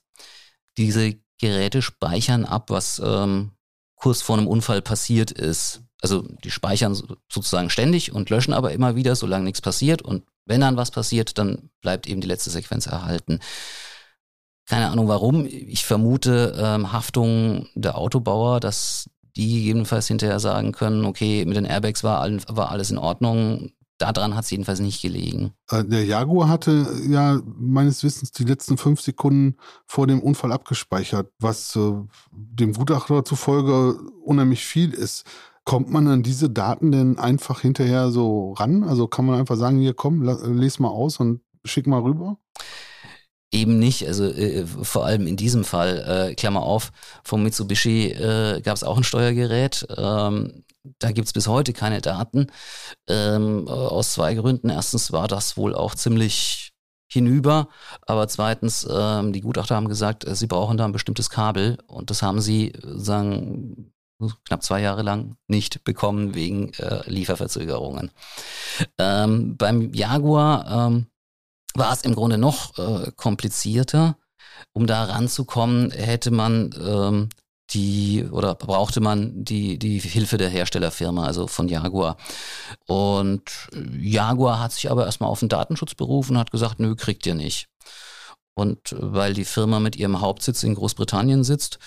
Diese 0.79 1.15
Geräte 1.39 1.83
speichern 1.83 2.47
ab, 2.47 2.71
was 2.71 3.03
ähm, 3.05 3.51
kurz 3.97 4.23
vor 4.23 4.39
einem 4.39 4.47
Unfall 4.47 4.81
passiert 4.81 5.31
ist. 5.31 5.83
Also 6.01 6.23
die 6.45 6.51
speichern 6.51 6.95
sozusagen 7.31 7.69
ständig 7.69 8.13
und 8.13 8.31
löschen 8.31 8.55
aber 8.55 8.73
immer 8.73 8.97
wieder, 8.97 9.15
solange 9.17 9.45
nichts 9.45 9.61
passiert. 9.61 10.01
Und 10.01 10.25
wenn 10.47 10.63
dann 10.63 10.79
was 10.79 10.91
passiert, 10.91 11.37
dann 11.37 11.69
bleibt 11.83 12.09
eben 12.09 12.23
die 12.23 12.27
letzte 12.27 12.49
Sequenz 12.49 12.87
erhalten. 12.87 13.41
Keine 14.65 14.89
Ahnung 14.89 15.09
warum. 15.09 15.45
Ich 15.45 15.85
vermute 15.85 16.55
ähm, 16.59 16.91
Haftung 16.91 17.69
der 17.75 17.99
Autobauer, 17.99 18.61
dass 18.61 19.11
die 19.37 19.55
gegebenenfalls 19.55 20.09
hinterher 20.09 20.41
sagen 20.41 20.73
können, 20.73 21.05
okay, 21.05 21.45
mit 21.45 21.57
den 21.57 21.65
Airbags 21.65 22.05
war, 22.05 22.29
war 22.49 22.71
alles 22.71 22.91
in 22.91 22.99
Ordnung. 22.99 23.73
Daran 23.99 24.35
hat 24.35 24.45
es 24.45 24.51
jedenfalls 24.51 24.81
nicht 24.81 25.03
gelegen. 25.03 25.53
Äh, 25.71 25.85
der 25.85 26.05
Jaguar 26.05 26.49
hatte 26.49 26.87
ja 27.09 27.41
meines 27.45 28.03
Wissens 28.03 28.33
die 28.33 28.45
letzten 28.45 28.77
fünf 28.77 29.01
Sekunden 29.01 29.57
vor 29.87 30.07
dem 30.07 30.21
Unfall 30.21 30.53
abgespeichert, 30.53 31.31
was 31.39 31.77
äh, 31.77 31.93
dem 32.33 32.73
Gutachter 32.73 33.25
zufolge 33.25 33.95
unheimlich 34.25 34.65
viel 34.65 34.93
ist. 34.93 35.25
Kommt 35.65 35.91
man 35.91 36.09
an 36.09 36.23
diese 36.23 36.51
Daten 36.51 36.93
denn 36.93 37.19
einfach 37.19 37.61
hinterher 37.61 38.11
so 38.11 38.53
ran? 38.53 38.83
Also 38.83 39.07
kann 39.07 39.25
man 39.25 39.39
einfach 39.39 39.57
sagen, 39.57 39.79
hier 39.79 39.95
komm, 39.95 40.23
les 40.23 40.79
mal 40.79 40.89
aus 40.89 41.21
und 41.21 41.41
schick 41.65 41.87
mal 41.87 42.03
rüber? 42.03 42.37
Eben 43.55 43.79
nicht, 43.79 44.07
also 44.07 44.25
äh, 44.25 44.67
vor 44.67 45.07
allem 45.07 45.29
in 45.29 45.37
diesem 45.37 45.65
Fall, 45.65 46.31
äh, 46.31 46.35
Klammer 46.35 46.65
auf, 46.65 46.91
vom 47.23 47.45
Mitsubishi 47.45 48.09
äh, 48.09 48.61
gab 48.63 48.77
es 48.77 48.83
auch 48.83 48.97
ein 48.97 49.05
Steuergerät. 49.05 49.87
Ähm, 49.97 50.65
da 50.99 51.13
gibt 51.13 51.29
es 51.29 51.33
bis 51.33 51.47
heute 51.47 51.73
keine 51.73 52.01
Daten. 52.01 52.49
Ähm, 53.09 53.69
aus 53.69 54.15
zwei 54.15 54.35
Gründen. 54.35 54.71
Erstens 54.71 55.13
war 55.13 55.29
das 55.29 55.57
wohl 55.57 55.75
auch 55.75 55.95
ziemlich 55.95 56.73
hinüber, 57.07 57.69
aber 58.03 58.27
zweitens, 58.27 58.87
ähm, 58.91 59.33
die 59.33 59.41
Gutachter 59.41 59.77
haben 59.77 59.89
gesagt, 59.89 60.27
äh, 60.27 60.35
sie 60.35 60.49
brauchen 60.49 60.77
da 60.77 60.85
ein 60.85 60.93
bestimmtes 60.93 61.31
Kabel 61.31 61.79
und 61.87 62.11
das 62.11 62.23
haben 62.23 62.41
sie, 62.41 62.73
sagen, 62.83 63.93
knapp 64.47 64.65
zwei 64.65 64.81
Jahre 64.81 65.03
lang 65.03 65.37
nicht 65.47 65.85
bekommen 65.85 66.35
wegen 66.35 66.73
äh, 66.75 67.09
Lieferverzögerungen. 67.09 68.11
Ähm, 68.99 69.57
beim 69.57 69.93
Jaguar 69.93 70.89
ähm, 70.89 71.07
war 71.75 71.93
es 71.93 72.03
im 72.03 72.15
Grunde 72.15 72.39
noch 72.39 72.79
äh, 72.79 73.11
komplizierter. 73.17 74.17
Um 74.73 74.87
da 74.87 75.05
ranzukommen, 75.05 75.91
hätte 75.91 76.31
man 76.31 76.75
ähm, 76.81 77.29
die 77.71 78.25
oder 78.31 78.55
brauchte 78.55 79.01
man 79.01 79.45
die, 79.45 79.79
die 79.79 79.99
Hilfe 79.99 80.37
der 80.37 80.49
Herstellerfirma, 80.49 81.25
also 81.25 81.47
von 81.47 81.69
Jaguar. 81.69 82.17
Und 82.87 83.69
Jaguar 83.99 84.61
hat 84.61 84.73
sich 84.73 84.91
aber 84.91 85.07
erstmal 85.07 85.31
auf 85.31 85.41
den 85.41 85.49
Datenschutz 85.49 85.95
berufen 85.95 86.33
und 86.33 86.39
hat 86.41 86.51
gesagt, 86.51 86.79
nö, 86.79 86.95
kriegt 86.95 87.27
ihr 87.27 87.35
nicht. 87.35 87.69
Und 88.55 88.95
weil 88.99 89.35
die 89.35 89.45
Firma 89.45 89.81
mit 89.81 89.97
ihrem 89.97 90.21
Hauptsitz 90.21 90.63
in 90.63 90.75
Großbritannien 90.75 91.43
sitzt, 91.43 91.79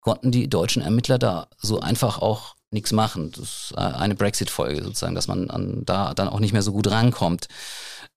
konnten 0.00 0.32
die 0.32 0.48
deutschen 0.48 0.82
Ermittler 0.82 1.18
da 1.18 1.48
so 1.58 1.80
einfach 1.80 2.18
auch 2.18 2.56
nichts 2.70 2.92
machen. 2.92 3.32
Das 3.32 3.70
ist 3.70 3.78
eine 3.78 4.14
Brexit-Folge 4.14 4.82
sozusagen, 4.82 5.14
dass 5.14 5.28
man 5.28 5.50
an, 5.50 5.82
da 5.84 6.14
dann 6.14 6.28
auch 6.28 6.40
nicht 6.40 6.52
mehr 6.52 6.62
so 6.62 6.72
gut 6.72 6.90
rankommt. 6.90 7.48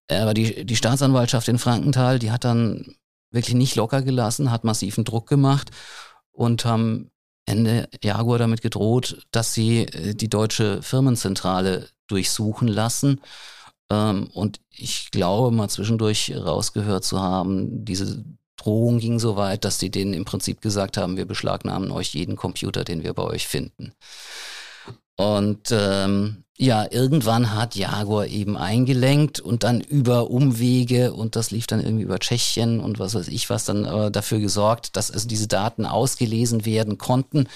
Aber 0.09 0.33
die, 0.33 0.65
die 0.65 0.75
Staatsanwaltschaft 0.75 1.47
in 1.47 1.57
Frankenthal, 1.57 2.19
die 2.19 2.31
hat 2.31 2.43
dann 2.43 2.95
wirklich 3.31 3.55
nicht 3.55 3.75
locker 3.75 4.01
gelassen, 4.01 4.51
hat 4.51 4.63
massiven 4.63 5.03
Druck 5.03 5.27
gemacht 5.27 5.71
und 6.31 6.65
haben 6.65 7.09
Ende 7.45 7.89
Jaguar 8.01 8.39
damit 8.39 8.61
gedroht, 8.61 9.25
dass 9.31 9.53
sie 9.53 9.81
äh, 9.81 10.13
die 10.15 10.29
deutsche 10.29 10.81
Firmenzentrale 10.81 11.89
durchsuchen 12.07 12.67
lassen. 12.67 13.21
Ähm, 13.89 14.29
und 14.33 14.59
ich 14.69 15.11
glaube, 15.11 15.55
mal 15.55 15.69
zwischendurch 15.69 16.33
rausgehört 16.35 17.03
zu 17.03 17.21
haben, 17.21 17.85
diese 17.85 18.23
Drohung 18.55 18.99
ging 18.99 19.19
so 19.19 19.35
weit, 19.35 19.65
dass 19.65 19.79
sie 19.79 19.89
denen 19.89 20.13
im 20.13 20.25
Prinzip 20.25 20.61
gesagt 20.61 20.97
haben, 20.97 21.17
wir 21.17 21.25
beschlagnahmen 21.25 21.91
euch 21.91 22.13
jeden 22.13 22.35
Computer, 22.35 22.83
den 22.83 23.03
wir 23.03 23.13
bei 23.13 23.23
euch 23.23 23.47
finden. 23.47 23.93
Und 25.17 25.69
ähm, 25.71 26.42
ja, 26.57 26.85
irgendwann 26.91 27.55
hat 27.55 27.75
Jaguar 27.75 28.27
eben 28.27 28.57
eingelenkt 28.57 29.39
und 29.39 29.63
dann 29.63 29.81
über 29.81 30.29
Umwege 30.29 31.13
und 31.13 31.35
das 31.35 31.49
lief 31.49 31.65
dann 31.65 31.79
irgendwie 31.79 32.03
über 32.03 32.19
Tschechien 32.19 32.79
und 32.79 32.99
was 32.99 33.15
weiß 33.15 33.27
ich 33.29 33.49
was 33.49 33.65
dann 33.65 33.85
äh, 33.85 34.11
dafür 34.11 34.39
gesorgt, 34.39 34.95
dass 34.95 35.09
also 35.09 35.27
diese 35.27 35.47
Daten 35.47 35.85
ausgelesen 35.85 36.65
werden 36.65 36.99
konnten 36.99 37.47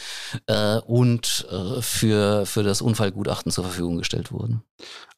äh, 0.48 0.80
und 0.80 1.48
äh, 1.52 1.82
für, 1.82 2.48
für 2.48 2.64
das 2.64 2.82
Unfallgutachten 2.82 3.52
zur 3.52 3.66
Verfügung 3.66 3.98
gestellt 3.98 4.32
wurden. 4.32 4.64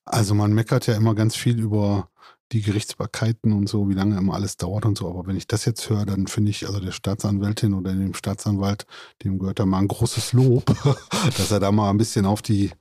Also 0.03 0.33
man 0.33 0.53
meckert 0.53 0.87
ja 0.87 0.95
immer 0.95 1.15
ganz 1.15 1.35
viel 1.35 1.57
über 1.57 2.09
die 2.51 2.61
Gerichtsbarkeiten 2.61 3.53
und 3.53 3.69
so, 3.69 3.89
wie 3.89 3.93
lange 3.93 4.17
immer 4.17 4.33
alles 4.33 4.57
dauert 4.57 4.85
und 4.85 4.97
so. 4.97 5.07
Aber 5.07 5.27
wenn 5.27 5.37
ich 5.37 5.47
das 5.47 5.65
jetzt 5.65 5.89
höre, 5.89 6.05
dann 6.05 6.27
finde 6.27 6.49
ich, 6.49 6.67
also 6.67 6.79
der 6.79 6.91
Staatsanwältin 6.91 7.73
oder 7.73 7.93
dem 7.93 8.15
Staatsanwalt, 8.15 8.87
dem 9.23 9.37
gehört 9.37 9.59
da 9.59 9.65
mal 9.65 9.79
ein 9.79 9.87
großes 9.87 10.33
Lob, 10.33 10.65
dass 11.37 11.51
er 11.51 11.59
da 11.59 11.71
mal 11.71 11.91
ein 11.91 11.97
bisschen 11.97 12.25
auf 12.25 12.41
die, 12.41 12.71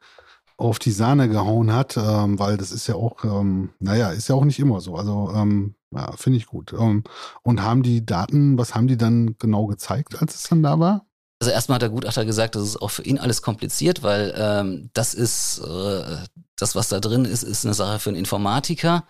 auf 0.59 0.79
die 0.81 0.91
Sahne 0.91 1.29
gehauen 1.29 1.73
hat, 1.73 1.97
ähm, 1.97 2.39
weil 2.39 2.57
das 2.57 2.73
ist 2.73 2.89
ja 2.89 2.97
auch, 2.97 3.25
ähm, 3.25 3.71
naja, 3.79 4.11
ist 4.11 4.29
ja 4.29 4.35
auch 4.35 4.45
nicht 4.45 4.59
immer 4.59 4.81
so. 4.81 4.97
Also 4.97 5.33
ähm, 5.35 5.77
ja, 5.93 6.13
finde 6.17 6.39
ich 6.39 6.47
gut. 6.47 6.73
Ähm, 6.73 7.05
und 7.43 7.63
haben 7.63 7.83
die 7.83 8.05
Daten, 8.05 8.59
was 8.59 8.75
haben 8.75 8.89
die 8.89 8.97
dann 8.97 9.37
genau 9.39 9.67
gezeigt, 9.67 10.21
als 10.21 10.35
es 10.35 10.43
dann 10.43 10.63
da 10.63 10.79
war? 10.79 11.07
Also 11.41 11.53
erstmal 11.53 11.77
hat 11.77 11.83
der 11.83 11.91
Gutachter 11.91 12.25
gesagt, 12.25 12.57
das 12.57 12.65
ist 12.65 12.83
auch 12.83 12.91
für 12.91 13.05
ihn 13.05 13.19
alles 13.19 13.41
kompliziert, 13.41 14.03
weil 14.03 14.35
ähm, 14.37 14.91
das 14.93 15.15
ist 15.15 15.61
äh, 15.61 16.17
das, 16.57 16.75
was 16.75 16.89
da 16.89 16.99
drin 16.99 17.25
ist, 17.25 17.45
ist 17.45 17.65
eine 17.65 17.75
Sache 17.75 18.01
für 18.01 18.11
einen 18.11 18.19
Informatiker. 18.19 19.05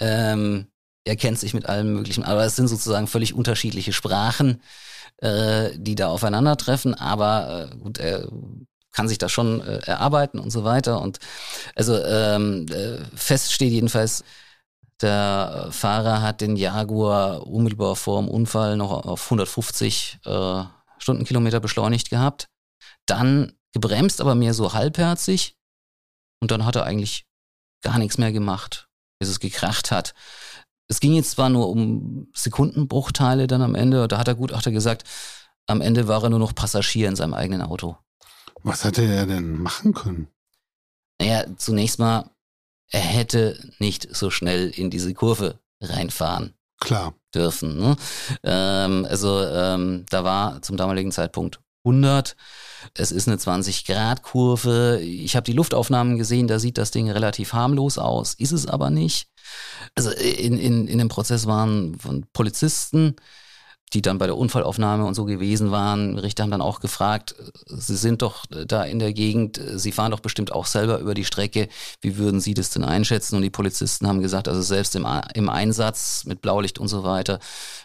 Ähm, 0.00 0.68
er 1.04 1.16
kennt 1.16 1.38
sich 1.38 1.52
mit 1.52 1.66
allem 1.66 1.92
Möglichen, 1.92 2.24
aber 2.24 2.44
es 2.44 2.56
sind 2.56 2.68
sozusagen 2.68 3.06
völlig 3.06 3.34
unterschiedliche 3.34 3.92
Sprachen, 3.92 4.62
äh, 5.18 5.70
die 5.76 5.94
da 5.94 6.08
aufeinandertreffen. 6.08 6.94
Aber 6.94 7.70
äh, 7.70 7.76
gut, 7.76 7.98
er 7.98 8.26
kann 8.98 9.08
sich 9.08 9.18
da 9.18 9.28
schon 9.28 9.60
äh, 9.60 9.78
erarbeiten 9.84 10.40
und 10.40 10.50
so 10.50 10.64
weiter. 10.64 11.00
Und 11.00 11.20
also 11.76 12.02
ähm, 12.02 12.66
äh, 12.68 12.98
fest 13.14 13.52
steht 13.52 13.70
jedenfalls, 13.70 14.24
der 15.00 15.68
Fahrer 15.70 16.20
hat 16.20 16.40
den 16.40 16.56
Jaguar 16.56 17.46
unmittelbar 17.46 17.94
vor 17.94 18.20
dem 18.20 18.28
Unfall 18.28 18.76
noch 18.76 18.90
auf 18.90 19.26
150 19.26 20.18
äh, 20.24 20.64
Stundenkilometer 20.98 21.60
beschleunigt 21.60 22.10
gehabt. 22.10 22.48
Dann 23.06 23.52
gebremst, 23.72 24.20
aber 24.20 24.34
mehr 24.34 24.52
so 24.52 24.72
halbherzig. 24.72 25.54
Und 26.40 26.50
dann 26.50 26.64
hat 26.64 26.74
er 26.74 26.82
eigentlich 26.82 27.24
gar 27.84 27.98
nichts 27.98 28.18
mehr 28.18 28.32
gemacht, 28.32 28.88
bis 29.20 29.28
es 29.28 29.38
gekracht 29.38 29.92
hat. 29.92 30.12
Es 30.88 30.98
ging 30.98 31.14
jetzt 31.14 31.30
zwar 31.30 31.50
nur 31.50 31.68
um 31.68 32.26
Sekundenbruchteile 32.34 33.46
dann 33.46 33.62
am 33.62 33.76
Ende, 33.76 34.08
da 34.08 34.18
hat 34.18 34.26
der 34.26 34.34
Gutachter 34.34 34.72
gesagt, 34.72 35.04
am 35.68 35.82
Ende 35.82 36.08
war 36.08 36.24
er 36.24 36.30
nur 36.30 36.40
noch 36.40 36.56
Passagier 36.56 37.08
in 37.08 37.14
seinem 37.14 37.34
eigenen 37.34 37.62
Auto. 37.62 37.96
Was 38.62 38.84
hätte 38.84 39.02
er 39.02 39.26
denn 39.26 39.60
machen 39.60 39.94
können? 39.94 40.28
Naja, 41.20 41.44
zunächst 41.56 41.98
mal, 41.98 42.30
er 42.90 43.00
hätte 43.00 43.58
nicht 43.78 44.14
so 44.14 44.30
schnell 44.30 44.70
in 44.70 44.90
diese 44.90 45.12
Kurve 45.14 45.58
reinfahren 45.80 46.54
Klar. 46.80 47.14
dürfen. 47.34 47.78
Ne? 47.78 47.96
Ähm, 48.44 49.06
also 49.08 49.42
ähm, 49.42 50.06
da 50.10 50.24
war 50.24 50.62
zum 50.62 50.76
damaligen 50.76 51.12
Zeitpunkt 51.12 51.60
100. 51.84 52.36
Es 52.94 53.12
ist 53.12 53.28
eine 53.28 53.36
20-Grad-Kurve. 53.36 55.00
Ich 55.00 55.36
habe 55.36 55.44
die 55.44 55.52
Luftaufnahmen 55.52 56.18
gesehen, 56.18 56.46
da 56.48 56.58
sieht 56.58 56.78
das 56.78 56.90
Ding 56.90 57.10
relativ 57.10 57.52
harmlos 57.52 57.98
aus, 57.98 58.34
ist 58.34 58.52
es 58.52 58.66
aber 58.66 58.90
nicht. 58.90 59.28
Also 59.94 60.10
in, 60.10 60.58
in, 60.58 60.86
in 60.86 60.98
dem 60.98 61.08
Prozess 61.08 61.46
waren 61.46 61.98
von 61.98 62.26
Polizisten, 62.32 63.16
die 63.94 64.02
dann 64.02 64.18
bei 64.18 64.26
der 64.26 64.36
Unfallaufnahme 64.36 65.04
und 65.04 65.14
so 65.14 65.24
gewesen 65.24 65.70
waren. 65.70 66.18
Richter 66.18 66.42
haben 66.42 66.50
dann 66.50 66.60
auch 66.60 66.80
gefragt, 66.80 67.34
Sie 67.66 67.96
sind 67.96 68.22
doch 68.22 68.44
da 68.46 68.84
in 68.84 68.98
der 68.98 69.12
Gegend, 69.12 69.60
Sie 69.74 69.92
fahren 69.92 70.10
doch 70.10 70.20
bestimmt 70.20 70.52
auch 70.52 70.66
selber 70.66 70.98
über 70.98 71.14
die 71.14 71.24
Strecke. 71.24 71.68
Wie 72.00 72.16
würden 72.16 72.40
Sie 72.40 72.54
das 72.54 72.70
denn 72.70 72.84
einschätzen? 72.84 73.36
Und 73.36 73.42
die 73.42 73.50
Polizisten 73.50 74.06
haben 74.06 74.20
gesagt, 74.20 74.48
also 74.48 74.62
selbst 74.62 74.94
im, 74.96 75.06
im 75.34 75.48
Einsatz 75.48 76.24
mit 76.24 76.42
Blaulicht 76.42 76.78
und 76.78 76.88
so 76.88 77.04
weiter 77.04 77.38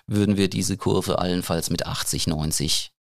würden 0.08 0.38
wir 0.38 0.50
diese 0.50 0.78
Kurve 0.78 1.20
allenfalls 1.20 1.70
mit 1.70 1.86
80, 1.86 2.28
90 2.28 2.94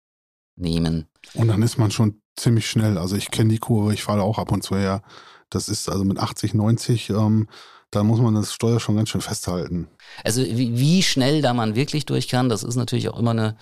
nehmen. 0.57 1.07
Und 1.35 1.49
dann 1.49 1.63
ist 1.63 1.79
man 1.79 1.91
schon 1.91 2.21
ziemlich 2.37 2.69
schnell. 2.69 2.99
Also 2.99 3.17
ich 3.17 3.31
kenne 3.31 3.51
die 3.51 3.59
Kurve, 3.59 3.95
ich 3.95 4.03
fahre 4.03 4.23
auch 4.23 4.39
ab 4.39 4.53
und 4.53 4.63
zu 4.63 4.77
her. 4.77 5.03
Das 5.49 5.69
ist 5.69 5.89
also 5.89 6.05
mit 6.05 6.19
80, 6.19 6.55
90, 6.55 7.11
ähm, 7.11 7.49
da 7.91 8.05
muss 8.05 8.21
man 8.21 8.35
das 8.35 8.55
Steuer 8.55 8.79
schon 8.79 8.97
ganz 8.97 9.09
schön 9.09 9.21
festhalten. 9.21 9.89
Also 10.25 10.43
wie, 10.43 10.79
wie 10.79 11.03
schnell 11.03 11.43
da 11.43 11.55
man 11.55 11.75
wirklich 11.75 12.07
durch 12.07 12.29
kann, 12.29 12.49
das 12.49 12.63
ist 12.63 12.77
natürlich 12.77 13.09
auch 13.09 13.19
immer 13.19 13.33
eine, 13.33 13.57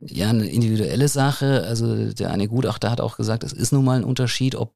ja, 0.00 0.30
eine 0.30 0.48
individuelle 0.48 1.08
Sache. 1.08 1.64
Also 1.64 2.12
der 2.12 2.30
eine 2.30 2.48
Gutachter 2.48 2.90
hat 2.90 3.00
auch 3.00 3.16
gesagt, 3.16 3.44
es 3.44 3.52
ist 3.52 3.72
nun 3.72 3.84
mal 3.84 3.98
ein 3.98 4.04
Unterschied, 4.04 4.54
ob 4.54 4.74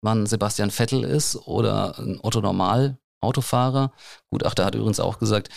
man 0.00 0.26
Sebastian 0.26 0.70
Vettel 0.70 1.04
ist 1.04 1.36
oder 1.36 1.98
ein 1.98 2.18
Otto 2.22 2.40
Normal 2.40 2.98
Autofahrer. 3.20 3.92
Gutachter 4.30 4.64
hat 4.64 4.74
übrigens 4.74 4.98
auch 5.00 5.18
gesagt, 5.18 5.48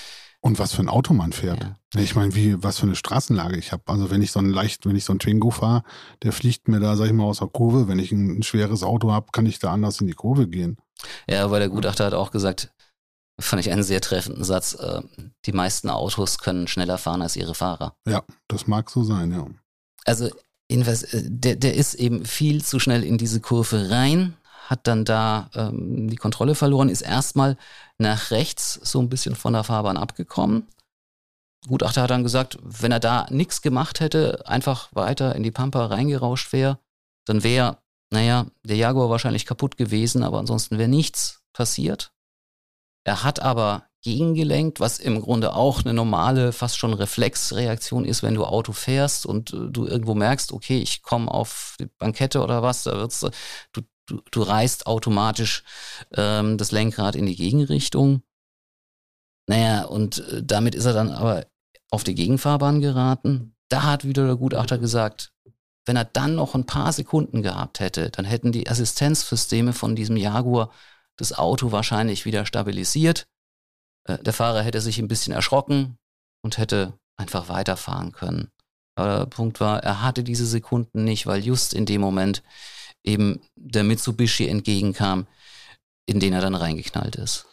und 0.45 0.59
was 0.59 0.73
für 0.73 0.83
ein 0.83 0.89
Auto 0.89 1.15
man 1.15 1.31
fährt. 1.31 1.63
Ja. 1.63 1.99
Ich 1.99 2.13
meine, 2.13 2.35
wie, 2.35 2.61
was 2.61 2.77
für 2.77 2.85
eine 2.85 2.95
Straßenlage 2.95 3.57
ich 3.57 3.71
habe. 3.71 3.81
Also 3.87 4.11
wenn 4.11 4.21
ich 4.21 4.31
so 4.31 4.37
ein 4.37 4.51
leicht, 4.51 4.85
wenn 4.85 4.95
ich 4.95 5.03
so 5.03 5.11
ein 5.11 5.17
Twingo 5.17 5.49
fahre, 5.49 5.81
der 6.21 6.33
fliegt 6.33 6.67
mir 6.67 6.79
da, 6.79 6.95
sag 6.95 7.07
ich 7.07 7.13
mal, 7.13 7.23
aus 7.23 7.39
der 7.39 7.47
Kurve. 7.47 7.87
Wenn 7.87 7.97
ich 7.97 8.11
ein, 8.11 8.37
ein 8.37 8.43
schweres 8.43 8.83
Auto 8.83 9.11
habe, 9.11 9.31
kann 9.31 9.47
ich 9.47 9.57
da 9.57 9.71
anders 9.71 10.01
in 10.01 10.05
die 10.05 10.13
Kurve 10.13 10.47
gehen. 10.47 10.77
Ja, 11.27 11.49
weil 11.49 11.61
der 11.61 11.69
Gutachter 11.69 12.05
hat 12.05 12.13
auch 12.13 12.29
gesagt, 12.29 12.71
fand 13.39 13.59
ich 13.59 13.71
einen 13.71 13.83
sehr 13.83 14.01
treffenden 14.01 14.43
Satz, 14.43 14.73
äh, 14.75 15.01
die 15.45 15.51
meisten 15.51 15.89
Autos 15.89 16.37
können 16.37 16.67
schneller 16.67 16.97
fahren 16.97 17.21
als 17.21 17.35
ihre 17.35 17.55
Fahrer. 17.55 17.95
Ja, 18.07 18.23
das 18.47 18.67
mag 18.67 18.89
so 18.89 19.03
sein, 19.03 19.31
ja. 19.31 19.47
Also 20.05 20.29
jedenfalls, 20.69 21.03
äh, 21.03 21.23
der, 21.25 21.55
der 21.55 21.75
ist 21.75 21.95
eben 21.95 22.25
viel 22.25 22.63
zu 22.63 22.79
schnell 22.79 23.03
in 23.03 23.17
diese 23.17 23.41
Kurve 23.41 23.89
rein, 23.89 24.35
hat 24.67 24.87
dann 24.87 25.05
da 25.05 25.49
ähm, 25.53 26.09
die 26.09 26.15
Kontrolle 26.15 26.55
verloren, 26.55 26.89
ist 26.89 27.01
erstmal 27.01 27.57
nach 27.97 28.31
rechts 28.31 28.79
so 28.83 28.99
ein 28.99 29.09
bisschen 29.09 29.35
von 29.35 29.53
der 29.53 29.63
Fahrbahn 29.63 29.97
abgekommen. 29.97 30.67
Gutachter 31.67 32.03
hat 32.03 32.11
dann 32.11 32.23
gesagt, 32.23 32.57
wenn 32.63 32.91
er 32.91 32.99
da 32.99 33.27
nichts 33.29 33.61
gemacht 33.61 33.99
hätte, 33.99 34.47
einfach 34.47 34.89
weiter 34.93 35.35
in 35.35 35.43
die 35.43 35.51
Pampa 35.51 35.85
reingerauscht 35.87 36.53
wäre, 36.53 36.79
dann 37.25 37.43
wäre, 37.43 37.79
naja, 38.11 38.45
der 38.63 38.77
Jaguar 38.77 39.09
wahrscheinlich 39.09 39.45
kaputt 39.45 39.77
gewesen, 39.77 40.23
aber 40.23 40.39
ansonsten 40.39 40.77
wäre 40.77 40.89
nichts 40.89 41.41
passiert. 41.53 42.11
Er 43.05 43.23
hat 43.23 43.39
aber 43.39 43.85
gegengelenkt, 44.01 44.79
was 44.79 44.99
im 44.99 45.21
Grunde 45.21 45.55
auch 45.55 45.83
eine 45.83 45.93
normale, 45.93 46.51
fast 46.51 46.77
schon 46.77 46.93
Reflexreaktion 46.93 48.03
ist, 48.05 48.23
wenn 48.23 48.35
du 48.35 48.45
Auto 48.45 48.71
fährst 48.71 49.25
und 49.25 49.53
äh, 49.53 49.69
du 49.69 49.87
irgendwo 49.87 50.13
merkst, 50.13 50.51
okay, 50.51 50.79
ich 50.79 51.01
komme 51.01 51.31
auf 51.31 51.75
die 51.79 51.87
Bankette 51.97 52.43
oder 52.43 52.61
was, 52.61 52.83
da 52.83 52.97
wird's, 52.97 53.21
du, 53.71 53.81
du, 54.05 54.21
du 54.29 54.41
reißt 54.41 54.87
automatisch 54.87 55.63
ähm, 56.15 56.57
das 56.57 56.71
Lenkrad 56.71 57.15
in 57.15 57.25
die 57.25 57.35
Gegenrichtung. 57.35 58.21
Naja, 59.47 59.85
und 59.85 60.19
äh, 60.29 60.43
damit 60.43 60.75
ist 60.75 60.85
er 60.85 60.93
dann 60.93 61.11
aber 61.11 61.45
auf 61.89 62.03
die 62.03 62.15
Gegenfahrbahn 62.15 62.81
geraten. 62.81 63.55
Da 63.69 63.83
hat 63.83 64.05
wieder 64.05 64.25
der 64.25 64.35
Gutachter 64.35 64.77
gesagt, 64.77 65.31
wenn 65.85 65.95
er 65.95 66.05
dann 66.05 66.35
noch 66.35 66.55
ein 66.55 66.65
paar 66.65 66.91
Sekunden 66.91 67.43
gehabt 67.43 67.79
hätte, 67.79 68.09
dann 68.09 68.25
hätten 68.25 68.51
die 68.51 68.67
Assistenzsysteme 68.67 69.73
von 69.73 69.95
diesem 69.95 70.17
Jaguar 70.17 70.71
das 71.17 71.33
Auto 71.33 71.71
wahrscheinlich 71.71 72.25
wieder 72.25 72.45
stabilisiert. 72.45 73.27
Äh, 74.07 74.19
der 74.19 74.33
Fahrer 74.33 74.61
hätte 74.61 74.81
sich 74.81 74.99
ein 74.99 75.07
bisschen 75.07 75.33
erschrocken 75.33 75.97
und 76.43 76.57
hätte 76.57 76.97
einfach 77.17 77.49
weiterfahren 77.49 78.11
können. 78.11 78.51
Aber 78.95 79.19
der 79.19 79.25
Punkt 79.25 79.59
war, 79.59 79.83
er 79.83 80.01
hatte 80.01 80.23
diese 80.23 80.45
Sekunden 80.45 81.03
nicht, 81.03 81.27
weil 81.27 81.43
just 81.43 81.73
in 81.73 81.85
dem 81.85 82.01
Moment 82.01 82.43
eben 83.03 83.41
der 83.55 83.83
Mitsubishi 83.83 84.47
entgegenkam, 84.47 85.27
in 86.05 86.19
den 86.19 86.33
er 86.33 86.41
dann 86.41 86.55
reingeknallt 86.55 87.15
ist. 87.15 87.45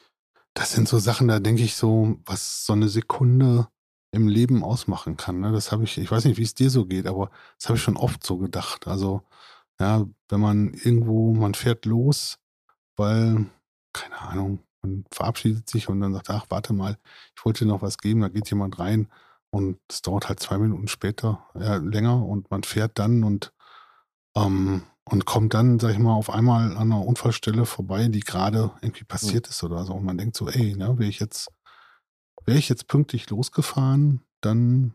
Das 0.54 0.72
sind 0.72 0.88
so 0.88 0.98
Sachen, 0.98 1.28
da 1.28 1.40
denke 1.40 1.62
ich 1.62 1.74
so, 1.74 2.20
was 2.24 2.66
so 2.66 2.74
eine 2.74 2.88
Sekunde 2.88 3.68
im 4.12 4.28
Leben 4.28 4.62
ausmachen 4.62 5.16
kann. 5.16 5.40
Ne? 5.40 5.52
Das 5.52 5.72
habe 5.72 5.84
ich, 5.84 5.98
ich 5.98 6.10
weiß 6.10 6.26
nicht, 6.26 6.36
wie 6.36 6.42
es 6.42 6.54
dir 6.54 6.70
so 6.70 6.84
geht, 6.84 7.06
aber 7.06 7.30
das 7.58 7.68
habe 7.68 7.78
ich 7.78 7.82
schon 7.82 7.96
oft 7.96 8.24
so 8.24 8.36
gedacht. 8.36 8.86
Also, 8.86 9.22
ja, 9.80 10.06
wenn 10.28 10.40
man 10.40 10.74
irgendwo, 10.74 11.32
man 11.32 11.54
fährt 11.54 11.86
los, 11.86 12.38
weil, 13.02 13.46
keine 13.92 14.18
Ahnung, 14.20 14.60
man 14.82 15.04
verabschiedet 15.12 15.68
sich 15.68 15.88
und 15.88 16.00
dann 16.00 16.14
sagt, 16.14 16.30
ach, 16.30 16.46
warte 16.48 16.72
mal, 16.72 16.96
ich 17.36 17.44
wollte 17.44 17.64
dir 17.64 17.70
noch 17.70 17.82
was 17.82 17.98
geben, 17.98 18.20
da 18.20 18.28
geht 18.28 18.48
jemand 18.50 18.78
rein 18.78 19.08
und 19.50 19.78
es 19.90 20.02
dauert 20.02 20.28
halt 20.28 20.40
zwei 20.40 20.58
Minuten 20.58 20.88
später 20.88 21.46
ja, 21.54 21.76
länger 21.76 22.24
und 22.24 22.50
man 22.50 22.62
fährt 22.62 22.98
dann 22.98 23.24
und 23.24 23.52
ähm, 24.36 24.82
und 25.04 25.24
kommt 25.24 25.54
dann, 25.54 25.78
sag 25.80 25.90
ich 25.90 25.98
mal, 25.98 26.14
auf 26.14 26.30
einmal 26.30 26.76
an 26.76 26.92
einer 26.92 27.04
Unfallstelle 27.04 27.66
vorbei, 27.66 28.06
die 28.08 28.20
gerade 28.20 28.70
irgendwie 28.82 29.04
passiert 29.04 29.48
ist 29.48 29.62
oder 29.64 29.84
so. 29.84 29.94
Und 29.94 30.04
man 30.04 30.16
denkt 30.16 30.36
so, 30.36 30.48
ey, 30.48 30.76
ne, 30.76 30.98
wäre 30.98 31.10
ich 31.10 31.18
jetzt, 31.18 31.50
wäre 32.44 32.58
ich 32.58 32.68
jetzt 32.68 32.86
pünktlich 32.86 33.28
losgefahren, 33.28 34.22
dann 34.40 34.94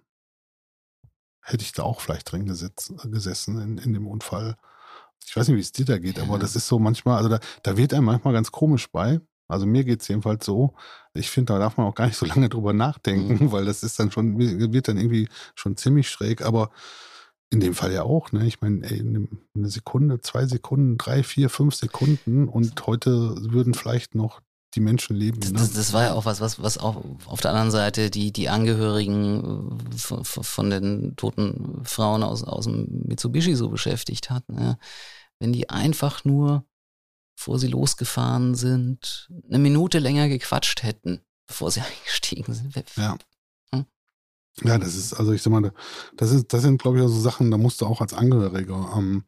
hätte 1.41 1.63
ich 1.63 1.73
da 1.73 1.83
auch 1.83 2.01
vielleicht 2.01 2.31
drin 2.31 2.45
gesetz, 2.45 2.93
gesessen 3.03 3.59
in, 3.61 3.77
in 3.77 3.93
dem 3.93 4.07
Unfall. 4.07 4.55
Ich 5.28 5.36
weiß 5.36 5.47
nicht, 5.47 5.57
wie 5.57 5.61
es 5.61 5.71
dir 5.71 5.86
da 5.86 5.97
geht, 5.97 6.17
ja. 6.17 6.23
aber 6.23 6.39
das 6.39 6.55
ist 6.55 6.67
so 6.67 6.80
manchmal, 6.80 7.17
also 7.17 7.30
da, 7.30 7.39
da 7.63 7.78
wird 7.78 7.93
einem 7.93 8.05
manchmal 8.05 8.34
ganz 8.34 8.51
komisch 8.51 8.89
bei. 8.91 9.19
Also 9.49 9.65
mir 9.65 9.84
geht 9.84 10.01
es 10.01 10.07
jedenfalls 10.07 10.45
so. 10.45 10.73
Ich 11.13 11.30
finde, 11.30 11.53
da 11.53 11.59
darf 11.59 11.78
man 11.78 11.88
auch 11.88 11.95
gar 11.95 12.07
nicht 12.07 12.17
so 12.17 12.25
lange 12.25 12.49
drüber 12.49 12.73
nachdenken, 12.73 13.45
mhm. 13.45 13.51
weil 13.51 13.65
das 13.65 13.84
ist 13.84 13.99
dann 13.99 14.11
schon, 14.11 14.38
wird 14.39 14.88
dann 14.88 14.97
irgendwie 14.97 15.30
schon 15.55 15.78
ziemlich 15.78 16.09
schräg. 16.09 16.41
Aber 16.41 16.71
in 17.49 17.59
dem 17.59 17.73
Fall 17.73 17.93
ja 17.93 18.03
auch, 18.03 18.32
ne? 18.34 18.45
Ich 18.45 18.59
meine, 18.61 18.86
eine 18.86 19.69
Sekunde, 19.69 20.19
zwei 20.19 20.45
Sekunden, 20.45 20.97
drei, 20.97 21.23
vier, 21.23 21.49
fünf 21.49 21.75
Sekunden 21.75 22.47
und 22.47 22.86
heute 22.86 23.36
würden 23.51 23.73
vielleicht 23.73 24.15
noch 24.15 24.41
die 24.75 24.82
Menschen 24.82 25.15
leben. 25.15 25.39
Ne? 25.39 25.53
Das, 25.53 25.71
das, 25.71 25.93
war 25.93 26.03
ja 26.03 26.13
auch 26.13 26.25
was, 26.25 26.41
was, 26.41 26.61
was 26.61 26.78
auch 26.78 27.03
auf 27.25 27.39
der 27.39 27.51
anderen 27.51 27.71
Seite 27.71 28.09
die, 28.09 28.34
die 28.34 28.49
Angehörigen 28.49 29.78
äh, 29.93 29.97
von, 29.97 30.25
von 30.25 30.69
den 30.69 31.15
toten 31.15 31.82
Frauen 31.84 32.21
aus, 32.21 32.43
aus 32.43 32.65
dem 32.65 33.03
Mitsubishi 33.05 33.55
so 33.55 33.69
beschäftigt 33.69 34.30
hat. 34.30 34.47
Ne? 34.49 34.78
Wenn 35.39 35.53
die 35.53 35.69
einfach 35.69 36.25
nur, 36.25 36.65
bevor 37.35 37.59
sie 37.59 37.67
losgefahren 37.67 38.55
sind, 38.55 39.29
eine 39.47 39.59
Minute 39.59 39.99
länger 39.99 40.29
gequatscht 40.29 40.83
hätten, 40.83 41.21
bevor 41.47 41.71
sie 41.71 41.81
eingestiegen 41.99 42.53
sind. 42.53 42.75
Ja. 42.95 43.17
Ja, 44.63 44.77
das 44.77 44.95
ist, 44.95 45.13
also 45.13 45.33
ich 45.33 45.41
sag 45.41 45.51
mal, 45.51 45.71
das 46.15 46.31
ist, 46.31 46.51
das 46.51 46.63
sind, 46.63 46.81
glaube 46.81 46.97
ich, 46.97 47.03
auch 47.03 47.09
so 47.09 47.19
Sachen, 47.19 47.51
da 47.51 47.57
musst 47.57 47.81
du 47.81 47.85
auch 47.85 48.01
als 48.01 48.13
Angehöriger, 48.13 48.91
ähm, 48.97 49.23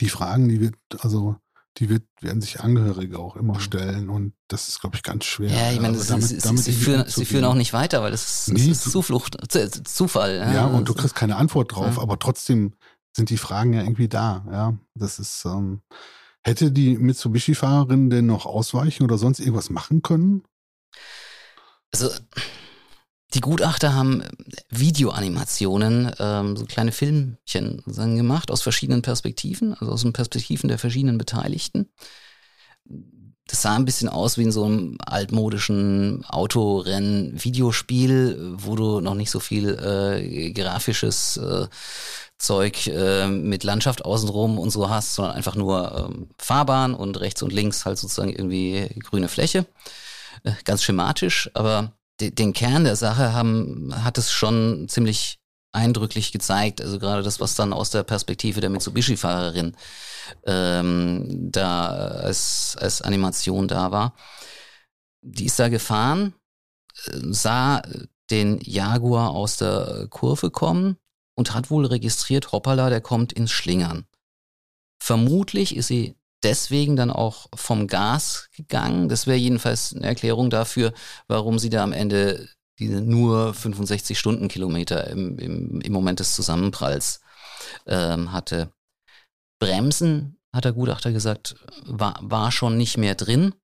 die 0.00 0.08
Fragen, 0.08 0.48
die 0.48 0.60
wird, 0.60 0.74
also 0.98 1.36
die 1.78 1.88
wird, 1.88 2.02
werden 2.20 2.42
sich 2.42 2.60
Angehörige 2.60 3.18
auch 3.18 3.36
immer 3.36 3.54
mhm. 3.54 3.60
stellen 3.60 4.10
und 4.10 4.34
das 4.48 4.68
ist, 4.68 4.80
glaube 4.80 4.96
ich, 4.96 5.02
ganz 5.02 5.24
schwer. 5.24 5.50
Ja, 5.50 5.72
ich 5.72 5.80
meine, 5.80 5.96
also 5.96 6.12
damit, 6.12 6.28
sie, 6.28 6.38
damit 6.38 6.62
sie, 6.62 6.72
führen, 6.72 7.08
sie 7.08 7.24
führen 7.24 7.44
auch 7.44 7.54
nicht 7.54 7.72
weiter, 7.72 8.02
weil 8.02 8.10
das 8.10 8.48
ist, 8.48 8.52
nee, 8.52 8.70
ist 8.70 8.82
Zuflucht, 8.82 9.38
Zufall. 9.88 10.36
Ja, 10.36 10.52
ja 10.52 10.66
und 10.66 10.88
du 10.88 10.94
kriegst 10.94 11.14
keine 11.14 11.36
Antwort 11.36 11.74
drauf, 11.74 11.96
ja. 11.96 12.02
aber 12.02 12.18
trotzdem 12.18 12.74
sind 13.12 13.30
die 13.30 13.38
Fragen 13.38 13.72
ja 13.72 13.82
irgendwie 13.82 14.08
da, 14.08 14.44
ja. 14.50 14.74
Das 14.94 15.18
ist, 15.18 15.44
ähm, 15.44 15.82
Hätte 16.44 16.72
die 16.72 16.98
Mitsubishi-Fahrerin 16.98 18.10
denn 18.10 18.26
noch 18.26 18.46
ausweichen 18.46 19.04
oder 19.04 19.16
sonst 19.16 19.38
irgendwas 19.38 19.70
machen 19.70 20.02
können? 20.02 20.42
Also 21.92 22.10
die 23.34 23.40
Gutachter 23.40 23.94
haben 23.94 24.24
Videoanimationen, 24.68 26.10
ähm, 26.18 26.56
so 26.56 26.64
kleine 26.66 26.90
Filmchen 26.90 27.84
gemacht 27.86 28.50
aus 28.50 28.62
verschiedenen 28.62 29.02
Perspektiven, 29.02 29.74
also 29.74 29.92
aus 29.92 30.02
den 30.02 30.12
Perspektiven 30.12 30.66
der 30.68 30.78
verschiedenen 30.78 31.16
Beteiligten. 31.16 31.92
Das 33.46 33.62
sah 33.62 33.76
ein 33.76 33.84
bisschen 33.84 34.08
aus 34.08 34.36
wie 34.36 34.42
in 34.42 34.50
so 34.52 34.64
einem 34.64 34.98
altmodischen 35.04 36.24
Autorennen-Videospiel, 36.24 38.54
wo 38.56 38.74
du 38.76 39.00
noch 39.00 39.14
nicht 39.14 39.30
so 39.30 39.40
viel 39.40 39.78
äh, 39.78 40.52
grafisches 40.52 41.36
äh, 41.36 41.66
Zeug 42.42 42.88
äh, 42.88 43.28
mit 43.28 43.62
Landschaft 43.62 44.04
außenrum 44.04 44.58
und 44.58 44.70
so 44.70 44.90
hast, 44.90 45.14
sondern 45.14 45.36
einfach 45.36 45.54
nur 45.54 46.10
ähm, 46.10 46.28
Fahrbahn 46.38 46.94
und 46.94 47.20
rechts 47.20 47.42
und 47.42 47.52
links 47.52 47.86
halt 47.86 47.98
sozusagen 47.98 48.30
irgendwie 48.30 48.88
grüne 49.00 49.28
Fläche. 49.28 49.66
Äh, 50.42 50.52
ganz 50.64 50.82
schematisch, 50.82 51.50
aber 51.54 51.92
den 52.20 52.52
Kern 52.52 52.84
der 52.84 52.96
Sache 52.96 53.32
haben, 53.32 53.92
hat 54.04 54.18
es 54.18 54.30
schon 54.30 54.86
ziemlich 54.88 55.38
eindrücklich 55.72 56.32
gezeigt. 56.32 56.80
Also 56.80 56.98
gerade 56.98 57.22
das, 57.22 57.40
was 57.40 57.54
dann 57.54 57.72
aus 57.72 57.90
der 57.90 58.02
Perspektive 58.02 58.60
der 58.60 58.70
Mitsubishi-Fahrerin 58.70 59.76
ähm, 60.44 61.50
da 61.50 61.86
als, 61.86 62.76
als 62.78 63.02
Animation 63.02 63.68
da 63.68 63.90
war. 63.90 64.14
Die 65.22 65.46
ist 65.46 65.58
da 65.58 65.68
gefahren, 65.68 66.34
äh, 67.06 67.18
sah 67.30 67.82
den 68.30 68.60
Jaguar 68.62 69.30
aus 69.30 69.56
der 69.56 70.06
Kurve 70.10 70.50
kommen 70.50 70.96
und 71.34 71.54
hat 71.54 71.70
wohl 71.70 71.86
registriert, 71.86 72.52
hoppala, 72.52 72.90
der 72.90 73.00
kommt 73.00 73.32
ins 73.32 73.50
Schlingern. 73.50 74.06
Vermutlich 75.02 75.76
ist 75.76 75.88
sie 75.88 76.16
deswegen 76.42 76.96
dann 76.96 77.10
auch 77.10 77.46
vom 77.54 77.86
Gas 77.86 78.48
gegangen. 78.56 79.08
Das 79.08 79.26
wäre 79.26 79.38
jedenfalls 79.38 79.94
eine 79.94 80.06
Erklärung 80.06 80.50
dafür, 80.50 80.92
warum 81.28 81.58
sie 81.58 81.70
da 81.70 81.82
am 81.82 81.92
Ende 81.92 82.48
diese 82.78 83.00
nur 83.00 83.54
65 83.54 84.18
Stundenkilometer 84.18 85.06
im, 85.08 85.38
im, 85.38 85.80
im 85.80 85.92
Moment 85.92 86.20
des 86.20 86.34
Zusammenpralls 86.34 87.20
ähm, 87.86 88.32
hatte. 88.32 88.72
Bremsen, 89.60 90.38
hat 90.52 90.64
der 90.64 90.72
Gutachter 90.72 91.12
gesagt, 91.12 91.56
war, 91.84 92.18
war 92.20 92.52
schon 92.52 92.76
nicht 92.76 92.98
mehr 92.98 93.14
drin. 93.14 93.54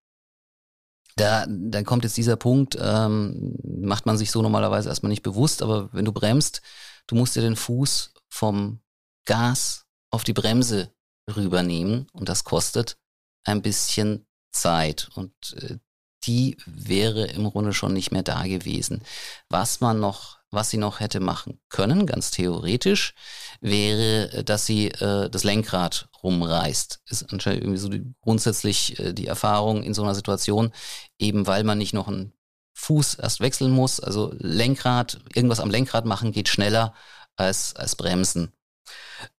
Da, 1.17 1.47
dann 1.49 1.85
kommt 1.85 2.05
jetzt 2.05 2.17
dieser 2.17 2.37
Punkt, 2.37 2.79
ähm, 2.81 3.57
macht 3.65 4.07
man 4.07 4.17
sich 4.17 4.31
so 4.31 4.41
normalerweise 4.41 4.89
erstmal 4.89 5.11
nicht 5.11 5.25
bewusst, 5.25 5.63
aber 5.63 5.93
wenn 5.93 6.05
du 6.05 6.13
bremst, 6.13 6.63
du 7.09 7.17
musst 7.17 7.35
dir 7.35 7.43
den 7.43 7.57
Fuß 7.57 8.13
vom 8.29 8.81
Gas 9.25 9.87
auf 10.11 10.23
die 10.23 10.33
Bremse 10.33 10.93
rübernehmen 11.29 12.07
und 12.13 12.29
das 12.29 12.45
kostet 12.45 12.97
ein 13.45 13.63
bisschen 13.63 14.27
Zeit 14.53 15.09
und 15.15 15.33
äh, 15.61 15.79
die 16.25 16.57
wäre 16.67 17.27
im 17.27 17.49
Grunde 17.51 17.73
schon 17.73 17.93
nicht 17.93 18.11
mehr 18.11 18.23
da 18.23 18.43
gewesen. 18.43 19.03
Was 19.49 19.81
man 19.81 20.01
noch, 20.01 20.39
was 20.51 20.71
sie 20.71 20.77
noch 20.77 21.01
hätte 21.01 21.21
machen 21.21 21.61
können, 21.69 22.07
ganz 22.07 22.31
theoretisch, 22.31 23.15
wäre, 23.61 24.45
dass 24.45 24.67
sie 24.67 24.89
äh, 24.89 25.31
das 25.31 25.45
Lenkrad 25.45 26.09
rumreißt. 26.23 27.01
Ist 27.07 27.33
anscheinend 27.33 27.63
irgendwie 27.63 27.79
so 27.79 27.89
die, 27.89 28.15
grundsätzlich 28.21 28.99
äh, 28.99 29.13
die 29.13 29.27
Erfahrung 29.27 29.83
in 29.83 29.95
so 29.95 30.03
einer 30.03 30.15
Situation, 30.15 30.73
eben 31.19 31.47
weil 31.47 31.65
man 31.65 31.79
nicht 31.79 31.95
noch 31.95 32.09
einen 32.09 32.33
Fuß 32.79 33.15
erst 33.17 33.41
wechseln 33.41 33.73
muss. 33.73 34.01
Also 34.01 34.33
Lenkrad, 34.39 35.21
irgendwas 35.35 35.61
am 35.61 35.71
Lenkrad 35.71 36.05
machen 36.05 36.33
geht 36.33 36.49
schneller 36.49 36.95
als, 37.37 37.75
als 37.77 37.97
Bremsen. 37.97 38.53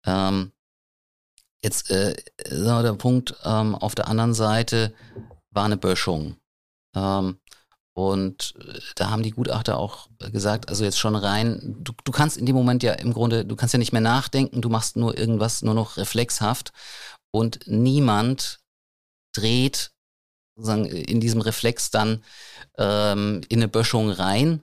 Ähm, 0.06 0.52
Jetzt 1.62 1.92
äh, 1.92 2.16
der 2.50 2.94
Punkt, 2.94 3.36
ähm, 3.44 3.76
auf 3.76 3.96
der 3.96 4.08
anderen 4.08 4.34
Seite 4.34 4.94
war 5.52 5.66
eine 5.66 5.78
Böschung. 5.78 6.38
Ähm, 6.96 7.40
und 7.94 8.54
äh, 8.60 8.80
da 8.96 9.10
haben 9.10 9.24
die 9.24 9.32
Gutachter 9.32 9.78
auch 9.78 10.08
gesagt, 10.32 10.70
also 10.70 10.86
jetzt 10.86 11.00
schon 11.00 11.16
rein, 11.16 11.76
du, 11.80 11.92
du 12.04 12.12
kannst 12.14 12.38
in 12.38 12.46
dem 12.46 12.56
Moment 12.56 12.82
ja 12.82 12.94
im 12.94 13.14
Grunde, 13.14 13.46
du 13.46 13.58
kannst 13.58 13.74
ja 13.74 13.80
nicht 13.80 13.92
mehr 13.92 14.02
nachdenken, 14.02 14.62
du 14.62 14.70
machst 14.70 14.96
nur 14.96 15.18
irgendwas 15.18 15.62
nur 15.62 15.74
noch 15.74 15.98
reflexhaft 15.98 16.72
und 17.32 17.60
niemand 17.68 18.60
dreht 19.36 19.92
sozusagen 20.60 20.86
in 20.86 21.20
diesem 21.20 21.42
Reflex 21.42 21.92
dann 21.92 22.24
ähm, 22.78 23.42
in 23.50 23.60
eine 23.60 23.68
Böschung 23.68 24.12
rein, 24.12 24.62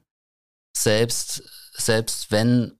selbst, 0.77 1.43
selbst 1.77 2.31
wenn 2.31 2.79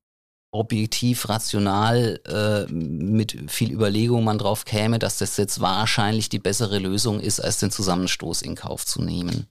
objektiv, 0.53 1.29
rational, 1.29 2.21
äh, 2.27 2.73
mit 2.73 3.51
viel 3.51 3.73
Überlegung 3.73 4.25
man 4.25 4.39
drauf 4.39 4.65
käme, 4.65 4.99
dass 4.99 5.19
das 5.19 5.37
jetzt 5.37 5.61
wahrscheinlich 5.61 6.29
die 6.29 6.39
bessere 6.39 6.79
Lösung 6.79 7.21
ist, 7.21 7.41
als 7.41 7.59
den 7.59 7.71
Zusammenstoß 7.71 8.43
in 8.43 8.55
Kauf 8.55 8.87
zu 8.87 9.03
nehmen. 9.03 9.49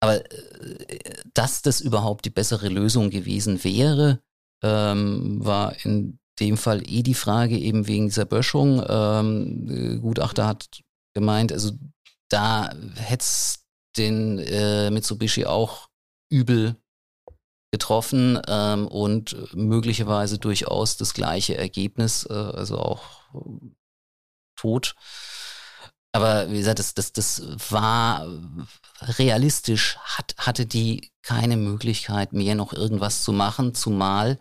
Aber 0.00 0.24
äh, 0.30 0.98
dass 1.34 1.62
das 1.62 1.80
überhaupt 1.80 2.24
die 2.24 2.30
bessere 2.30 2.68
Lösung 2.68 3.10
gewesen 3.10 3.64
wäre, 3.64 4.20
ähm, 4.62 5.44
war 5.44 5.74
in 5.84 6.18
dem 6.38 6.56
Fall 6.56 6.82
eh 6.88 7.02
die 7.02 7.14
Frage 7.14 7.58
eben 7.58 7.86
wegen 7.86 8.06
dieser 8.06 8.26
Böschung. 8.26 8.84
Ähm, 8.86 10.00
Gutachter 10.02 10.46
hat 10.46 10.82
gemeint, 11.14 11.52
also 11.52 11.72
da 12.28 12.70
hätte 12.96 13.22
es 13.22 13.64
den 13.96 14.38
äh, 14.38 14.90
Mitsubishi 14.90 15.46
auch 15.46 15.88
übel 16.28 16.76
getroffen 17.72 18.40
ähm, 18.46 18.86
und 18.88 19.54
möglicherweise 19.54 20.38
durchaus 20.38 20.96
das 20.96 21.14
gleiche 21.14 21.56
Ergebnis, 21.56 22.26
äh, 22.28 22.32
also 22.32 22.78
auch 22.78 23.02
äh, 23.34 23.70
tot. 24.56 24.94
Aber 26.12 26.50
wie 26.50 26.58
gesagt, 26.58 26.78
das, 26.78 26.94
das, 26.94 27.12
das 27.12 27.42
war 27.70 28.26
realistisch, 29.00 29.98
hat, 29.98 30.34
hatte 30.38 30.64
die 30.64 31.12
keine 31.22 31.56
Möglichkeit 31.56 32.32
mehr 32.32 32.54
noch 32.54 32.72
irgendwas 32.72 33.22
zu 33.22 33.32
machen, 33.32 33.74
zumal 33.74 34.38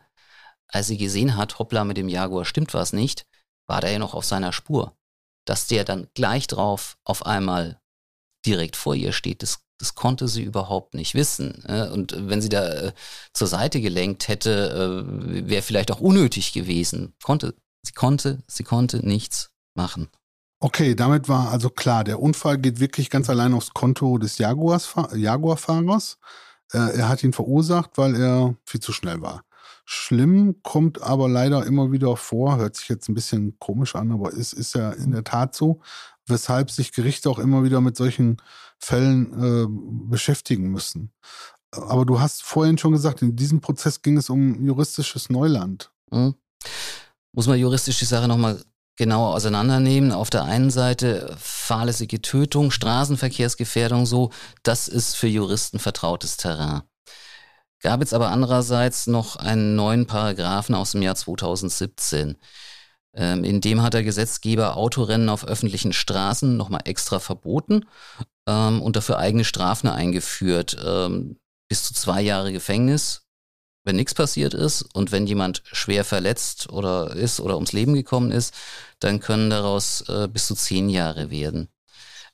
als 0.76 0.88
sie 0.88 0.98
gesehen 0.98 1.38
hat, 1.38 1.60
hoppla, 1.60 1.84
mit 1.86 1.98
dem 1.98 2.10
Jaguar 2.10 2.46
stimmt 2.46 2.74
was 2.74 2.94
nicht, 2.94 3.26
war 3.68 3.82
der 3.82 3.92
ja 3.92 4.00
noch 4.00 4.14
auf 4.14 4.26
seiner 4.26 4.52
Spur. 4.52 4.98
Dass 5.46 5.68
der 5.68 5.84
dann 5.84 6.08
gleich 6.14 6.48
drauf 6.48 6.98
auf 7.04 7.26
einmal 7.26 7.80
direkt 8.46 8.76
vor 8.76 8.96
ihr 8.96 9.14
steht, 9.14 9.42
das 9.42 9.66
das 9.78 9.96
konnte 9.96 10.28
sie 10.28 10.44
überhaupt 10.44 10.94
nicht 10.94 11.16
wissen. 11.16 11.64
Und 11.92 12.16
wenn 12.18 12.42
sie 12.42 12.50
da 12.50 12.68
äh, 12.68 12.94
zur 13.34 13.48
Seite 13.48 13.82
gelenkt 13.82 14.28
hätte, 14.28 15.06
äh, 15.06 15.50
wäre 15.50 15.62
vielleicht 15.62 15.92
auch 15.92 16.00
unnötig 16.00 16.54
gewesen. 16.54 17.14
Konnte, 17.22 17.56
sie 17.84 17.92
konnte, 17.94 18.42
sie 18.48 18.64
konnte 18.64 19.06
nichts 19.06 19.52
machen. 19.76 20.08
Okay, 20.62 20.96
damit 20.96 21.28
war 21.28 21.52
also 21.52 21.70
klar, 21.70 22.04
der 22.06 22.22
Unfall 22.22 22.58
geht 22.58 22.80
wirklich 22.80 23.10
ganz 23.10 23.30
allein 23.30 23.54
aufs 23.54 23.74
Konto 23.74 24.18
des 24.18 24.38
Jaguar-Fahrers. 24.38 26.18
Äh, 26.72 26.98
er 26.98 27.10
hat 27.10 27.24
ihn 27.24 27.34
verursacht, 27.34 27.92
weil 27.96 28.16
er 28.16 28.56
viel 28.66 28.80
zu 28.80 28.94
schnell 28.94 29.22
war. 29.22 29.44
Schlimm 29.86 30.62
kommt 30.64 31.02
aber 31.02 31.30
leider 31.30 31.66
immer 31.66 31.92
wieder 31.92 32.18
vor, 32.18 32.58
hört 32.58 32.76
sich 32.76 32.90
jetzt 32.90 33.08
ein 33.08 33.14
bisschen 33.14 33.58
komisch 33.60 33.96
an, 33.96 34.12
aber 34.12 34.34
es 34.34 34.52
ist 34.52 34.74
ja 34.74 34.92
in 34.92 35.12
der 35.12 35.24
Tat 35.24 35.56
so, 35.56 35.80
weshalb 36.26 36.72
sich 36.72 36.92
Gerichte 36.92 37.30
auch 37.30 37.38
immer 37.38 37.64
wieder 37.64 37.82
mit 37.82 37.96
solchen 37.96 38.38
Fällen 38.80 39.34
äh, 39.34 39.68
beschäftigen 40.10 40.72
müssen. 40.72 41.12
Aber 41.72 42.06
du 42.06 42.20
hast 42.20 42.44
vorhin 42.44 42.78
schon 42.78 42.94
gesagt, 42.94 43.22
in 43.22 43.36
diesem 43.36 43.62
Prozess 43.62 44.02
ging 44.02 44.18
es 44.18 44.30
um 44.30 44.66
juristisches 44.66 45.30
Neuland. 45.30 45.92
Mhm. 46.12 46.36
Muss 47.32 47.48
man 47.48 47.60
juristisch 47.60 48.00
die 48.00 48.06
Sache 48.06 48.28
nochmal 48.28 48.62
genauer 48.96 49.36
auseinandernehmen. 49.36 50.12
Auf 50.12 50.30
der 50.30 50.46
einen 50.46 50.72
Seite 50.72 51.36
fahrlässige 51.38 52.22
Tötung, 52.22 52.72
Straßenverkehrsgefährdung, 52.72 54.06
so, 54.06 54.32
das 54.64 54.88
ist 54.88 55.16
für 55.16 55.28
Juristen 55.28 55.80
vertrautes 55.80 56.38
Terrain. 56.38 56.82
Gab 57.86 58.00
jetzt 58.00 58.16
aber 58.16 58.32
andererseits 58.32 59.06
noch 59.06 59.36
einen 59.36 59.76
neuen 59.76 60.08
Paragraphen 60.08 60.74
aus 60.74 60.94
dem 60.94 61.04
Jahr 61.04 61.14
2017. 61.14 62.36
Ähm, 63.14 63.44
in 63.44 63.62
dem 63.62 63.84
hat 63.84 63.94
der 63.94 64.02
Gesetzgeber 64.02 64.76
Autorennen 64.76 65.30
auf 65.30 65.48
öffentlichen 65.48 65.94
Straßen 65.94 66.58
nochmal 66.58 66.82
extra 66.86 67.20
verboten 67.20 67.86
ähm, 68.48 68.82
und 68.82 68.96
dafür 68.96 69.20
eigene 69.20 69.46
Strafen 69.46 69.88
eingeführt. 69.88 70.76
Ähm, 70.84 71.38
bis 71.70 71.84
zu 71.84 71.94
zwei 71.94 72.24
Jahre 72.24 72.52
Gefängnis, 72.52 73.28
wenn 73.84 73.98
nichts 73.98 74.16
passiert 74.16 74.56
ist 74.56 74.82
und 74.96 75.12
wenn 75.12 75.28
jemand 75.28 75.62
schwer 75.72 76.04
verletzt 76.04 76.72
oder 76.72 77.16
ist 77.16 77.40
oder 77.40 77.54
ums 77.54 77.72
Leben 77.72 77.94
gekommen 77.94 78.32
ist, 78.32 78.56
dann 78.98 79.20
können 79.20 79.52
daraus 79.52 80.02
äh, 80.10 80.28
bis 80.28 80.48
zu 80.48 80.56
zehn 80.56 80.90
Jahre 80.90 81.30
werden. 81.30 81.70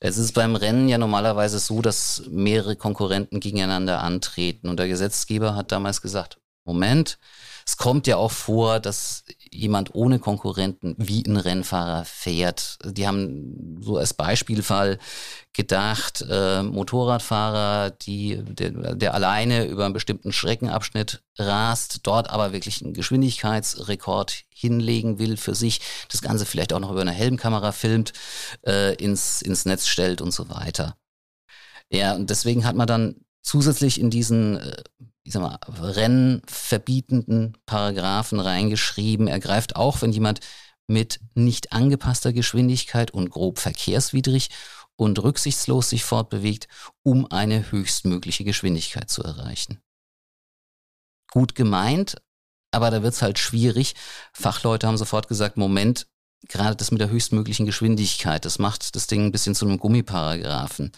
Es 0.04 0.18
ist 0.18 0.32
beim 0.32 0.56
Rennen 0.56 0.88
ja 0.88 0.98
normalerweise 0.98 1.60
so, 1.60 1.80
dass 1.80 2.24
mehrere 2.28 2.74
Konkurrenten 2.74 3.38
gegeneinander 3.38 4.02
antreten. 4.02 4.68
Und 4.68 4.80
der 4.80 4.88
Gesetzgeber 4.88 5.54
hat 5.54 5.70
damals 5.70 6.02
gesagt, 6.02 6.40
Moment, 6.64 7.20
Es 7.66 7.76
kommt 7.76 8.06
ja 8.06 8.16
auch 8.16 8.30
vor, 8.30 8.80
dass 8.80 9.24
jemand 9.50 9.94
ohne 9.94 10.18
Konkurrenten 10.18 10.94
wie 10.98 11.24
ein 11.24 11.36
Rennfahrer 11.36 12.04
fährt. 12.04 12.78
Die 12.84 13.06
haben 13.06 13.78
so 13.80 13.96
als 13.96 14.14
Beispielfall 14.14 14.98
gedacht, 15.52 16.24
äh, 16.28 16.62
Motorradfahrer, 16.62 17.90
die, 17.90 18.42
der, 18.42 18.94
der 18.94 19.14
alleine 19.14 19.66
über 19.66 19.84
einen 19.84 19.94
bestimmten 19.94 20.32
Streckenabschnitt 20.32 21.22
rast, 21.36 22.00
dort 22.04 22.30
aber 22.30 22.52
wirklich 22.52 22.82
einen 22.82 22.94
Geschwindigkeitsrekord 22.94 24.44
hinlegen 24.50 25.18
will 25.18 25.36
für 25.36 25.54
sich, 25.54 25.80
das 26.10 26.22
Ganze 26.22 26.46
vielleicht 26.46 26.72
auch 26.72 26.80
noch 26.80 26.90
über 26.90 27.02
eine 27.02 27.12
Helmkamera 27.12 27.72
filmt, 27.72 28.12
äh, 28.66 28.94
ins, 28.94 29.42
ins 29.42 29.66
Netz 29.66 29.86
stellt 29.86 30.20
und 30.20 30.32
so 30.32 30.48
weiter. 30.48 30.96
Ja, 31.90 32.14
und 32.14 32.30
deswegen 32.30 32.64
hat 32.64 32.74
man 32.74 32.86
dann 32.86 33.16
zusätzlich 33.42 34.00
in 34.00 34.10
diesen 34.10 34.56
äh, 34.56 34.82
ich 35.24 35.32
sag 35.32 35.42
mal, 35.42 35.58
rennverbietenden 35.80 37.56
Paragraphen 37.64 38.40
reingeschrieben. 38.40 39.28
Er 39.28 39.40
greift 39.40 39.76
auch, 39.76 40.02
wenn 40.02 40.12
jemand 40.12 40.40
mit 40.88 41.20
nicht 41.34 41.72
angepasster 41.72 42.32
Geschwindigkeit 42.32 43.12
und 43.12 43.30
grob 43.30 43.58
verkehrswidrig 43.58 44.50
und 44.96 45.22
rücksichtslos 45.22 45.90
sich 45.90 46.04
fortbewegt, 46.04 46.68
um 47.02 47.30
eine 47.30 47.70
höchstmögliche 47.70 48.44
Geschwindigkeit 48.44 49.08
zu 49.10 49.22
erreichen. 49.22 49.80
Gut 51.30 51.54
gemeint, 51.54 52.16
aber 52.72 52.90
da 52.90 53.02
wird's 53.02 53.22
halt 53.22 53.38
schwierig. 53.38 53.94
Fachleute 54.32 54.86
haben 54.86 54.98
sofort 54.98 55.28
gesagt, 55.28 55.56
Moment, 55.56 56.08
gerade 56.48 56.76
das 56.76 56.90
mit 56.90 57.00
der 57.00 57.10
höchstmöglichen 57.10 57.64
Geschwindigkeit, 57.64 58.44
das 58.44 58.58
macht 58.58 58.94
das 58.96 59.06
Ding 59.06 59.26
ein 59.26 59.32
bisschen 59.32 59.54
zu 59.54 59.66
einem 59.66 59.78
Gummiparagraphen. 59.78 60.92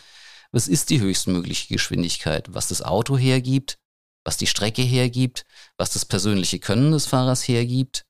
Was 0.54 0.68
ist 0.68 0.90
die 0.90 1.00
höchstmögliche 1.00 1.74
Geschwindigkeit? 1.74 2.54
Was 2.54 2.68
das 2.68 2.80
Auto 2.80 3.18
hergibt, 3.18 3.76
was 4.24 4.36
die 4.36 4.46
Strecke 4.46 4.82
hergibt, 4.82 5.44
was 5.76 5.92
das 5.92 6.04
persönliche 6.04 6.60
Können 6.60 6.92
des 6.92 7.06
Fahrers 7.06 7.48
hergibt. 7.48 8.06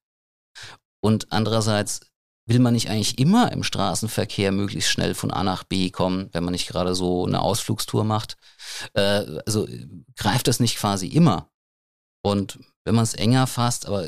Und 1.02 1.32
andererseits 1.32 2.00
will 2.46 2.58
man 2.58 2.74
nicht 2.74 2.90
eigentlich 2.90 3.18
immer 3.18 3.50
im 3.50 3.62
Straßenverkehr 3.62 4.52
möglichst 4.52 4.90
schnell 4.90 5.14
von 5.14 5.30
A 5.30 5.42
nach 5.42 5.64
B 5.64 5.88
kommen, 5.88 6.28
wenn 6.32 6.44
man 6.44 6.52
nicht 6.52 6.68
gerade 6.68 6.94
so 6.94 7.24
eine 7.24 7.40
Ausflugstour 7.40 8.04
macht. 8.04 8.36
Äh, 8.92 9.40
also 9.46 9.66
greift 10.14 10.46
das 10.46 10.60
nicht 10.60 10.76
quasi 10.76 11.06
immer. 11.06 11.50
Und 12.22 12.58
wenn 12.84 12.94
man 12.94 13.04
es 13.04 13.14
enger 13.14 13.46
fasst, 13.46 13.86
aber 13.86 14.06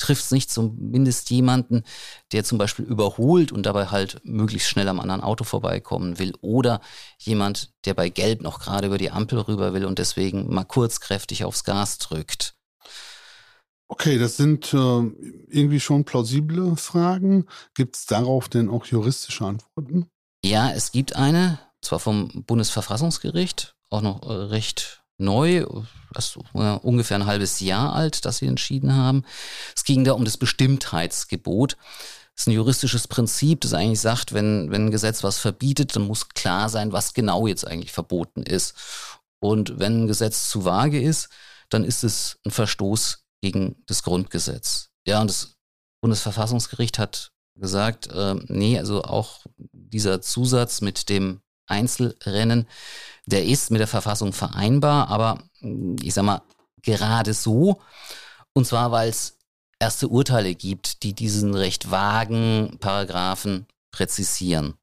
trifft 0.00 0.24
es 0.24 0.30
nicht 0.30 0.50
zumindest 0.50 1.30
jemanden, 1.30 1.84
der 2.32 2.44
zum 2.44 2.58
Beispiel 2.58 2.84
überholt 2.84 3.52
und 3.52 3.64
dabei 3.64 3.86
halt 3.86 4.20
möglichst 4.24 4.68
schnell 4.68 4.88
am 4.88 5.00
anderen 5.00 5.20
Auto 5.20 5.44
vorbeikommen 5.44 6.18
will. 6.18 6.34
Oder 6.40 6.80
jemand, 7.18 7.72
der 7.84 7.94
bei 7.94 8.08
Gelb 8.08 8.42
noch 8.42 8.60
gerade 8.60 8.88
über 8.88 8.98
die 8.98 9.10
Ampel 9.10 9.38
rüber 9.38 9.72
will 9.72 9.84
und 9.84 9.98
deswegen 9.98 10.52
mal 10.52 10.64
kurz 10.64 11.00
kräftig 11.00 11.44
aufs 11.44 11.64
Gas 11.64 11.98
drückt. 11.98 12.54
Okay, 13.88 14.18
das 14.18 14.36
sind 14.36 14.72
äh, 14.72 14.76
irgendwie 14.76 15.80
schon 15.80 16.04
plausible 16.04 16.76
Fragen. 16.76 17.46
Gibt 17.74 17.96
es 17.96 18.06
darauf 18.06 18.48
denn 18.48 18.68
auch 18.68 18.86
juristische 18.86 19.44
Antworten? 19.44 20.08
Ja, 20.44 20.70
es 20.70 20.92
gibt 20.92 21.16
eine, 21.16 21.58
zwar 21.82 21.98
vom 21.98 22.44
Bundesverfassungsgericht, 22.46 23.74
auch 23.90 24.00
noch 24.00 24.22
äh, 24.22 24.32
recht 24.32 24.99
neu, 25.20 25.64
das 26.12 26.36
ist 26.36 26.38
ungefähr 26.54 27.18
ein 27.18 27.26
halbes 27.26 27.60
Jahr 27.60 27.94
alt, 27.94 28.24
dass 28.24 28.38
sie 28.38 28.46
entschieden 28.46 28.94
haben. 28.96 29.24
Es 29.76 29.84
ging 29.84 30.04
da 30.04 30.12
um 30.12 30.24
das 30.24 30.36
Bestimmtheitsgebot. 30.36 31.76
Das 32.34 32.42
ist 32.42 32.46
ein 32.48 32.52
juristisches 32.52 33.06
Prinzip, 33.06 33.60
das 33.60 33.74
eigentlich 33.74 34.00
sagt, 34.00 34.32
wenn, 34.32 34.70
wenn 34.70 34.86
ein 34.86 34.90
Gesetz 34.90 35.22
was 35.22 35.38
verbietet, 35.38 35.94
dann 35.94 36.06
muss 36.06 36.30
klar 36.30 36.68
sein, 36.68 36.92
was 36.92 37.14
genau 37.14 37.46
jetzt 37.46 37.66
eigentlich 37.66 37.92
verboten 37.92 38.42
ist. 38.42 38.74
Und 39.40 39.78
wenn 39.78 40.04
ein 40.04 40.06
Gesetz 40.06 40.48
zu 40.48 40.64
vage 40.64 41.00
ist, 41.00 41.28
dann 41.68 41.84
ist 41.84 42.02
es 42.02 42.38
ein 42.44 42.50
Verstoß 42.50 43.24
gegen 43.42 43.76
das 43.86 44.02
Grundgesetz. 44.02 44.90
Ja, 45.06 45.20
und 45.20 45.28
das 45.28 45.56
Bundesverfassungsgericht 46.02 46.98
hat 46.98 47.32
gesagt, 47.56 48.08
äh, 48.08 48.36
nee, 48.46 48.78
also 48.78 49.02
auch 49.02 49.44
dieser 49.72 50.20
Zusatz 50.22 50.80
mit 50.80 51.08
dem 51.08 51.40
Einzelrennen, 51.70 52.66
der 53.26 53.44
ist 53.44 53.70
mit 53.70 53.80
der 53.80 53.86
Verfassung 53.86 54.32
vereinbar, 54.32 55.08
aber 55.08 55.42
hm, 55.60 55.96
ich 56.02 56.14
sag 56.14 56.24
mal, 56.24 56.42
gerade 56.82 57.34
so. 57.34 57.80
Und 58.52 58.66
zwar, 58.66 58.90
weil 58.92 59.08
es 59.08 59.38
erste 59.78 60.08
Urteile 60.08 60.54
gibt, 60.54 61.02
die 61.02 61.14
diesen 61.14 61.54
recht 61.54 61.90
vagen 61.90 62.76
Paragraphen 62.80 63.66
präzisieren. 63.92 64.74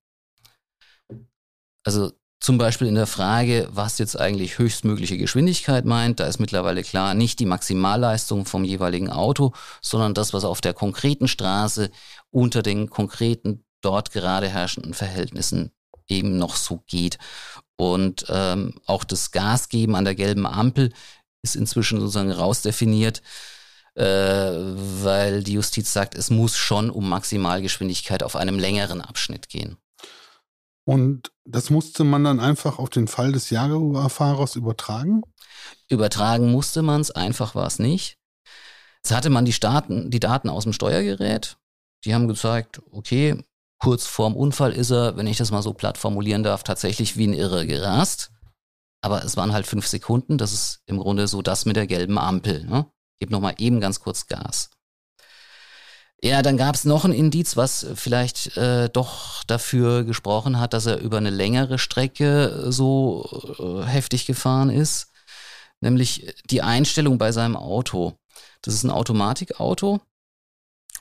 Also 1.84 2.12
zum 2.40 2.58
Beispiel 2.58 2.88
in 2.88 2.96
der 2.96 3.08
Frage, 3.08 3.68
was 3.72 3.98
jetzt 3.98 4.20
eigentlich 4.20 4.60
höchstmögliche 4.60 5.18
Geschwindigkeit 5.18 5.86
meint, 5.86 6.20
da 6.20 6.28
ist 6.28 6.40
mittlerweile 6.40 6.84
klar, 6.84 7.14
nicht 7.14 7.40
die 7.40 7.46
Maximalleistung 7.46 8.46
vom 8.46 8.64
jeweiligen 8.64 9.10
Auto, 9.10 9.54
sondern 9.82 10.14
das, 10.14 10.34
was 10.34 10.46
auf 10.46 10.62
der 10.62 10.74
konkreten 10.74 11.28
Straße 11.28 11.90
unter 12.30 12.62
den 12.62 12.90
konkreten 12.90 13.64
dort 13.82 14.12
gerade 14.12 14.50
herrschenden 14.50 14.94
Verhältnissen 14.94 15.72
eben 16.08 16.38
noch 16.38 16.56
so 16.56 16.84
geht. 16.88 17.18
Und 17.76 18.26
ähm, 18.30 18.76
auch 18.86 19.04
das 19.04 19.32
Gasgeben 19.32 19.96
an 19.96 20.06
der 20.06 20.16
gelben 20.16 20.46
Ampel 20.46 20.92
ist 21.44 21.56
inzwischen 21.56 22.00
sozusagen 22.00 22.32
rausdefiniert, 22.32 23.22
äh, 23.96 24.04
weil 24.04 25.44
die 25.44 25.54
Justiz 25.54 25.94
sagt, 25.94 26.16
es 26.16 26.30
muss 26.30 26.58
schon 26.58 26.90
um 26.90 27.08
Maximalgeschwindigkeit 27.10 28.24
auf 28.24 28.36
einem 28.36 28.60
längeren 28.60 29.02
Abschnitt 29.02 29.50
gehen. 29.50 29.78
Und 30.86 31.32
das 31.44 31.70
musste 31.70 32.04
man 32.04 32.24
dann 32.24 32.40
einfach 32.40 32.80
auf 32.80 32.90
den 32.90 33.08
Fall 33.08 33.34
des 33.34 33.50
Jaguar-Fahrers 33.50 34.56
übertragen? 34.56 35.22
Übertragen 35.90 36.52
musste 36.52 36.82
man 36.82 37.02
es, 37.02 37.12
einfach 37.12 37.56
war 37.56 37.68
es 37.68 37.78
nicht. 37.78 38.18
Jetzt 39.04 39.14
hatte 39.14 39.30
man 39.30 39.46
die, 39.46 39.58
Daten, 39.60 40.10
die 40.12 40.20
Daten 40.20 40.50
aus 40.50 40.64
dem 40.64 40.74
Steuergerät. 40.74 41.58
Die 42.06 42.14
haben 42.14 42.28
gezeigt, 42.28 42.82
okay, 42.92 43.44
kurz 43.80 44.06
vorm 44.08 44.36
Unfall 44.36 44.74
ist 44.74 44.92
er, 44.92 45.18
wenn 45.18 45.28
ich 45.28 45.38
das 45.38 45.52
mal 45.52 45.62
so 45.62 45.74
platt 45.74 45.98
formulieren 45.98 46.44
darf, 46.44 46.64
tatsächlich 46.64 47.18
wie 47.18 47.28
ein 47.28 47.34
Irre 47.34 47.66
gerast. 47.66 48.32
Aber 49.02 49.24
es 49.24 49.38
waren 49.38 49.54
halt 49.54 49.68
fünf 49.68 49.88
Sekunden. 49.88 50.38
Das 50.38 50.54
ist 50.54 50.82
im 50.86 50.98
Grunde 50.98 51.28
so 51.28 51.42
das 51.42 51.66
mit 51.66 51.76
der 51.76 51.88
gelben 51.88 52.18
Ampel. 52.18 52.66
Ne? 52.66 52.88
Gib 53.20 53.30
noch 53.30 53.40
mal 53.40 53.56
eben 53.58 53.80
ganz 53.80 54.00
kurz 54.00 54.28
Gas. 54.28 54.72
Ja, 56.24 56.42
dann 56.42 56.58
gab 56.58 56.74
es 56.74 56.84
noch 56.84 57.06
ein 57.06 57.14
Indiz, 57.14 57.58
was 57.58 57.86
vielleicht 57.94 58.58
äh, 58.58 58.90
doch 58.90 59.44
dafür 59.44 60.04
gesprochen 60.04 60.60
hat, 60.60 60.74
dass 60.74 60.88
er 60.88 60.98
über 60.98 61.18
eine 61.18 61.30
längere 61.30 61.78
Strecke 61.78 62.72
so 62.72 63.30
äh, 63.60 63.86
heftig 63.86 64.26
gefahren 64.26 64.72
ist. 64.72 65.12
Nämlich 65.80 66.34
die 66.50 66.64
Einstellung 66.64 67.20
bei 67.20 67.32
seinem 67.32 67.56
Auto. 67.56 68.18
Das 68.64 68.74
ist 68.74 68.84
ein 68.84 68.90
Automatikauto 68.90 70.02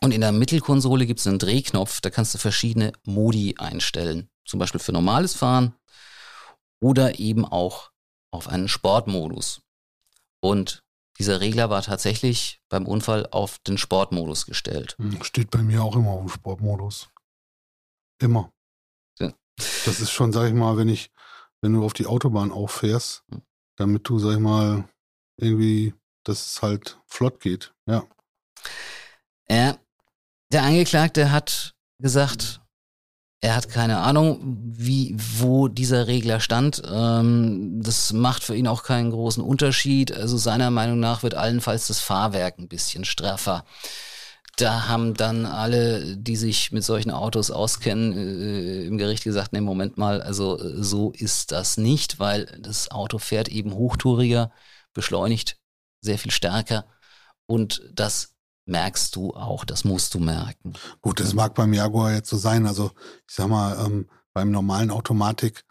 und 0.03 0.13
in 0.13 0.21
der 0.21 0.33
Mittelkonsole 0.33 1.07
gibt 1.07 1.21
es 1.21 1.27
einen 1.27 1.39
Drehknopf, 1.39 2.01
da 2.01 2.11
kannst 2.11 2.35
du 2.35 2.39
verschiedene 2.39 2.93
Modi 3.05 3.55
einstellen. 3.59 4.29
Zum 4.45 4.61
Beispiel 4.61 4.81
für 4.81 4.93
normales 4.93 5.35
Fahren 5.35 5.75
oder 6.81 7.19
eben 7.19 7.45
auch 7.45 7.91
auf 8.31 8.49
einen 8.49 8.69
Sportmodus. 8.69 9.63
Und 10.41 10.85
dieser 11.19 11.41
Regler 11.41 11.71
war 11.71 11.83
tatsächlich 11.83 12.61
beim 12.69 12.87
Unfall 12.87 13.27
auf 13.31 13.59
den 13.61 13.79
Sportmodus 13.79 14.47
gestellt. 14.47 14.97
Hm, 14.99 15.23
steht 15.23 15.51
bei 15.51 15.63
mir 15.63 15.83
auch 15.83 15.97
immer 15.97 16.11
auf 16.11 16.21
dem 16.21 16.29
Sportmodus. 16.29 17.09
Immer. 18.21 18.53
Ja. 19.19 19.33
Das 19.57 20.01
ist 20.01 20.11
schon, 20.11 20.33
sag 20.33 20.47
ich 20.49 20.55
mal, 20.55 20.77
wenn 20.77 20.89
ich, 20.89 21.11
wenn 21.63 21.73
du 21.73 21.85
auf 21.85 21.95
die 21.95 22.07
Autobahn 22.07 22.53
auffährst, 22.53 23.25
hm. 23.31 23.43
damit 23.77 24.09
du, 24.09 24.19
sag 24.19 24.35
ich 24.35 24.41
mal, 24.41 24.89
irgendwie, 25.39 25.95
dass 26.25 26.47
es 26.47 26.63
halt 26.63 27.01
flott 27.07 27.41
geht. 27.41 27.75
Ja. 27.87 28.07
Ja, 29.49 29.79
der 30.57 30.65
Angeklagte 30.65 31.31
hat 31.33 31.75
gesagt, 32.01 32.63
er 33.43 33.55
hat 33.55 33.69
keine 33.69 33.99
Ahnung, 33.99 34.41
wie, 34.43 35.15
wo 35.19 35.69
dieser 35.69 36.07
Regler 36.07 36.41
stand. 36.41 36.81
Ähm, 36.91 37.83
das 37.83 38.15
macht 38.15 38.43
für 38.43 38.57
ihn 38.57 38.67
auch 38.67 38.83
keinen 38.83 39.11
großen 39.11 39.43
Unterschied. 39.43 40.13
Also 40.13 40.39
seiner 40.39 40.71
Meinung 40.71 40.99
nach 40.99 41.23
wird 41.23 41.35
allenfalls 41.35 41.89
das 41.89 42.01
Fahrwerk 42.01 42.59
ein 42.59 42.69
bisschen 42.69 43.05
straffer. 43.05 43.67
Da 44.57 44.89
haben 44.89 45.13
dann 45.13 45.45
alle, 45.45 46.17
die 46.17 46.37
sich 46.37 46.73
mit 46.73 46.85
solchen 46.85 47.11
Autos 47.11 47.51
auskennen, 47.51 48.15
äh, 48.15 48.87
im 48.87 48.97
Gericht 48.97 49.25
gesagt, 49.25 49.53
nee, 49.53 49.61
Moment 49.61 49.99
mal, 49.99 50.23
also 50.23 50.59
äh, 50.59 50.83
so 50.83 51.11
ist 51.11 51.53
das 51.53 51.77
nicht, 51.77 52.19
weil 52.19 52.47
das 52.63 52.91
Auto 52.91 53.19
fährt 53.19 53.49
eben 53.49 53.75
hochtouriger, 53.75 54.51
beschleunigt 54.95 55.59
sehr 56.01 56.17
viel 56.17 56.33
stärker 56.33 56.87
und 57.45 57.83
das 57.93 58.36
merkst 58.67 59.15
du 59.17 59.31
auch, 59.31 59.65
das 59.65 59.85
musst 59.85 60.15
du 60.15 60.19
merken. 60.19 60.75
Gut, 61.01 61.21
das 61.21 61.35
mag 61.35 61.55
beim 61.55 61.73
Jaguar 61.73 62.13
jetzt 62.13 62.29
so 62.29 62.37
sein. 62.37 62.67
Also 62.67 62.91
ich 63.29 63.35
sag 63.35 63.49
mal, 63.49 63.77
ähm, 63.85 64.09
beim 64.35 64.51
normalen 64.51 64.91
Automatik 64.91 65.65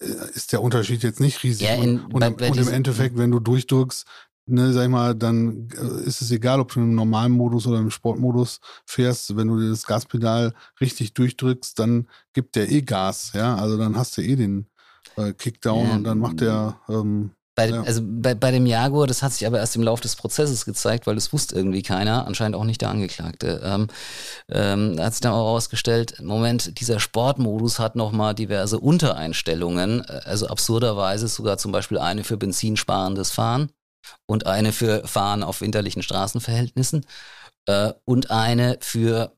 äh, 0.00 0.30
ist 0.34 0.52
der 0.52 0.62
Unterschied 0.62 1.02
jetzt 1.02 1.20
nicht 1.20 1.42
riesig. 1.42 1.66
Ja, 1.66 1.74
in, 1.74 2.00
und, 2.00 2.20
bei, 2.20 2.30
bei 2.30 2.50
und 2.50 2.58
im 2.58 2.68
Endeffekt, 2.68 3.16
wenn 3.16 3.30
du 3.30 3.40
durchdrückst, 3.40 4.06
ne, 4.46 4.72
sag 4.72 4.84
ich 4.84 4.90
mal, 4.90 5.14
dann 5.14 5.68
äh, 5.76 6.02
ist 6.04 6.20
es 6.20 6.30
egal, 6.30 6.60
ob 6.60 6.72
du 6.72 6.80
im 6.80 6.94
normalen 6.94 7.32
Modus 7.32 7.66
oder 7.66 7.78
im 7.78 7.90
Sportmodus 7.90 8.60
fährst. 8.84 9.36
Wenn 9.36 9.48
du 9.48 9.70
das 9.70 9.86
Gaspedal 9.86 10.52
richtig 10.80 11.14
durchdrückst, 11.14 11.78
dann 11.78 12.08
gibt 12.32 12.56
der 12.56 12.70
eh 12.70 12.82
Gas, 12.82 13.32
ja. 13.34 13.54
Also 13.54 13.78
dann 13.78 13.96
hast 13.96 14.16
du 14.16 14.22
eh 14.22 14.36
den 14.36 14.66
äh, 15.16 15.32
Kickdown 15.32 15.86
ja, 15.86 15.94
und 15.94 16.04
dann 16.04 16.18
macht 16.18 16.40
der 16.40 16.80
ähm, 16.88 17.30
Bei, 17.54 17.68
ja. 17.68 17.82
Also 17.82 18.00
bei, 18.02 18.34
bei 18.34 18.50
dem 18.50 18.64
Jaguar, 18.64 19.06
das 19.06 19.22
hat 19.22 19.32
sich 19.32 19.46
aber 19.46 19.58
erst 19.58 19.76
im 19.76 19.82
Laufe 19.82 20.02
des 20.02 20.16
Prozesses 20.16 20.64
gezeigt, 20.64 21.06
weil 21.06 21.16
das 21.16 21.32
wusste 21.34 21.54
irgendwie 21.54 21.82
keiner, 21.82 22.26
anscheinend 22.26 22.56
auch 22.56 22.64
nicht 22.64 22.80
der 22.80 22.88
Angeklagte. 22.88 23.60
Ähm, 23.62 23.88
ähm, 24.48 24.98
hat 24.98 25.12
sich 25.12 25.20
dann 25.20 25.32
auch 25.32 25.44
herausgestellt, 25.44 26.20
Moment, 26.22 26.80
dieser 26.80 26.98
Sportmodus 26.98 27.78
hat 27.78 27.94
nochmal 27.94 28.34
diverse 28.34 28.80
Untereinstellungen, 28.80 30.02
äh, 30.02 30.20
also 30.24 30.46
absurderweise 30.46 31.28
sogar 31.28 31.58
zum 31.58 31.72
Beispiel 31.72 31.98
eine 31.98 32.24
für 32.24 32.38
benzinsparendes 32.38 33.30
Fahren 33.30 33.70
und 34.26 34.46
eine 34.46 34.72
für 34.72 35.06
Fahren 35.06 35.42
auf 35.42 35.60
winterlichen 35.60 36.02
Straßenverhältnissen 36.02 37.04
äh, 37.66 37.92
und 38.06 38.30
eine 38.30 38.78
für 38.80 39.36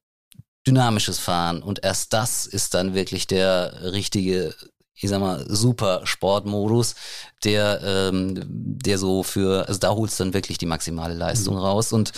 dynamisches 0.67 1.19
Fahren. 1.19 1.63
Und 1.63 1.85
erst 1.85 2.13
das 2.13 2.47
ist 2.47 2.75
dann 2.75 2.95
wirklich 2.95 3.27
der 3.27 3.93
richtige 3.93 4.55
ich 4.95 5.11
sag 5.11 5.21
mal, 5.21 5.45
super 5.49 6.03
Sportmodus, 6.05 6.95
der, 7.43 7.81
ähm, 7.83 8.41
der 8.47 8.99
so 8.99 9.23
für, 9.23 9.67
also 9.69 9.81
da 9.81 9.91
holst 9.91 10.19
du 10.19 10.25
dann 10.25 10.35
wirklich 10.35 10.59
die 10.59 10.67
maximale 10.67 11.15
Leistung 11.15 11.55
mhm. 11.55 11.61
raus. 11.61 11.93
Und 11.93 12.13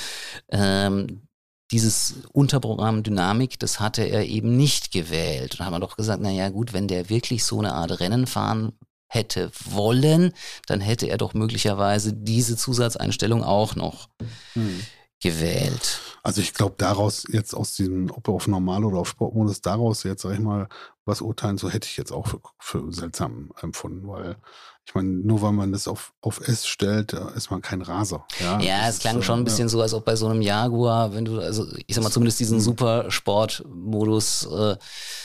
ähm, 0.50 1.22
dieses 1.72 2.14
Unterprogramm 2.32 3.02
Dynamik, 3.02 3.58
das 3.58 3.80
hatte 3.80 4.02
er 4.02 4.26
eben 4.26 4.56
nicht 4.56 4.92
gewählt. 4.92 5.52
Und 5.52 5.60
da 5.60 5.64
haben 5.64 5.74
wir 5.74 5.80
doch 5.80 5.96
gesagt, 5.96 6.20
na 6.22 6.30
ja, 6.30 6.48
gut, 6.50 6.72
wenn 6.72 6.86
der 6.86 7.08
wirklich 7.08 7.44
so 7.44 7.58
eine 7.58 7.72
Art 7.72 7.98
Rennen 7.98 8.26
fahren 8.26 8.72
hätte 9.08 9.50
wollen, 9.64 10.32
dann 10.66 10.80
hätte 10.80 11.06
er 11.06 11.16
doch 11.16 11.32
möglicherweise 11.32 12.12
diese 12.12 12.56
Zusatzeinstellung 12.56 13.42
auch 13.42 13.74
noch 13.74 14.08
mhm. 14.54 14.82
Gewählt. 15.26 16.00
Also 16.22 16.40
ich 16.40 16.54
glaube, 16.54 16.76
daraus 16.78 17.24
jetzt 17.30 17.54
aus 17.54 17.74
diesem, 17.74 18.10
ob 18.10 18.28
auf 18.28 18.46
Normal 18.46 18.84
oder 18.84 18.98
auf 18.98 19.08
Sportmodus, 19.08 19.60
daraus 19.60 20.04
jetzt, 20.04 20.22
sag 20.22 20.34
ich 20.34 20.40
mal, 20.40 20.68
was 21.04 21.20
urteilen, 21.20 21.58
so 21.58 21.68
hätte 21.68 21.88
ich 21.88 21.96
jetzt 21.96 22.12
auch 22.12 22.28
für, 22.28 22.40
für 22.58 22.92
seltsam 22.92 23.50
empfunden, 23.60 24.06
weil 24.06 24.36
ich 24.86 24.94
meine, 24.94 25.08
nur 25.08 25.42
weil 25.42 25.50
man 25.50 25.72
das 25.72 25.88
auf, 25.88 26.12
auf 26.20 26.46
S 26.46 26.64
stellt, 26.66 27.12
ist 27.12 27.50
man 27.50 27.60
kein 27.60 27.82
Raser. 27.82 28.24
Ja, 28.38 28.60
ja 28.60 28.88
es 28.88 29.00
klang 29.00 29.18
ist, 29.18 29.24
schon 29.24 29.40
ein 29.40 29.44
bisschen 29.44 29.66
ja. 29.66 29.68
so, 29.68 29.82
als 29.82 29.92
ob 29.92 30.04
bei 30.04 30.14
so 30.14 30.28
einem 30.28 30.42
Jaguar, 30.42 31.12
wenn 31.12 31.24
du, 31.24 31.40
also 31.40 31.66
ich 31.88 31.96
sag 31.96 32.04
mal 32.04 32.10
zumindest 32.10 32.38
diesen 32.38 32.60
super 32.60 33.10
Sportmodus, 33.10 34.46
äh, 34.46 34.76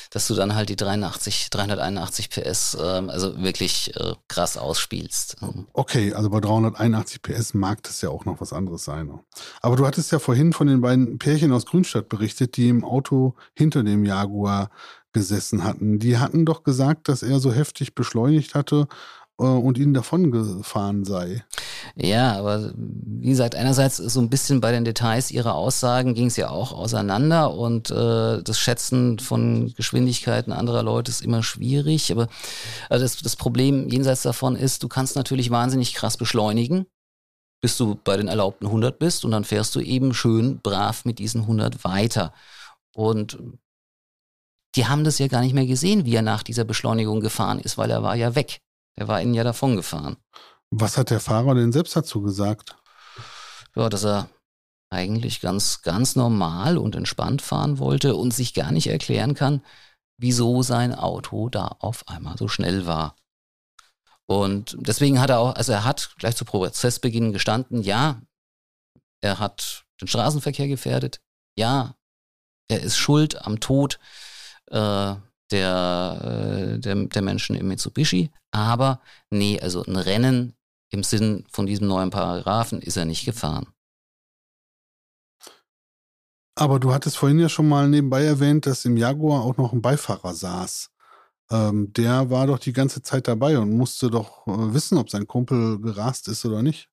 dass 0.10 0.28
du 0.28 0.34
dann 0.34 0.56
halt 0.56 0.70
die 0.70 0.76
83, 0.76 1.52
381 1.52 2.32
PS, 2.32 2.74
äh, 2.74 2.80
also 2.80 3.40
wirklich 3.40 3.96
äh, 3.96 4.16
krass 4.28 4.58
ausspielst. 4.58 5.38
Okay, 5.74 6.12
also 6.14 6.32
bei 6.32 6.40
381 6.40 7.22
PS 7.22 7.54
mag 7.54 7.84
das 7.84 8.02
ja 8.02 8.10
auch 8.10 8.26
noch 8.26 8.42
was 8.42 8.54
anderes 8.54 8.84
sein. 8.84 9.20
Aber 9.62 9.76
du 9.76 9.86
hattest 9.86 10.12
ja 10.12 10.18
vorhin 10.18 10.54
von 10.54 10.66
den 10.66 10.82
beiden 10.82 11.20
Pärchen 11.20 11.54
aus 11.54 11.68
Grünstadt 11.68 12.10
berichtet, 12.10 12.58
die 12.58 12.68
im 12.68 12.84
Auto 12.84 13.36
hinter 13.54 13.84
dem 13.84 14.06
Jaguar 14.06 14.72
gesessen 15.14 15.64
hatten. 15.64 16.00
Die 16.00 16.18
hatten 16.18 16.46
doch 16.46 16.64
gesagt, 16.64 17.10
dass 17.10 17.22
er 17.22 17.40
so 17.40 17.52
heftig 17.52 17.96
beschleunigt 17.96 18.56
hatte 18.56 18.88
äh, 19.40 19.44
und 19.44 19.78
ihnen 19.78 19.94
davon 19.94 20.32
gefahren 20.32 21.04
sei. 21.04 21.44
Ja, 21.96 22.38
aber 22.38 22.72
wie 22.76 23.30
gesagt, 23.30 23.56
einerseits 23.56 23.98
so 23.98 24.20
ein 24.20 24.30
bisschen 24.30 24.62
bei 24.62 24.72
den 24.72 24.86
Details 24.86 25.32
ihrer 25.32 25.56
Aussagen 25.56 26.14
ging 26.14 26.28
es 26.28 26.38
ja 26.38 26.50
auch 26.50 26.72
auseinander 26.72 27.54
und 27.54 27.92
äh, 27.92 28.42
das 28.42 28.60
Schätzen 28.60 29.20
von 29.20 29.74
Geschwindigkeiten 29.76 30.54
anderer 30.54 30.84
Leute 30.84 31.12
ist 31.12 31.22
immer 31.22 31.44
schwierig. 31.44 32.12
Aber 32.12 32.28
also 32.90 33.04
das, 33.04 33.18
das 33.18 33.36
Problem 33.36 33.90
jenseits 33.90 34.22
davon 34.22 34.56
ist, 34.56 34.84
du 34.84 34.88
kannst 34.88 35.16
natürlich 35.16 35.50
wahnsinnig 35.50 35.94
krass 35.94 36.18
beschleunigen 36.18 36.86
bis 37.62 37.78
du 37.78 37.96
bei 38.04 38.18
den 38.18 38.28
erlaubten 38.28 38.66
100 38.66 38.98
bist 38.98 39.24
und 39.24 39.32
dann 39.32 39.46
fährst 39.46 39.76
du 39.76 39.80
eben 39.80 40.14
schön 40.14 40.60
brav 40.62 41.06
mit 41.06 41.20
diesen 41.20 41.42
100 41.42 41.84
weiter. 41.84 42.34
Und 42.94 43.38
die 44.76 44.88
haben 44.88 45.04
das 45.04 45.20
ja 45.20 45.28
gar 45.28 45.42
nicht 45.42 45.54
mehr 45.54 45.68
gesehen, 45.68 46.06
wie 46.06 46.16
er 46.16 46.24
nach 46.24 46.44
dieser 46.44 46.64
Beschleunigung 46.64 47.20
gefahren 47.20 47.60
ist, 47.60 47.78
weil 47.78 47.92
er 47.92 48.04
war 48.04 48.16
ja 48.16 48.36
weg. 48.36 48.62
Er 48.96 49.08
war 49.08 49.22
ihnen 49.22 49.34
ja 49.34 49.44
davon 49.44 49.76
gefahren. 49.76 50.18
Was 50.70 50.98
hat 50.98 51.10
der 51.10 51.20
Fahrer 51.20 51.56
denn 51.56 51.72
selbst 51.72 51.96
dazu 51.96 52.22
gesagt? 52.22 52.76
Ja, 53.76 53.90
dass 53.90 54.06
er 54.06 54.30
eigentlich 54.90 55.42
ganz, 55.42 55.82
ganz 55.82 56.16
normal 56.16 56.78
und 56.78 56.96
entspannt 56.96 57.42
fahren 57.42 57.80
wollte 57.80 58.16
und 58.16 58.34
sich 58.34 58.54
gar 58.54 58.72
nicht 58.72 58.88
erklären 58.88 59.34
kann, 59.34 59.64
wieso 60.18 60.62
sein 60.62 60.94
Auto 60.94 61.50
da 61.50 61.68
auf 61.80 62.08
einmal 62.08 62.38
so 62.38 62.48
schnell 62.48 62.86
war. 62.86 63.16
Und 64.28 64.78
deswegen 64.80 65.20
hat 65.20 65.30
er 65.30 65.40
auch, 65.40 65.56
also 65.56 65.72
er 65.72 65.84
hat 65.84 66.16
gleich 66.18 66.36
zu 66.36 66.46
Prozessbeginn 66.46 67.34
gestanden, 67.34 67.82
ja, 67.82 68.22
er 69.22 69.40
hat 69.40 69.86
den 70.00 70.08
Straßenverkehr 70.08 70.68
gefährdet, 70.68 71.22
ja, 71.58 71.96
er 72.70 72.82
ist 72.82 72.98
schuld 72.98 73.46
am 73.46 73.60
Tod 73.60 74.00
äh, 74.68 75.16
der, 75.52 76.22
äh, 76.72 76.80
der, 76.80 76.96
der 76.96 77.22
Menschen 77.22 77.56
im 77.56 77.68
Mitsubishi. 77.68 78.32
Aber 78.52 79.02
nee, 79.30 79.60
also 79.60 79.84
ein 79.84 79.96
Rennen 79.96 80.56
im 80.90 81.04
Sinn 81.04 81.46
von 81.50 81.66
diesem 81.66 81.88
neuen 81.88 82.10
Paragraphen 82.10 82.82
ist 82.82 82.98
er 82.98 83.06
nicht 83.06 83.26
gefahren. 83.26 83.68
Aber 86.56 86.80
du 86.80 86.94
hattest 86.94 87.18
vorhin 87.18 87.40
ja 87.40 87.50
schon 87.50 87.70
mal 87.70 87.88
nebenbei 87.88 88.24
erwähnt, 88.24 88.66
dass 88.66 88.86
im 88.86 88.98
Jaguar 88.98 89.42
auch 89.44 89.58
noch 89.58 89.72
ein 89.72 89.82
Beifahrer 89.82 90.34
saß. 90.34 90.92
Ähm, 91.50 91.92
der 91.94 92.30
war 92.30 92.48
doch 92.48 92.60
die 92.60 92.74
ganze 92.74 93.02
Zeit 93.02 93.28
dabei 93.28 93.58
und 93.58 93.72
musste 93.72 94.10
doch 94.10 94.48
äh, 94.48 94.74
wissen, 94.74 94.98
ob 94.98 95.10
sein 95.10 95.28
Kumpel 95.28 95.80
gerast 95.80 96.28
ist 96.28 96.46
oder 96.46 96.62
nicht. 96.62 96.90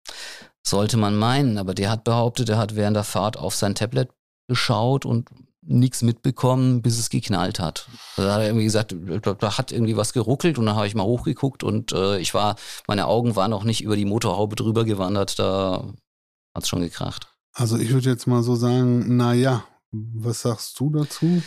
Sollte 0.67 0.97
man 0.97 1.17
meinen, 1.17 1.59
aber 1.59 1.75
der 1.75 1.91
hat 1.91 2.05
behauptet, 2.05 2.49
er 2.49 2.59
hat 2.59 2.77
während 2.77 2.97
der 2.97 3.05
Fahrt 3.05 3.37
auf 3.37 3.55
sein 3.55 3.75
Tablet 3.75 4.11
geschaut 4.49 5.05
und 5.05 5.29
nichts 5.63 6.03
mitbekommen, 6.03 6.83
bis 6.83 6.99
es 6.99 7.11
geknallt 7.11 7.59
hat. 7.61 7.89
Da 8.17 8.35
hat 8.35 8.41
er 8.41 8.47
irgendwie 8.47 8.65
gesagt, 8.65 8.95
da, 9.23 9.59
hat 9.59 9.73
irgendwie 9.73 9.97
was 9.97 10.13
geruckelt 10.13 10.59
und 10.59 10.67
dann 10.67 10.77
habe 10.77 10.87
ich 10.87 10.95
mal 10.95 11.05
hochgeguckt 11.05 11.63
und 11.63 11.93
äh, 11.93 12.19
ich 12.19 12.35
war, 12.35 12.57
meine 12.87 13.07
Augen 13.07 13.37
waren 13.37 13.51
noch 13.51 13.65
nicht 13.65 13.83
über 13.83 13.97
die 13.97 14.05
Motorhaube 14.05 14.57
drüber 14.57 14.85
gewandert, 14.85 15.39
da 15.39 15.93
hat 16.55 16.63
es 16.63 16.69
schon 16.69 16.81
gekracht. 16.81 17.35
Also 17.55 17.77
ich 17.77 17.91
würde 17.91 18.11
jetzt 18.11 18.27
mal 18.27 18.43
so 18.43 18.55
sagen, 18.55 19.17
na 19.17 19.35
ja, 19.35 19.65
was 19.91 20.43
sagst 20.43 20.79
du 20.79 20.91
dazu? 20.91 21.43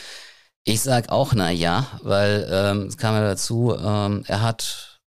Ich 0.63 0.81
sag 0.81 1.09
auch 1.09 1.33
na 1.33 1.49
ja, 1.49 1.87
weil 2.03 2.47
ähm, 2.51 2.87
es 2.87 2.97
kam 2.97 3.15
ja 3.15 3.21
dazu, 3.21 3.75
ähm, 3.75 4.23
er 4.27 4.41
hat 4.41 4.99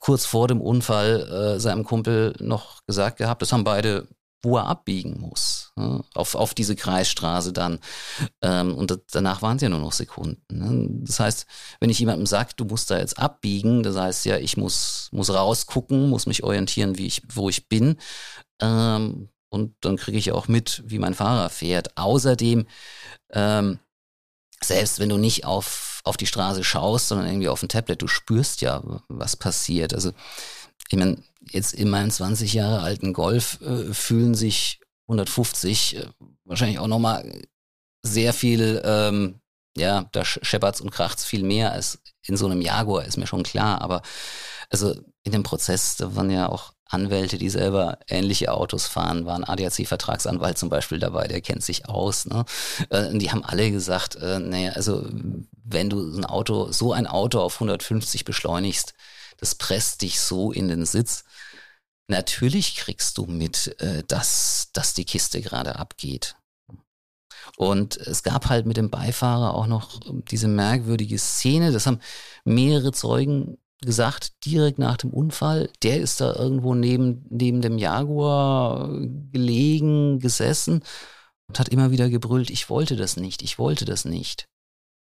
kurz 0.00 0.24
vor 0.24 0.48
dem 0.48 0.60
Unfall 0.60 1.56
äh, 1.56 1.60
seinem 1.60 1.84
Kumpel 1.84 2.34
noch 2.40 2.80
gesagt 2.86 3.18
gehabt, 3.18 3.42
das 3.42 3.52
haben 3.52 3.64
beide 3.64 4.08
wo 4.46 4.56
er 4.56 4.66
abbiegen 4.66 5.20
muss, 5.20 5.72
ne? 5.74 6.04
auf, 6.14 6.36
auf 6.36 6.54
diese 6.54 6.76
Kreisstraße 6.76 7.52
dann. 7.52 7.80
Ähm, 8.42 8.74
und 8.74 8.96
danach 9.10 9.42
waren 9.42 9.56
es 9.56 9.62
ja 9.62 9.68
nur 9.68 9.80
noch 9.80 9.92
Sekunden. 9.92 10.40
Ne? 10.48 10.88
Das 11.02 11.18
heißt, 11.18 11.46
wenn 11.80 11.90
ich 11.90 11.98
jemandem 11.98 12.26
sage, 12.26 12.50
du 12.56 12.64
musst 12.64 12.90
da 12.90 12.98
jetzt 12.98 13.18
abbiegen, 13.18 13.82
das 13.82 13.96
heißt 13.96 14.24
ja, 14.24 14.38
ich 14.38 14.56
muss, 14.56 15.08
muss 15.10 15.30
rausgucken, 15.30 16.08
muss 16.08 16.26
mich 16.26 16.44
orientieren, 16.44 16.96
wie 16.96 17.06
ich, 17.06 17.22
wo 17.28 17.48
ich 17.48 17.68
bin. 17.68 17.96
Ähm, 18.60 19.28
und 19.48 19.74
dann 19.80 19.96
kriege 19.96 20.18
ich 20.18 20.30
auch 20.30 20.46
mit, 20.46 20.82
wie 20.86 21.00
mein 21.00 21.14
Fahrer 21.14 21.50
fährt. 21.50 21.96
Außerdem, 21.96 22.66
ähm, 23.32 23.80
selbst 24.62 25.00
wenn 25.00 25.08
du 25.08 25.18
nicht 25.18 25.44
auf, 25.44 26.00
auf 26.04 26.16
die 26.16 26.26
Straße 26.26 26.62
schaust, 26.62 27.08
sondern 27.08 27.26
irgendwie 27.26 27.48
auf 27.48 27.62
ein 27.62 27.68
Tablet, 27.68 28.00
du 28.00 28.06
spürst 28.06 28.60
ja, 28.60 28.82
was 29.08 29.36
passiert. 29.36 29.92
Also 29.92 30.12
ich 30.88 30.98
meine, 30.98 31.18
jetzt 31.50 31.74
in 31.74 31.90
meinem 31.90 32.10
20 32.10 32.54
Jahre 32.54 32.80
alten 32.80 33.12
Golf 33.12 33.60
äh, 33.60 33.92
fühlen 33.92 34.34
sich 34.34 34.80
150 35.08 35.96
äh, 35.96 36.06
wahrscheinlich 36.44 36.78
auch 36.78 36.88
nochmal 36.88 37.42
sehr 38.02 38.32
viel, 38.32 38.82
ähm, 38.84 39.40
ja, 39.76 40.08
da 40.12 40.24
scheppert's 40.24 40.80
und 40.80 40.90
kracht's 40.90 41.24
viel 41.24 41.42
mehr 41.42 41.72
als 41.72 42.00
in 42.26 42.36
so 42.36 42.46
einem 42.46 42.60
Jaguar, 42.60 43.04
ist 43.04 43.16
mir 43.16 43.26
schon 43.26 43.42
klar. 43.42 43.82
Aber 43.82 44.02
also 44.70 44.94
in 45.22 45.32
dem 45.32 45.42
Prozess, 45.42 45.96
da 45.96 46.14
waren 46.14 46.30
ja 46.30 46.48
auch 46.48 46.72
Anwälte, 46.88 47.36
die 47.36 47.50
selber 47.50 47.98
ähnliche 48.08 48.52
Autos 48.52 48.86
fahren, 48.86 49.26
waren 49.26 49.42
ADAC-Vertragsanwalt 49.42 50.56
zum 50.56 50.68
Beispiel 50.68 51.00
dabei, 51.00 51.26
der 51.26 51.40
kennt 51.40 51.64
sich 51.64 51.88
aus. 51.88 52.26
Ne? 52.26 52.44
Äh, 52.90 53.16
die 53.18 53.30
haben 53.32 53.44
alle 53.44 53.70
gesagt, 53.70 54.16
äh, 54.16 54.38
naja, 54.38 54.72
also 54.72 55.08
wenn 55.64 55.90
du 55.90 56.16
ein 56.16 56.24
Auto, 56.24 56.70
so 56.70 56.92
ein 56.92 57.08
Auto 57.08 57.40
auf 57.40 57.54
150 57.54 58.24
beschleunigst, 58.24 58.94
das 59.38 59.54
presst 59.54 60.02
dich 60.02 60.20
so 60.20 60.52
in 60.52 60.68
den 60.68 60.84
Sitz. 60.84 61.24
Natürlich 62.08 62.76
kriegst 62.76 63.18
du 63.18 63.26
mit, 63.26 63.80
äh, 63.80 64.04
dass, 64.06 64.70
dass 64.72 64.94
die 64.94 65.04
Kiste 65.04 65.40
gerade 65.40 65.76
abgeht. 65.76 66.36
Und 67.56 67.96
es 67.96 68.22
gab 68.22 68.48
halt 68.48 68.66
mit 68.66 68.76
dem 68.76 68.90
Beifahrer 68.90 69.54
auch 69.54 69.66
noch 69.66 70.00
diese 70.30 70.48
merkwürdige 70.48 71.18
Szene, 71.18 71.72
das 71.72 71.86
haben 71.86 72.00
mehrere 72.44 72.92
Zeugen 72.92 73.58
gesagt, 73.80 74.44
direkt 74.44 74.78
nach 74.78 74.96
dem 74.96 75.10
Unfall, 75.10 75.70
der 75.82 76.00
ist 76.00 76.20
da 76.20 76.34
irgendwo 76.34 76.74
neben, 76.74 77.26
neben 77.28 77.60
dem 77.60 77.78
Jaguar 77.78 78.88
gelegen, 79.32 80.18
gesessen 80.18 80.82
und 81.48 81.58
hat 81.58 81.68
immer 81.68 81.90
wieder 81.90 82.08
gebrüllt, 82.08 82.50
ich 82.50 82.70
wollte 82.70 82.96
das 82.96 83.16
nicht, 83.16 83.42
ich 83.42 83.58
wollte 83.58 83.84
das 83.84 84.04
nicht. 84.04 84.48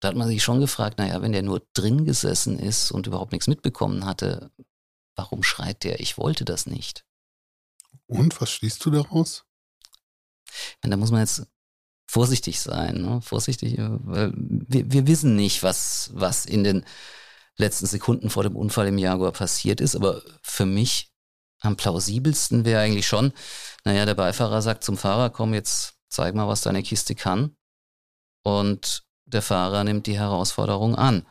Da 0.00 0.08
hat 0.08 0.16
man 0.16 0.28
sich 0.28 0.42
schon 0.42 0.60
gefragt, 0.60 0.98
naja, 0.98 1.20
wenn 1.22 1.32
der 1.32 1.42
nur 1.42 1.66
drin 1.74 2.04
gesessen 2.04 2.58
ist 2.58 2.90
und 2.92 3.06
überhaupt 3.06 3.32
nichts 3.32 3.48
mitbekommen 3.48 4.04
hatte, 4.04 4.52
warum 5.16 5.42
schreit 5.42 5.82
der, 5.82 6.00
ich 6.00 6.18
wollte 6.18 6.44
das 6.44 6.66
nicht? 6.66 7.04
Und 8.06 8.40
was 8.40 8.50
schließt 8.50 8.84
du 8.84 8.90
daraus? 8.90 9.44
Da 10.82 10.96
muss 10.96 11.10
man 11.10 11.20
jetzt 11.20 11.46
vorsichtig 12.06 12.60
sein, 12.60 13.02
ne? 13.02 13.20
vorsichtig, 13.20 13.76
weil 13.78 14.32
wir, 14.34 14.90
wir 14.90 15.06
wissen 15.06 15.36
nicht, 15.36 15.62
was, 15.62 16.10
was 16.14 16.46
in 16.46 16.64
den 16.64 16.84
letzten 17.56 17.86
Sekunden 17.86 18.30
vor 18.30 18.44
dem 18.44 18.56
Unfall 18.56 18.86
im 18.86 18.98
Jaguar 18.98 19.32
passiert 19.32 19.80
ist, 19.80 19.94
aber 19.94 20.22
für 20.42 20.64
mich 20.64 21.12
am 21.60 21.76
plausibelsten 21.76 22.64
wäre 22.64 22.80
eigentlich 22.80 23.06
schon, 23.06 23.32
naja, 23.84 24.06
der 24.06 24.14
Beifahrer 24.14 24.62
sagt 24.62 24.84
zum 24.84 24.96
Fahrer, 24.96 25.30
komm, 25.30 25.54
jetzt 25.54 25.94
zeig 26.08 26.34
mal, 26.34 26.48
was 26.48 26.62
deine 26.62 26.82
Kiste 26.82 27.14
kann. 27.14 27.56
Und 28.44 29.04
der 29.28 29.42
Fahrer 29.42 29.84
nimmt 29.84 30.06
die 30.06 30.18
Herausforderung 30.18 30.94
an. 30.94 31.26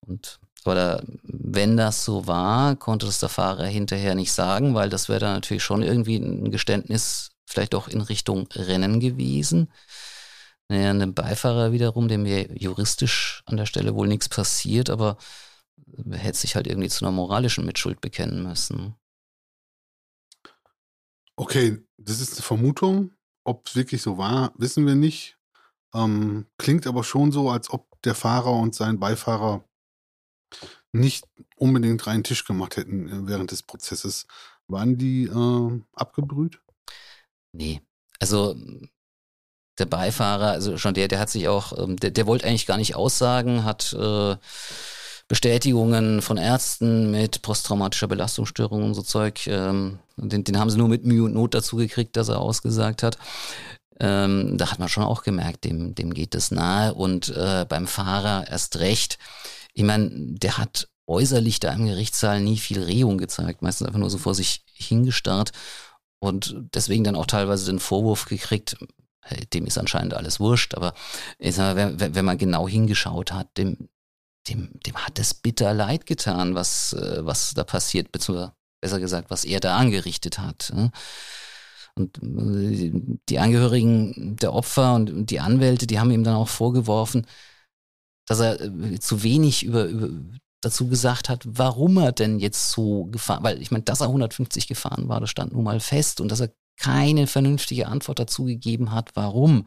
Und 0.00 0.40
oder 0.64 1.02
wenn 1.22 1.76
das 1.76 2.04
so 2.04 2.26
war, 2.26 2.76
konnte 2.76 3.04
das 3.06 3.20
der 3.20 3.28
Fahrer 3.28 3.66
hinterher 3.66 4.14
nicht 4.14 4.32
sagen, 4.32 4.74
weil 4.74 4.88
das 4.88 5.08
wäre 5.08 5.20
dann 5.20 5.34
natürlich 5.34 5.62
schon 5.62 5.82
irgendwie 5.82 6.16
ein 6.16 6.50
Geständnis, 6.50 7.32
vielleicht 7.44 7.74
auch 7.74 7.86
in 7.88 8.00
Richtung 8.00 8.48
Rennen 8.54 8.98
gewesen. 8.98 9.70
Naja, 10.68 10.90
einem 10.90 11.12
Beifahrer 11.12 11.72
wiederum, 11.72 12.08
dem 12.08 12.24
juristisch 12.24 13.42
an 13.44 13.58
der 13.58 13.66
Stelle 13.66 13.94
wohl 13.94 14.08
nichts 14.08 14.30
passiert, 14.30 14.88
aber 14.88 15.18
hätte 16.10 16.38
sich 16.38 16.56
halt 16.56 16.66
irgendwie 16.66 16.88
zu 16.88 17.04
einer 17.04 17.12
moralischen 17.12 17.66
Mitschuld 17.66 18.00
bekennen 18.00 18.42
müssen. 18.42 18.94
Okay, 21.36 21.84
das 21.98 22.20
ist 22.20 22.34
eine 22.34 22.42
Vermutung. 22.42 23.12
Ob 23.44 23.66
es 23.66 23.76
wirklich 23.76 24.00
so 24.00 24.16
war, 24.16 24.54
wissen 24.56 24.86
wir 24.86 24.94
nicht. 24.94 25.33
Ähm, 25.94 26.46
klingt 26.58 26.86
aber 26.86 27.04
schon 27.04 27.32
so, 27.32 27.50
als 27.50 27.70
ob 27.70 27.86
der 28.02 28.14
Fahrer 28.14 28.52
und 28.52 28.74
sein 28.74 28.98
Beifahrer 28.98 29.64
nicht 30.92 31.26
unbedingt 31.56 32.06
reinen 32.06 32.24
Tisch 32.24 32.44
gemacht 32.44 32.76
hätten 32.76 33.08
äh, 33.08 33.28
während 33.28 33.50
des 33.50 33.62
Prozesses. 33.62 34.26
Waren 34.66 34.96
die 34.96 35.24
äh, 35.24 35.82
abgebrüht? 35.94 36.60
Nee. 37.52 37.82
Also 38.18 38.56
der 39.78 39.86
Beifahrer, 39.86 40.52
also 40.52 40.78
schon 40.78 40.94
der, 40.94 41.08
der 41.08 41.18
hat 41.18 41.30
sich 41.30 41.48
auch, 41.48 41.76
ähm, 41.78 41.96
der, 41.96 42.10
der 42.10 42.26
wollte 42.26 42.46
eigentlich 42.46 42.66
gar 42.66 42.76
nicht 42.76 42.94
aussagen, 42.94 43.64
hat 43.64 43.92
äh, 43.92 44.36
Bestätigungen 45.26 46.22
von 46.22 46.36
Ärzten 46.36 47.10
mit 47.10 47.42
posttraumatischer 47.42 48.06
Belastungsstörung 48.06 48.84
und 48.84 48.94
so 48.94 49.02
Zeug, 49.02 49.46
ähm, 49.46 49.98
den, 50.16 50.44
den 50.44 50.58
haben 50.58 50.70
sie 50.70 50.78
nur 50.78 50.88
mit 50.88 51.04
Mühe 51.04 51.24
und 51.24 51.34
Not 51.34 51.54
dazu 51.54 51.76
gekriegt, 51.76 52.16
dass 52.16 52.28
er 52.28 52.40
ausgesagt 52.40 53.02
hat. 53.02 53.18
Ähm, 54.00 54.58
da 54.58 54.70
hat 54.70 54.78
man 54.78 54.88
schon 54.88 55.04
auch 55.04 55.22
gemerkt, 55.22 55.64
dem, 55.64 55.94
dem 55.94 56.12
geht 56.12 56.34
es 56.34 56.50
nahe 56.50 56.94
und 56.94 57.28
äh, 57.28 57.64
beim 57.68 57.86
Fahrer 57.86 58.48
erst 58.48 58.78
recht. 58.78 59.18
Ich 59.72 59.84
meine, 59.84 60.10
der 60.12 60.58
hat 60.58 60.88
äußerlich 61.06 61.60
da 61.60 61.72
im 61.72 61.86
Gerichtssaal 61.86 62.40
nie 62.40 62.56
viel 62.56 62.82
Rehung 62.82 63.18
gezeigt, 63.18 63.62
meistens 63.62 63.86
einfach 63.86 64.00
nur 64.00 64.10
so 64.10 64.18
vor 64.18 64.34
sich 64.34 64.64
hingestarrt 64.72 65.52
und 66.18 66.56
deswegen 66.74 67.04
dann 67.04 67.16
auch 67.16 67.26
teilweise 67.26 67.66
den 67.66 67.78
Vorwurf 67.78 68.24
gekriegt, 68.24 68.76
dem 69.52 69.66
ist 69.66 69.78
anscheinend 69.78 70.14
alles 70.14 70.40
wurscht, 70.40 70.74
aber 70.74 70.94
ich 71.38 71.54
sag 71.54 71.76
mal, 71.76 71.98
wenn, 71.98 72.14
wenn 72.14 72.24
man 72.24 72.38
genau 72.38 72.68
hingeschaut 72.68 73.32
hat, 73.32 73.56
dem, 73.56 73.88
dem, 74.48 74.70
dem 74.86 74.96
hat 74.96 75.18
es 75.18 75.34
bitter 75.34 75.72
leid 75.72 76.06
getan, 76.06 76.54
was, 76.54 76.92
äh, 76.94 77.24
was 77.24 77.54
da 77.54 77.64
passiert, 77.64 78.12
beziehungsweise 78.12 78.52
besser 78.80 79.00
gesagt, 79.00 79.30
was 79.30 79.44
er 79.44 79.60
da 79.60 79.76
angerichtet 79.76 80.38
hat. 80.38 80.72
Und 81.96 82.18
äh, 82.22 82.92
die 83.28 83.38
Angehörigen 83.38 84.36
der 84.36 84.52
Opfer 84.52 84.94
und 84.94 85.30
die 85.30 85.40
Anwälte, 85.40 85.86
die 85.86 86.00
haben 86.00 86.10
ihm 86.10 86.24
dann 86.24 86.34
auch 86.34 86.48
vorgeworfen, 86.48 87.26
dass 88.26 88.40
er 88.40 88.60
äh, 88.60 88.98
zu 88.98 89.22
wenig 89.22 89.64
über, 89.64 89.84
über 89.84 90.08
dazu 90.60 90.88
gesagt 90.88 91.28
hat, 91.28 91.42
warum 91.44 91.98
er 91.98 92.12
denn 92.12 92.38
jetzt 92.38 92.70
so 92.70 93.04
gefahren, 93.06 93.44
weil 93.44 93.60
ich 93.60 93.70
meine, 93.70 93.84
dass 93.84 94.00
er 94.00 94.06
150 94.06 94.66
gefahren 94.66 95.08
war, 95.08 95.20
das 95.20 95.30
stand 95.30 95.52
nun 95.52 95.64
mal 95.64 95.80
fest 95.80 96.20
und 96.20 96.30
dass 96.30 96.40
er 96.40 96.52
keine 96.76 97.26
vernünftige 97.26 97.86
Antwort 97.86 98.18
dazu 98.18 98.44
gegeben 98.44 98.90
hat, 98.90 99.14
warum. 99.14 99.66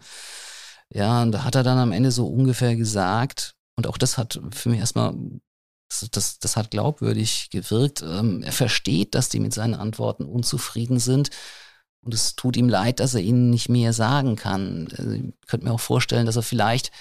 Ja, 0.89 1.21
und 1.21 1.31
da 1.31 1.43
hat 1.43 1.55
er 1.55 1.63
dann 1.63 1.77
am 1.77 1.91
Ende 1.91 2.11
so 2.11 2.27
ungefähr 2.27 2.75
gesagt, 2.75 3.55
und 3.75 3.87
auch 3.87 3.97
das 3.97 4.17
hat 4.17 4.39
für 4.51 4.69
mich 4.69 4.79
erstmal, 4.79 5.13
das, 5.89 6.09
das, 6.11 6.39
das 6.39 6.57
hat 6.57 6.71
glaubwürdig 6.71 7.49
gewirkt. 7.51 8.01
Ähm, 8.01 8.41
er 8.43 8.51
versteht, 8.51 9.15
dass 9.15 9.29
die 9.29 9.39
mit 9.39 9.53
seinen 9.53 9.75
Antworten 9.75 10.25
unzufrieden 10.25 10.99
sind. 10.99 11.29
Und 12.07 12.13
es 12.13 12.37
tut 12.37 12.55
ihm 12.55 12.69
leid, 12.69 13.01
dass 13.01 13.15
er 13.15 13.19
ihnen 13.19 13.49
nicht 13.49 13.67
mehr 13.67 13.91
sagen 13.91 14.37
kann. 14.37 14.87
Also 14.97 15.11
ich 15.11 15.33
könnte 15.45 15.65
mir 15.65 15.73
auch 15.73 15.79
vorstellen, 15.81 16.25
dass 16.25 16.37
er 16.37 16.41
vielleicht 16.41 16.93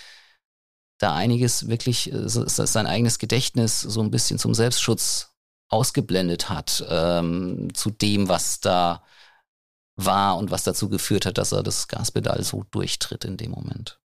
da 0.98 1.14
einiges 1.14 1.68
wirklich, 1.68 2.12
äh, 2.12 2.28
sein 2.28 2.88
eigenes 2.88 3.20
Gedächtnis 3.20 3.80
so 3.80 4.00
ein 4.00 4.11
bisschen 4.11 4.40
zum 4.40 4.52
Selbstschutz 4.52 5.32
ausgeblendet 5.68 6.48
hat, 6.48 6.84
ähm, 6.88 7.72
zu 7.72 7.90
dem, 7.90 8.28
was 8.28 8.59
da 8.59 9.04
war 9.94 10.38
und 10.38 10.50
was 10.50 10.64
dazu 10.64 10.88
geführt 10.88 11.24
hat, 11.24 11.38
dass 11.38 11.52
er 11.52 11.62
das 11.62 11.86
Gaspedal 11.86 12.42
so 12.42 12.64
durchtritt 12.72 13.24
in 13.24 13.36
dem 13.36 13.52
Moment. 13.52 14.00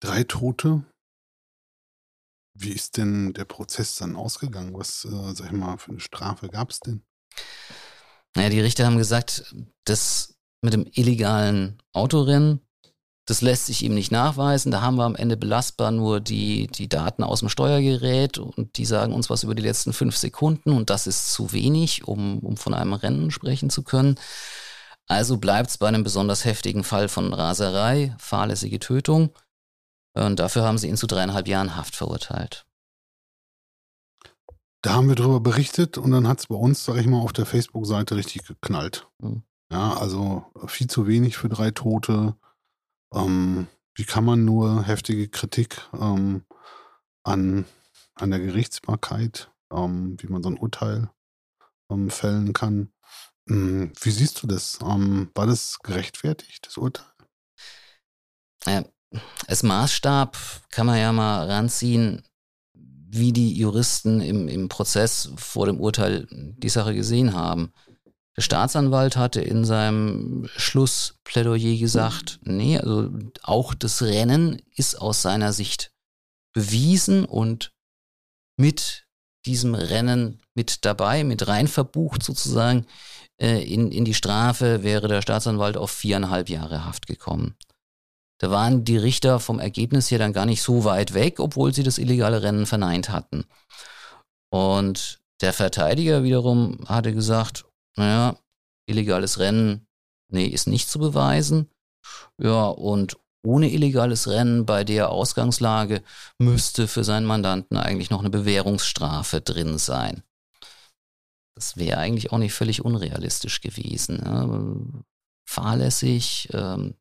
Drei 0.00 0.24
Tote. 0.24 0.84
Wie 2.52 2.72
ist 2.72 2.98
denn 2.98 3.32
der 3.32 3.46
Prozess 3.46 3.96
dann 3.96 4.14
ausgegangen? 4.14 4.74
Was, 4.74 5.06
äh, 5.06 5.34
sag 5.34 5.46
ich 5.46 5.52
mal, 5.52 5.78
für 5.78 5.92
eine 5.92 6.00
Strafe 6.00 6.50
gab 6.50 6.68
es 6.68 6.80
denn? 6.80 7.05
Naja, 8.36 8.50
die 8.50 8.60
Richter 8.60 8.84
haben 8.84 8.98
gesagt, 8.98 9.54
das 9.84 10.36
mit 10.60 10.74
dem 10.74 10.86
illegalen 10.92 11.78
Autorennen, 11.92 12.60
das 13.26 13.40
lässt 13.40 13.66
sich 13.66 13.82
ihm 13.82 13.94
nicht 13.94 14.12
nachweisen. 14.12 14.70
Da 14.70 14.82
haben 14.82 14.96
wir 14.96 15.04
am 15.04 15.16
Ende 15.16 15.36
belastbar 15.36 15.90
nur 15.90 16.20
die, 16.20 16.68
die 16.68 16.88
Daten 16.88 17.24
aus 17.24 17.40
dem 17.40 17.48
Steuergerät 17.48 18.38
und 18.38 18.76
die 18.76 18.84
sagen 18.84 19.14
uns 19.14 19.30
was 19.30 19.42
über 19.42 19.54
die 19.54 19.62
letzten 19.62 19.92
fünf 19.92 20.16
Sekunden 20.16 20.72
und 20.72 20.90
das 20.90 21.06
ist 21.06 21.32
zu 21.32 21.52
wenig, 21.52 22.06
um, 22.06 22.38
um 22.40 22.56
von 22.56 22.74
einem 22.74 22.92
Rennen 22.92 23.30
sprechen 23.30 23.70
zu 23.70 23.82
können. 23.82 24.16
Also 25.08 25.38
bleibt 25.38 25.70
es 25.70 25.78
bei 25.78 25.88
einem 25.88 26.04
besonders 26.04 26.44
heftigen 26.44 26.84
Fall 26.84 27.08
von 27.08 27.32
Raserei, 27.32 28.14
fahrlässige 28.18 28.80
Tötung. 28.80 29.30
Und 30.14 30.40
dafür 30.40 30.62
haben 30.62 30.78
sie 30.78 30.88
ihn 30.88 30.96
zu 30.96 31.06
dreieinhalb 31.06 31.48
Jahren 31.48 31.76
Haft 31.76 31.96
verurteilt. 31.96 32.66
Da 34.86 34.94
haben 34.94 35.08
wir 35.08 35.16
drüber 35.16 35.40
berichtet 35.40 35.98
und 35.98 36.12
dann 36.12 36.28
hat 36.28 36.38
es 36.38 36.46
bei 36.46 36.54
uns, 36.54 36.84
sag 36.84 36.94
ich 36.98 37.08
mal, 37.08 37.18
auf 37.18 37.32
der 37.32 37.44
Facebook-Seite 37.44 38.14
richtig 38.14 38.46
geknallt. 38.46 39.08
Mhm. 39.18 39.42
Ja, 39.68 39.94
also 39.94 40.44
viel 40.68 40.86
zu 40.86 41.08
wenig 41.08 41.36
für 41.36 41.48
drei 41.48 41.72
Tote. 41.72 42.36
Ähm, 43.12 43.66
wie 43.96 44.04
kann 44.04 44.24
man 44.24 44.44
nur 44.44 44.84
heftige 44.84 45.26
Kritik 45.26 45.82
ähm, 45.92 46.44
an, 47.24 47.64
an 48.14 48.30
der 48.30 48.38
Gerichtsbarkeit, 48.38 49.50
ähm, 49.72 50.18
wie 50.20 50.28
man 50.28 50.44
so 50.44 50.50
ein 50.50 50.58
Urteil 50.58 51.10
ähm, 51.90 52.08
fällen 52.08 52.52
kann? 52.52 52.92
Hm, 53.48 53.90
wie 54.00 54.10
siehst 54.12 54.40
du 54.40 54.46
das? 54.46 54.78
Ähm, 54.82 55.32
war 55.34 55.48
das 55.48 55.80
gerechtfertigt, 55.80 56.64
das 56.64 56.76
Urteil? 56.76 57.10
Ja, 58.64 58.84
als 59.48 59.64
Maßstab 59.64 60.36
kann 60.70 60.86
man 60.86 60.98
ja 60.98 61.12
mal 61.12 61.50
ranziehen, 61.50 62.22
wie 63.18 63.32
die 63.32 63.54
Juristen 63.54 64.20
im, 64.20 64.48
im 64.48 64.68
Prozess 64.68 65.30
vor 65.36 65.66
dem 65.66 65.80
Urteil 65.80 66.26
die 66.30 66.68
Sache 66.68 66.94
gesehen 66.94 67.34
haben. 67.34 67.72
Der 68.36 68.42
Staatsanwalt 68.42 69.16
hatte 69.16 69.40
in 69.40 69.64
seinem 69.64 70.48
Schlussplädoyer 70.56 71.78
gesagt, 71.78 72.38
nee, 72.42 72.78
also 72.78 73.10
auch 73.42 73.74
das 73.74 74.02
Rennen 74.02 74.60
ist 74.74 75.00
aus 75.00 75.22
seiner 75.22 75.52
Sicht 75.52 75.92
bewiesen 76.52 77.24
und 77.24 77.72
mit 78.58 79.06
diesem 79.46 79.74
Rennen 79.74 80.40
mit 80.54 80.84
dabei, 80.84 81.24
mit 81.24 81.46
rein 81.48 81.68
verbucht 81.68 82.22
sozusagen 82.22 82.86
äh, 83.40 83.62
in, 83.62 83.92
in 83.92 84.04
die 84.04 84.14
Strafe 84.14 84.82
wäre 84.82 85.08
der 85.08 85.22
Staatsanwalt 85.22 85.76
auf 85.76 85.90
viereinhalb 85.90 86.48
Jahre 86.48 86.84
Haft 86.84 87.06
gekommen. 87.06 87.54
Da 88.38 88.50
waren 88.50 88.84
die 88.84 88.98
Richter 88.98 89.40
vom 89.40 89.58
Ergebnis 89.58 90.10
her 90.10 90.18
dann 90.18 90.32
gar 90.32 90.46
nicht 90.46 90.62
so 90.62 90.84
weit 90.84 91.14
weg, 91.14 91.40
obwohl 91.40 91.72
sie 91.72 91.82
das 91.82 91.98
illegale 91.98 92.42
Rennen 92.42 92.66
verneint 92.66 93.08
hatten. 93.08 93.44
Und 94.50 95.20
der 95.40 95.52
Verteidiger 95.52 96.22
wiederum 96.22 96.84
hatte 96.86 97.12
gesagt, 97.12 97.64
naja, 97.96 98.38
illegales 98.86 99.38
Rennen, 99.38 99.86
nee, 100.30 100.46
ist 100.46 100.66
nicht 100.66 100.88
zu 100.88 100.98
beweisen. 100.98 101.70
Ja, 102.38 102.66
und 102.66 103.16
ohne 103.44 103.70
illegales 103.70 104.28
Rennen 104.28 104.66
bei 104.66 104.84
der 104.84 105.10
Ausgangslage 105.10 106.02
müsste 106.38 106.88
für 106.88 107.04
seinen 107.04 107.26
Mandanten 107.26 107.76
eigentlich 107.76 108.10
noch 108.10 108.20
eine 108.20 108.30
Bewährungsstrafe 108.30 109.40
drin 109.40 109.78
sein. 109.78 110.22
Das 111.54 111.76
wäre 111.76 111.98
eigentlich 111.98 112.32
auch 112.32 112.38
nicht 112.38 112.52
völlig 112.52 112.84
unrealistisch 112.84 113.60
gewesen. 113.60 114.20
Ja. 114.24 114.48
Fahrlässig, 115.48 116.48
ähm, 116.52 116.94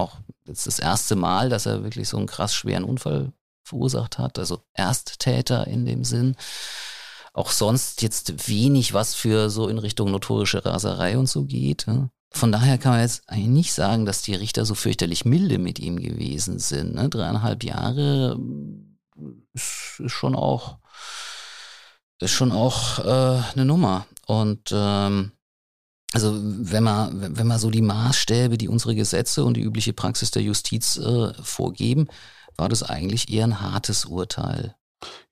auch 0.00 0.16
jetzt 0.46 0.66
das 0.66 0.78
erste 0.78 1.16
Mal, 1.16 1.48
dass 1.48 1.66
er 1.66 1.82
wirklich 1.82 2.08
so 2.08 2.16
einen 2.16 2.26
krass 2.26 2.54
schweren 2.54 2.84
Unfall 2.84 3.32
verursacht 3.62 4.18
hat, 4.18 4.38
also 4.38 4.62
Ersttäter 4.74 5.66
in 5.66 5.84
dem 5.86 6.04
Sinn. 6.04 6.36
Auch 7.32 7.52
sonst 7.52 8.02
jetzt 8.02 8.48
wenig, 8.48 8.92
was 8.92 9.14
für 9.14 9.50
so 9.50 9.68
in 9.68 9.78
Richtung 9.78 10.10
notorische 10.10 10.64
Raserei 10.64 11.16
und 11.16 11.28
so 11.28 11.44
geht. 11.44 11.86
Von 12.32 12.52
daher 12.52 12.78
kann 12.78 12.92
man 12.92 13.00
jetzt 13.02 13.28
eigentlich 13.28 13.48
nicht 13.48 13.72
sagen, 13.72 14.06
dass 14.06 14.22
die 14.22 14.34
Richter 14.34 14.64
so 14.64 14.74
fürchterlich 14.74 15.24
milde 15.24 15.58
mit 15.58 15.78
ihm 15.78 15.96
gewesen 16.00 16.58
sind. 16.58 16.94
Ne? 16.94 17.08
Dreieinhalb 17.08 17.62
Jahre 17.62 18.38
ist, 19.52 20.00
ist 20.00 20.12
schon 20.12 20.34
auch, 20.34 20.78
ist 22.20 22.32
schon 22.32 22.52
auch 22.52 22.98
äh, 22.98 23.42
eine 23.52 23.64
Nummer. 23.64 24.06
Und 24.26 24.70
ähm, 24.72 25.32
also 26.12 26.36
wenn 26.42 26.82
man, 26.82 27.36
wenn 27.36 27.46
man 27.46 27.58
so 27.58 27.70
die 27.70 27.82
Maßstäbe, 27.82 28.58
die 28.58 28.68
unsere 28.68 28.94
Gesetze 28.94 29.44
und 29.44 29.56
die 29.56 29.62
übliche 29.62 29.92
Praxis 29.92 30.30
der 30.30 30.42
Justiz 30.42 30.96
äh, 30.96 31.32
vorgeben, 31.42 32.08
war 32.56 32.68
das 32.68 32.82
eigentlich 32.82 33.32
eher 33.32 33.44
ein 33.44 33.60
hartes 33.60 34.04
Urteil. 34.04 34.74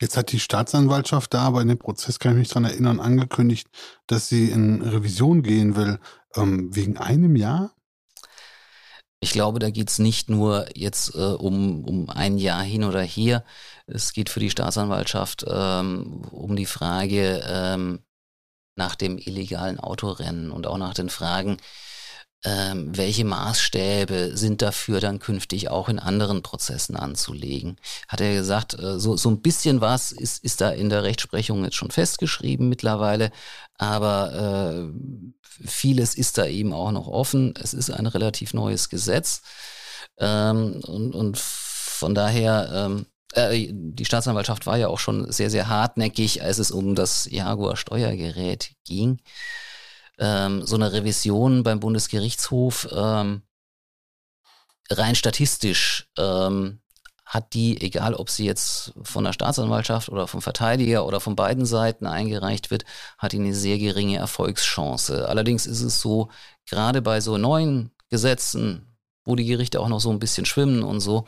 Jetzt 0.00 0.16
hat 0.16 0.32
die 0.32 0.40
Staatsanwaltschaft 0.40 1.34
da 1.34 1.40
aber 1.40 1.60
in 1.60 1.68
dem 1.68 1.78
Prozess, 1.78 2.18
kann 2.18 2.32
ich 2.32 2.38
mich 2.38 2.48
daran 2.48 2.64
erinnern, 2.64 3.00
angekündigt, 3.00 3.68
dass 4.06 4.28
sie 4.28 4.50
in 4.50 4.82
Revision 4.82 5.42
gehen 5.42 5.76
will. 5.76 5.98
Ähm, 6.36 6.74
wegen 6.74 6.96
einem 6.96 7.36
Jahr? 7.36 7.74
Ich 9.20 9.32
glaube, 9.32 9.58
da 9.58 9.70
geht 9.70 9.90
es 9.90 9.98
nicht 9.98 10.30
nur 10.30 10.66
jetzt 10.74 11.14
äh, 11.14 11.18
um, 11.18 11.84
um 11.84 12.08
ein 12.08 12.38
Jahr 12.38 12.62
hin 12.62 12.84
oder 12.84 13.02
her. 13.02 13.44
Es 13.86 14.12
geht 14.12 14.30
für 14.30 14.40
die 14.40 14.50
Staatsanwaltschaft 14.50 15.44
ähm, 15.48 16.22
um 16.30 16.54
die 16.54 16.66
Frage 16.66 17.42
ähm, 17.44 17.98
nach 18.78 18.94
dem 18.94 19.18
illegalen 19.18 19.78
Autorennen 19.78 20.50
und 20.50 20.66
auch 20.66 20.78
nach 20.78 20.94
den 20.94 21.10
Fragen, 21.10 21.58
ähm, 22.44 22.96
welche 22.96 23.24
Maßstäbe 23.24 24.36
sind 24.36 24.62
dafür 24.62 25.00
dann 25.00 25.18
künftig 25.18 25.68
auch 25.68 25.88
in 25.88 25.98
anderen 25.98 26.42
Prozessen 26.42 26.96
anzulegen. 26.96 27.76
Hat 28.06 28.20
er 28.20 28.32
gesagt, 28.32 28.78
äh, 28.78 29.00
so, 29.00 29.16
so 29.16 29.28
ein 29.28 29.42
bisschen 29.42 29.80
was 29.80 30.12
ist, 30.12 30.44
ist 30.44 30.60
da 30.60 30.70
in 30.70 30.88
der 30.88 31.02
Rechtsprechung 31.02 31.64
jetzt 31.64 31.74
schon 31.74 31.90
festgeschrieben 31.90 32.68
mittlerweile, 32.68 33.32
aber 33.76 34.88
äh, 34.92 35.66
vieles 35.66 36.14
ist 36.14 36.38
da 36.38 36.46
eben 36.46 36.72
auch 36.72 36.92
noch 36.92 37.08
offen. 37.08 37.54
Es 37.60 37.74
ist 37.74 37.90
ein 37.90 38.06
relativ 38.06 38.54
neues 38.54 38.88
Gesetz 38.88 39.42
ähm, 40.18 40.80
und, 40.86 41.16
und 41.16 41.38
von 41.38 42.14
daher 42.14 42.70
ähm, 42.72 43.06
äh, 43.34 43.68
die 43.70 44.04
Staatsanwaltschaft 44.04 44.66
war 44.66 44.76
ja 44.76 44.88
auch 44.88 44.98
schon 44.98 45.30
sehr, 45.30 45.50
sehr 45.50 45.68
hartnäckig, 45.68 46.42
als 46.42 46.58
es 46.58 46.70
um 46.70 46.94
das 46.94 47.28
Jaguar 47.30 47.76
Steuergerät 47.76 48.72
ging 48.84 49.20
ähm, 50.18 50.66
so 50.66 50.76
eine 50.76 50.92
Revision 50.92 51.62
beim 51.62 51.80
Bundesgerichtshof 51.80 52.88
ähm, 52.92 53.42
rein 54.90 55.14
statistisch 55.14 56.08
ähm, 56.18 56.80
hat 57.24 57.52
die, 57.52 57.80
egal 57.82 58.14
ob 58.14 58.30
sie 58.30 58.46
jetzt 58.46 58.94
von 59.02 59.24
der 59.24 59.34
Staatsanwaltschaft 59.34 60.08
oder 60.08 60.26
vom 60.26 60.40
Verteidiger 60.40 61.06
oder 61.06 61.20
von 61.20 61.36
beiden 61.36 61.66
Seiten 61.66 62.06
eingereicht 62.06 62.70
wird, 62.70 62.84
hat 63.18 63.32
die 63.32 63.38
eine 63.38 63.54
sehr 63.54 63.78
geringe 63.78 64.16
Erfolgschance. 64.16 65.28
Allerdings 65.28 65.66
ist 65.66 65.82
es 65.82 66.00
so, 66.00 66.30
gerade 66.66 67.02
bei 67.02 67.20
so 67.20 67.36
neuen 67.36 67.90
Gesetzen, 68.08 68.96
wo 69.24 69.36
die 69.36 69.44
Gerichte 69.44 69.78
auch 69.78 69.88
noch 69.88 70.00
so 70.00 70.10
ein 70.10 70.18
bisschen 70.18 70.46
schwimmen 70.46 70.82
und 70.82 71.00
so, 71.00 71.26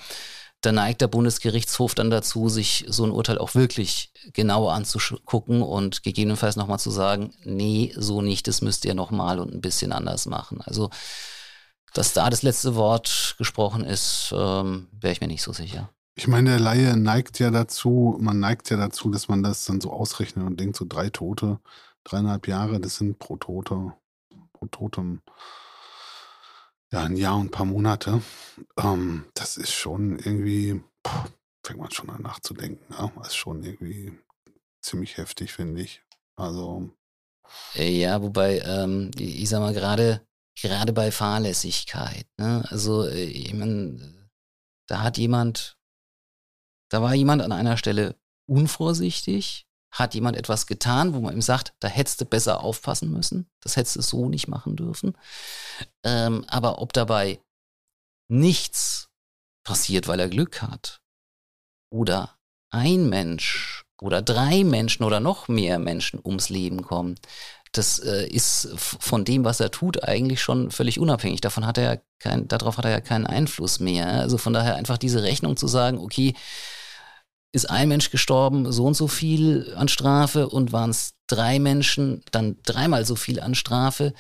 da 0.60 0.72
neigt 0.72 1.00
der 1.00 1.08
Bundesgerichtshof 1.08 1.94
dann 1.94 2.10
dazu, 2.10 2.48
sich 2.48 2.84
so 2.88 3.04
ein 3.04 3.10
Urteil 3.10 3.38
auch 3.38 3.54
wirklich 3.54 4.12
genauer 4.32 4.74
anzugucken 4.74 5.62
und 5.62 6.02
gegebenenfalls 6.02 6.56
nochmal 6.56 6.78
zu 6.78 6.90
sagen, 6.90 7.32
nee, 7.44 7.92
so 7.96 8.20
nicht, 8.20 8.46
das 8.46 8.60
müsst 8.60 8.84
ihr 8.84 8.94
nochmal 8.94 9.38
und 9.38 9.54
ein 9.54 9.62
bisschen 9.62 9.92
anders 9.92 10.26
machen. 10.26 10.60
Also, 10.62 10.90
dass 11.94 12.12
da 12.12 12.28
das 12.28 12.42
letzte 12.42 12.74
Wort 12.74 13.34
gesprochen 13.38 13.84
ist, 13.84 14.32
ähm, 14.36 14.88
wäre 14.92 15.12
ich 15.12 15.20
mir 15.20 15.28
nicht 15.28 15.42
so 15.42 15.52
sicher. 15.52 15.90
Ich 16.14 16.28
meine, 16.28 16.50
der 16.50 16.60
Laie 16.60 16.96
neigt 16.96 17.38
ja 17.38 17.50
dazu, 17.50 18.18
man 18.20 18.38
neigt 18.40 18.68
ja 18.68 18.76
dazu, 18.76 19.10
dass 19.10 19.28
man 19.28 19.42
das 19.42 19.64
dann 19.64 19.80
so 19.80 19.90
ausrechnet 19.90 20.46
und 20.46 20.60
denkt, 20.60 20.76
so 20.76 20.84
drei 20.86 21.08
Tote, 21.08 21.58
dreieinhalb 22.04 22.46
Jahre, 22.46 22.80
das 22.80 22.96
sind 22.96 23.18
pro 23.18 23.36
Tote, 23.36 23.94
pro 24.52 24.66
Totem 24.66 25.22
ja, 26.92 27.04
ein 27.04 27.16
Jahr 27.16 27.36
und 27.36 27.46
ein 27.46 27.50
paar 27.50 27.66
Monate. 27.66 28.22
Ähm, 28.76 29.26
das 29.34 29.56
ist 29.56 29.72
schon 29.72 30.18
irgendwie, 30.18 30.82
puh, 31.02 31.28
fängt 31.64 31.80
man 31.80 31.90
schon 31.90 32.10
an 32.10 32.22
nachzudenken. 32.22 32.92
Ja? 32.92 33.12
Das 33.16 33.28
ist 33.28 33.36
schon 33.36 33.62
irgendwie 33.62 34.18
ziemlich 34.82 35.16
heftig, 35.16 35.52
finde 35.52 35.82
ich. 35.82 36.02
Also. 36.36 36.90
Äh, 37.74 38.00
ja, 38.00 38.22
wobei, 38.22 38.60
ähm, 38.60 39.10
ich 39.16 39.48
sag 39.48 39.60
mal, 39.60 39.74
gerade 39.74 40.26
gerade 40.60 40.92
bei 40.92 41.10
Fahrlässigkeit, 41.10 42.26
ne? 42.36 42.64
Also, 42.68 43.06
äh, 43.06 43.24
ich 43.24 43.54
meine, 43.54 44.28
da 44.88 45.02
hat 45.02 45.18
jemand, 45.18 45.78
da 46.90 47.02
war 47.02 47.14
jemand 47.14 47.42
an 47.42 47.52
einer 47.52 47.76
Stelle 47.76 48.16
unvorsichtig 48.46 49.66
hat 49.92 50.14
jemand 50.14 50.36
etwas 50.36 50.66
getan, 50.66 51.14
wo 51.14 51.20
man 51.20 51.34
ihm 51.34 51.42
sagt, 51.42 51.74
da 51.80 51.88
hättest 51.88 52.20
du 52.20 52.24
besser 52.24 52.62
aufpassen 52.62 53.10
müssen, 53.10 53.50
das 53.60 53.76
hättest 53.76 53.96
du 53.96 54.02
so 54.02 54.28
nicht 54.28 54.48
machen 54.48 54.76
dürfen. 54.76 55.16
Ähm, 56.04 56.44
aber 56.48 56.80
ob 56.80 56.92
dabei 56.92 57.40
nichts 58.28 59.08
passiert, 59.64 60.06
weil 60.06 60.20
er 60.20 60.28
Glück 60.28 60.62
hat, 60.62 61.00
oder 61.90 62.36
ein 62.70 63.08
Mensch 63.08 63.84
oder 64.00 64.22
drei 64.22 64.64
Menschen 64.64 65.02
oder 65.04 65.20
noch 65.20 65.48
mehr 65.48 65.78
Menschen 65.78 66.20
ums 66.24 66.48
Leben 66.48 66.82
kommen, 66.82 67.16
das 67.72 68.00
äh, 68.00 68.26
ist 68.26 68.68
von 68.76 69.24
dem, 69.24 69.44
was 69.44 69.60
er 69.60 69.70
tut, 69.70 70.02
eigentlich 70.02 70.40
schon 70.42 70.70
völlig 70.70 70.98
unabhängig. 70.98 71.40
Davon 71.40 71.66
hat 71.66 71.78
er 71.78 72.02
kein, 72.18 72.48
darauf 72.48 72.78
hat 72.78 72.84
er 72.84 72.90
ja 72.90 73.00
keinen 73.00 73.26
Einfluss 73.26 73.78
mehr. 73.78 74.08
Also 74.08 74.38
von 74.38 74.52
daher 74.52 74.74
einfach 74.74 74.98
diese 74.98 75.22
Rechnung 75.22 75.56
zu 75.56 75.68
sagen, 75.68 75.98
okay, 75.98 76.34
ist 77.52 77.68
ein 77.68 77.88
Mensch 77.88 78.10
gestorben, 78.10 78.70
so 78.70 78.84
und 78.86 78.94
so 78.94 79.08
viel 79.08 79.74
an 79.76 79.88
Strafe 79.88 80.48
und 80.48 80.72
waren 80.72 80.90
es 80.90 81.14
drei 81.26 81.58
Menschen, 81.58 82.22
dann 82.30 82.58
dreimal 82.64 83.04
so 83.04 83.16
viel 83.16 83.40
an 83.40 83.54
Strafe. 83.54 84.14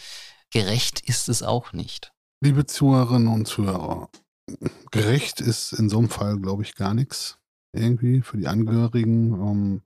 Gerecht 0.50 1.00
ist 1.00 1.28
es 1.28 1.42
auch 1.42 1.72
nicht. 1.72 2.12
Liebe 2.40 2.66
Zuhörerinnen 2.66 3.28
und 3.28 3.46
Zuhörer, 3.46 4.08
gerecht 4.90 5.40
ist 5.40 5.72
in 5.72 5.88
so 5.88 5.98
einem 5.98 6.08
Fall, 6.08 6.38
glaube 6.38 6.62
ich, 6.62 6.74
gar 6.74 6.94
nichts 6.94 7.38
irgendwie 7.72 8.22
für 8.22 8.36
die 8.36 8.48
Angehörigen. 8.48 9.32
Ähm, 9.34 9.82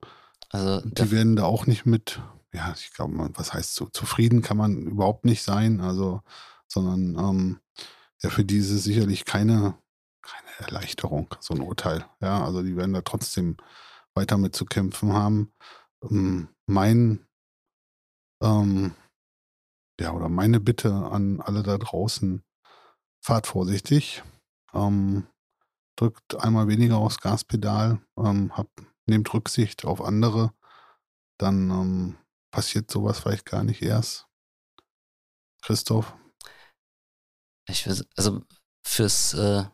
also 0.49 0.87
die 0.87 1.11
werden 1.11 1.35
da 1.35 1.43
auch 1.43 1.67
nicht 1.67 1.85
mit, 1.85 2.21
ja, 2.53 2.73
ich 2.75 2.93
glaube, 2.93 3.29
was 3.33 3.53
heißt 3.53 3.75
so, 3.75 3.87
zufrieden 3.87 4.41
kann 4.41 4.57
man 4.57 4.87
überhaupt 4.87 5.25
nicht 5.25 5.43
sein, 5.43 5.81
also, 5.81 6.21
sondern 6.67 7.15
ähm, 7.17 7.59
ja, 8.23 8.29
für 8.29 8.45
diese 8.45 8.77
sicherlich 8.79 9.25
keine 9.25 9.75
keine 9.75 9.84
Erleichterung, 10.59 11.33
so 11.39 11.53
ein 11.53 11.61
Urteil. 11.61 12.05
Ja, 12.21 12.43
also 12.43 12.61
die 12.63 12.75
werden 12.75 12.93
da 12.93 13.01
trotzdem 13.01 13.57
weiter 14.13 14.37
mit 14.37 14.55
zu 14.55 14.65
kämpfen 14.65 15.13
haben. 15.13 15.53
Ähm, 16.03 16.49
mein, 16.65 17.25
ähm, 18.41 18.95
ja, 19.99 20.11
oder 20.11 20.29
meine 20.29 20.59
Bitte 20.59 20.93
an 20.93 21.41
alle 21.41 21.63
da 21.63 21.77
draußen, 21.77 22.43
fahrt 23.21 23.47
vorsichtig, 23.47 24.23
ähm, 24.73 25.27
drückt 25.95 26.35
einmal 26.35 26.67
weniger 26.67 26.97
aufs 26.97 27.19
Gaspedal, 27.19 28.01
ähm, 28.17 28.55
hab, 28.55 28.69
nehmt 29.05 29.33
Rücksicht 29.33 29.85
auf 29.85 30.01
andere, 30.01 30.53
dann 31.37 31.69
ähm, 31.69 32.17
passiert 32.51 32.91
sowas 32.91 33.19
vielleicht 33.19 33.45
gar 33.45 33.63
nicht 33.63 33.81
erst. 33.81 34.27
Christoph? 35.61 36.15
Ich 37.67 37.87
also 37.87 38.43
fürs 38.85 39.33
äh, 39.33 39.65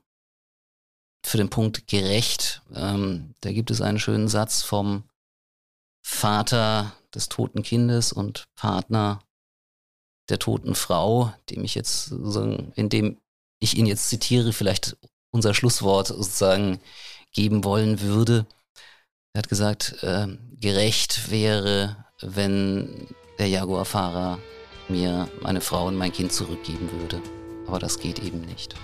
für 1.24 1.38
den 1.38 1.50
Punkt 1.50 1.88
gerecht. 1.88 2.62
Ähm, 2.74 3.34
da 3.42 3.52
gibt 3.52 3.72
es 3.72 3.82
einen 3.82 4.00
schönen 4.00 4.28
Satz 4.28 4.62
vom 4.62 5.04
Vater 6.04 6.94
des 7.14 7.30
toten 7.30 7.64
Kindes 7.64 8.12
und 8.12 8.46
Partner 8.56 9.22
der 10.30 10.40
toten 10.40 10.76
Frau, 10.76 11.34
dem 11.50 11.64
ich 11.64 11.76
jetzt 11.76 12.06
sozusagen, 12.06 12.72
indem 12.76 13.18
ich 13.60 13.78
ihn 13.78 13.86
jetzt 13.86 14.10
zitiere, 14.10 14.54
vielleicht 14.54 14.98
unser 15.32 15.54
Schlusswort 15.54 16.08
sozusagen 16.08 16.80
geben 17.34 17.64
wollen 17.64 18.02
würde. 18.02 18.46
Er 19.34 19.40
hat 19.40 19.50
gesagt, 19.50 20.04
äh, 20.04 20.28
gerecht 20.60 21.32
wäre, 21.32 22.06
wenn 22.22 23.08
der 23.40 23.48
Jaguar-Fahrer 23.48 24.40
mir 24.90 25.28
meine 25.42 25.62
Frau 25.62 25.88
und 25.88 25.96
mein 25.96 26.12
Kind 26.12 26.34
zurückgeben 26.34 26.92
würde. 26.92 27.22
Aber 27.68 27.80
das 27.80 28.00
geht 28.00 28.20
eben 28.20 28.42
nicht. 28.42 28.76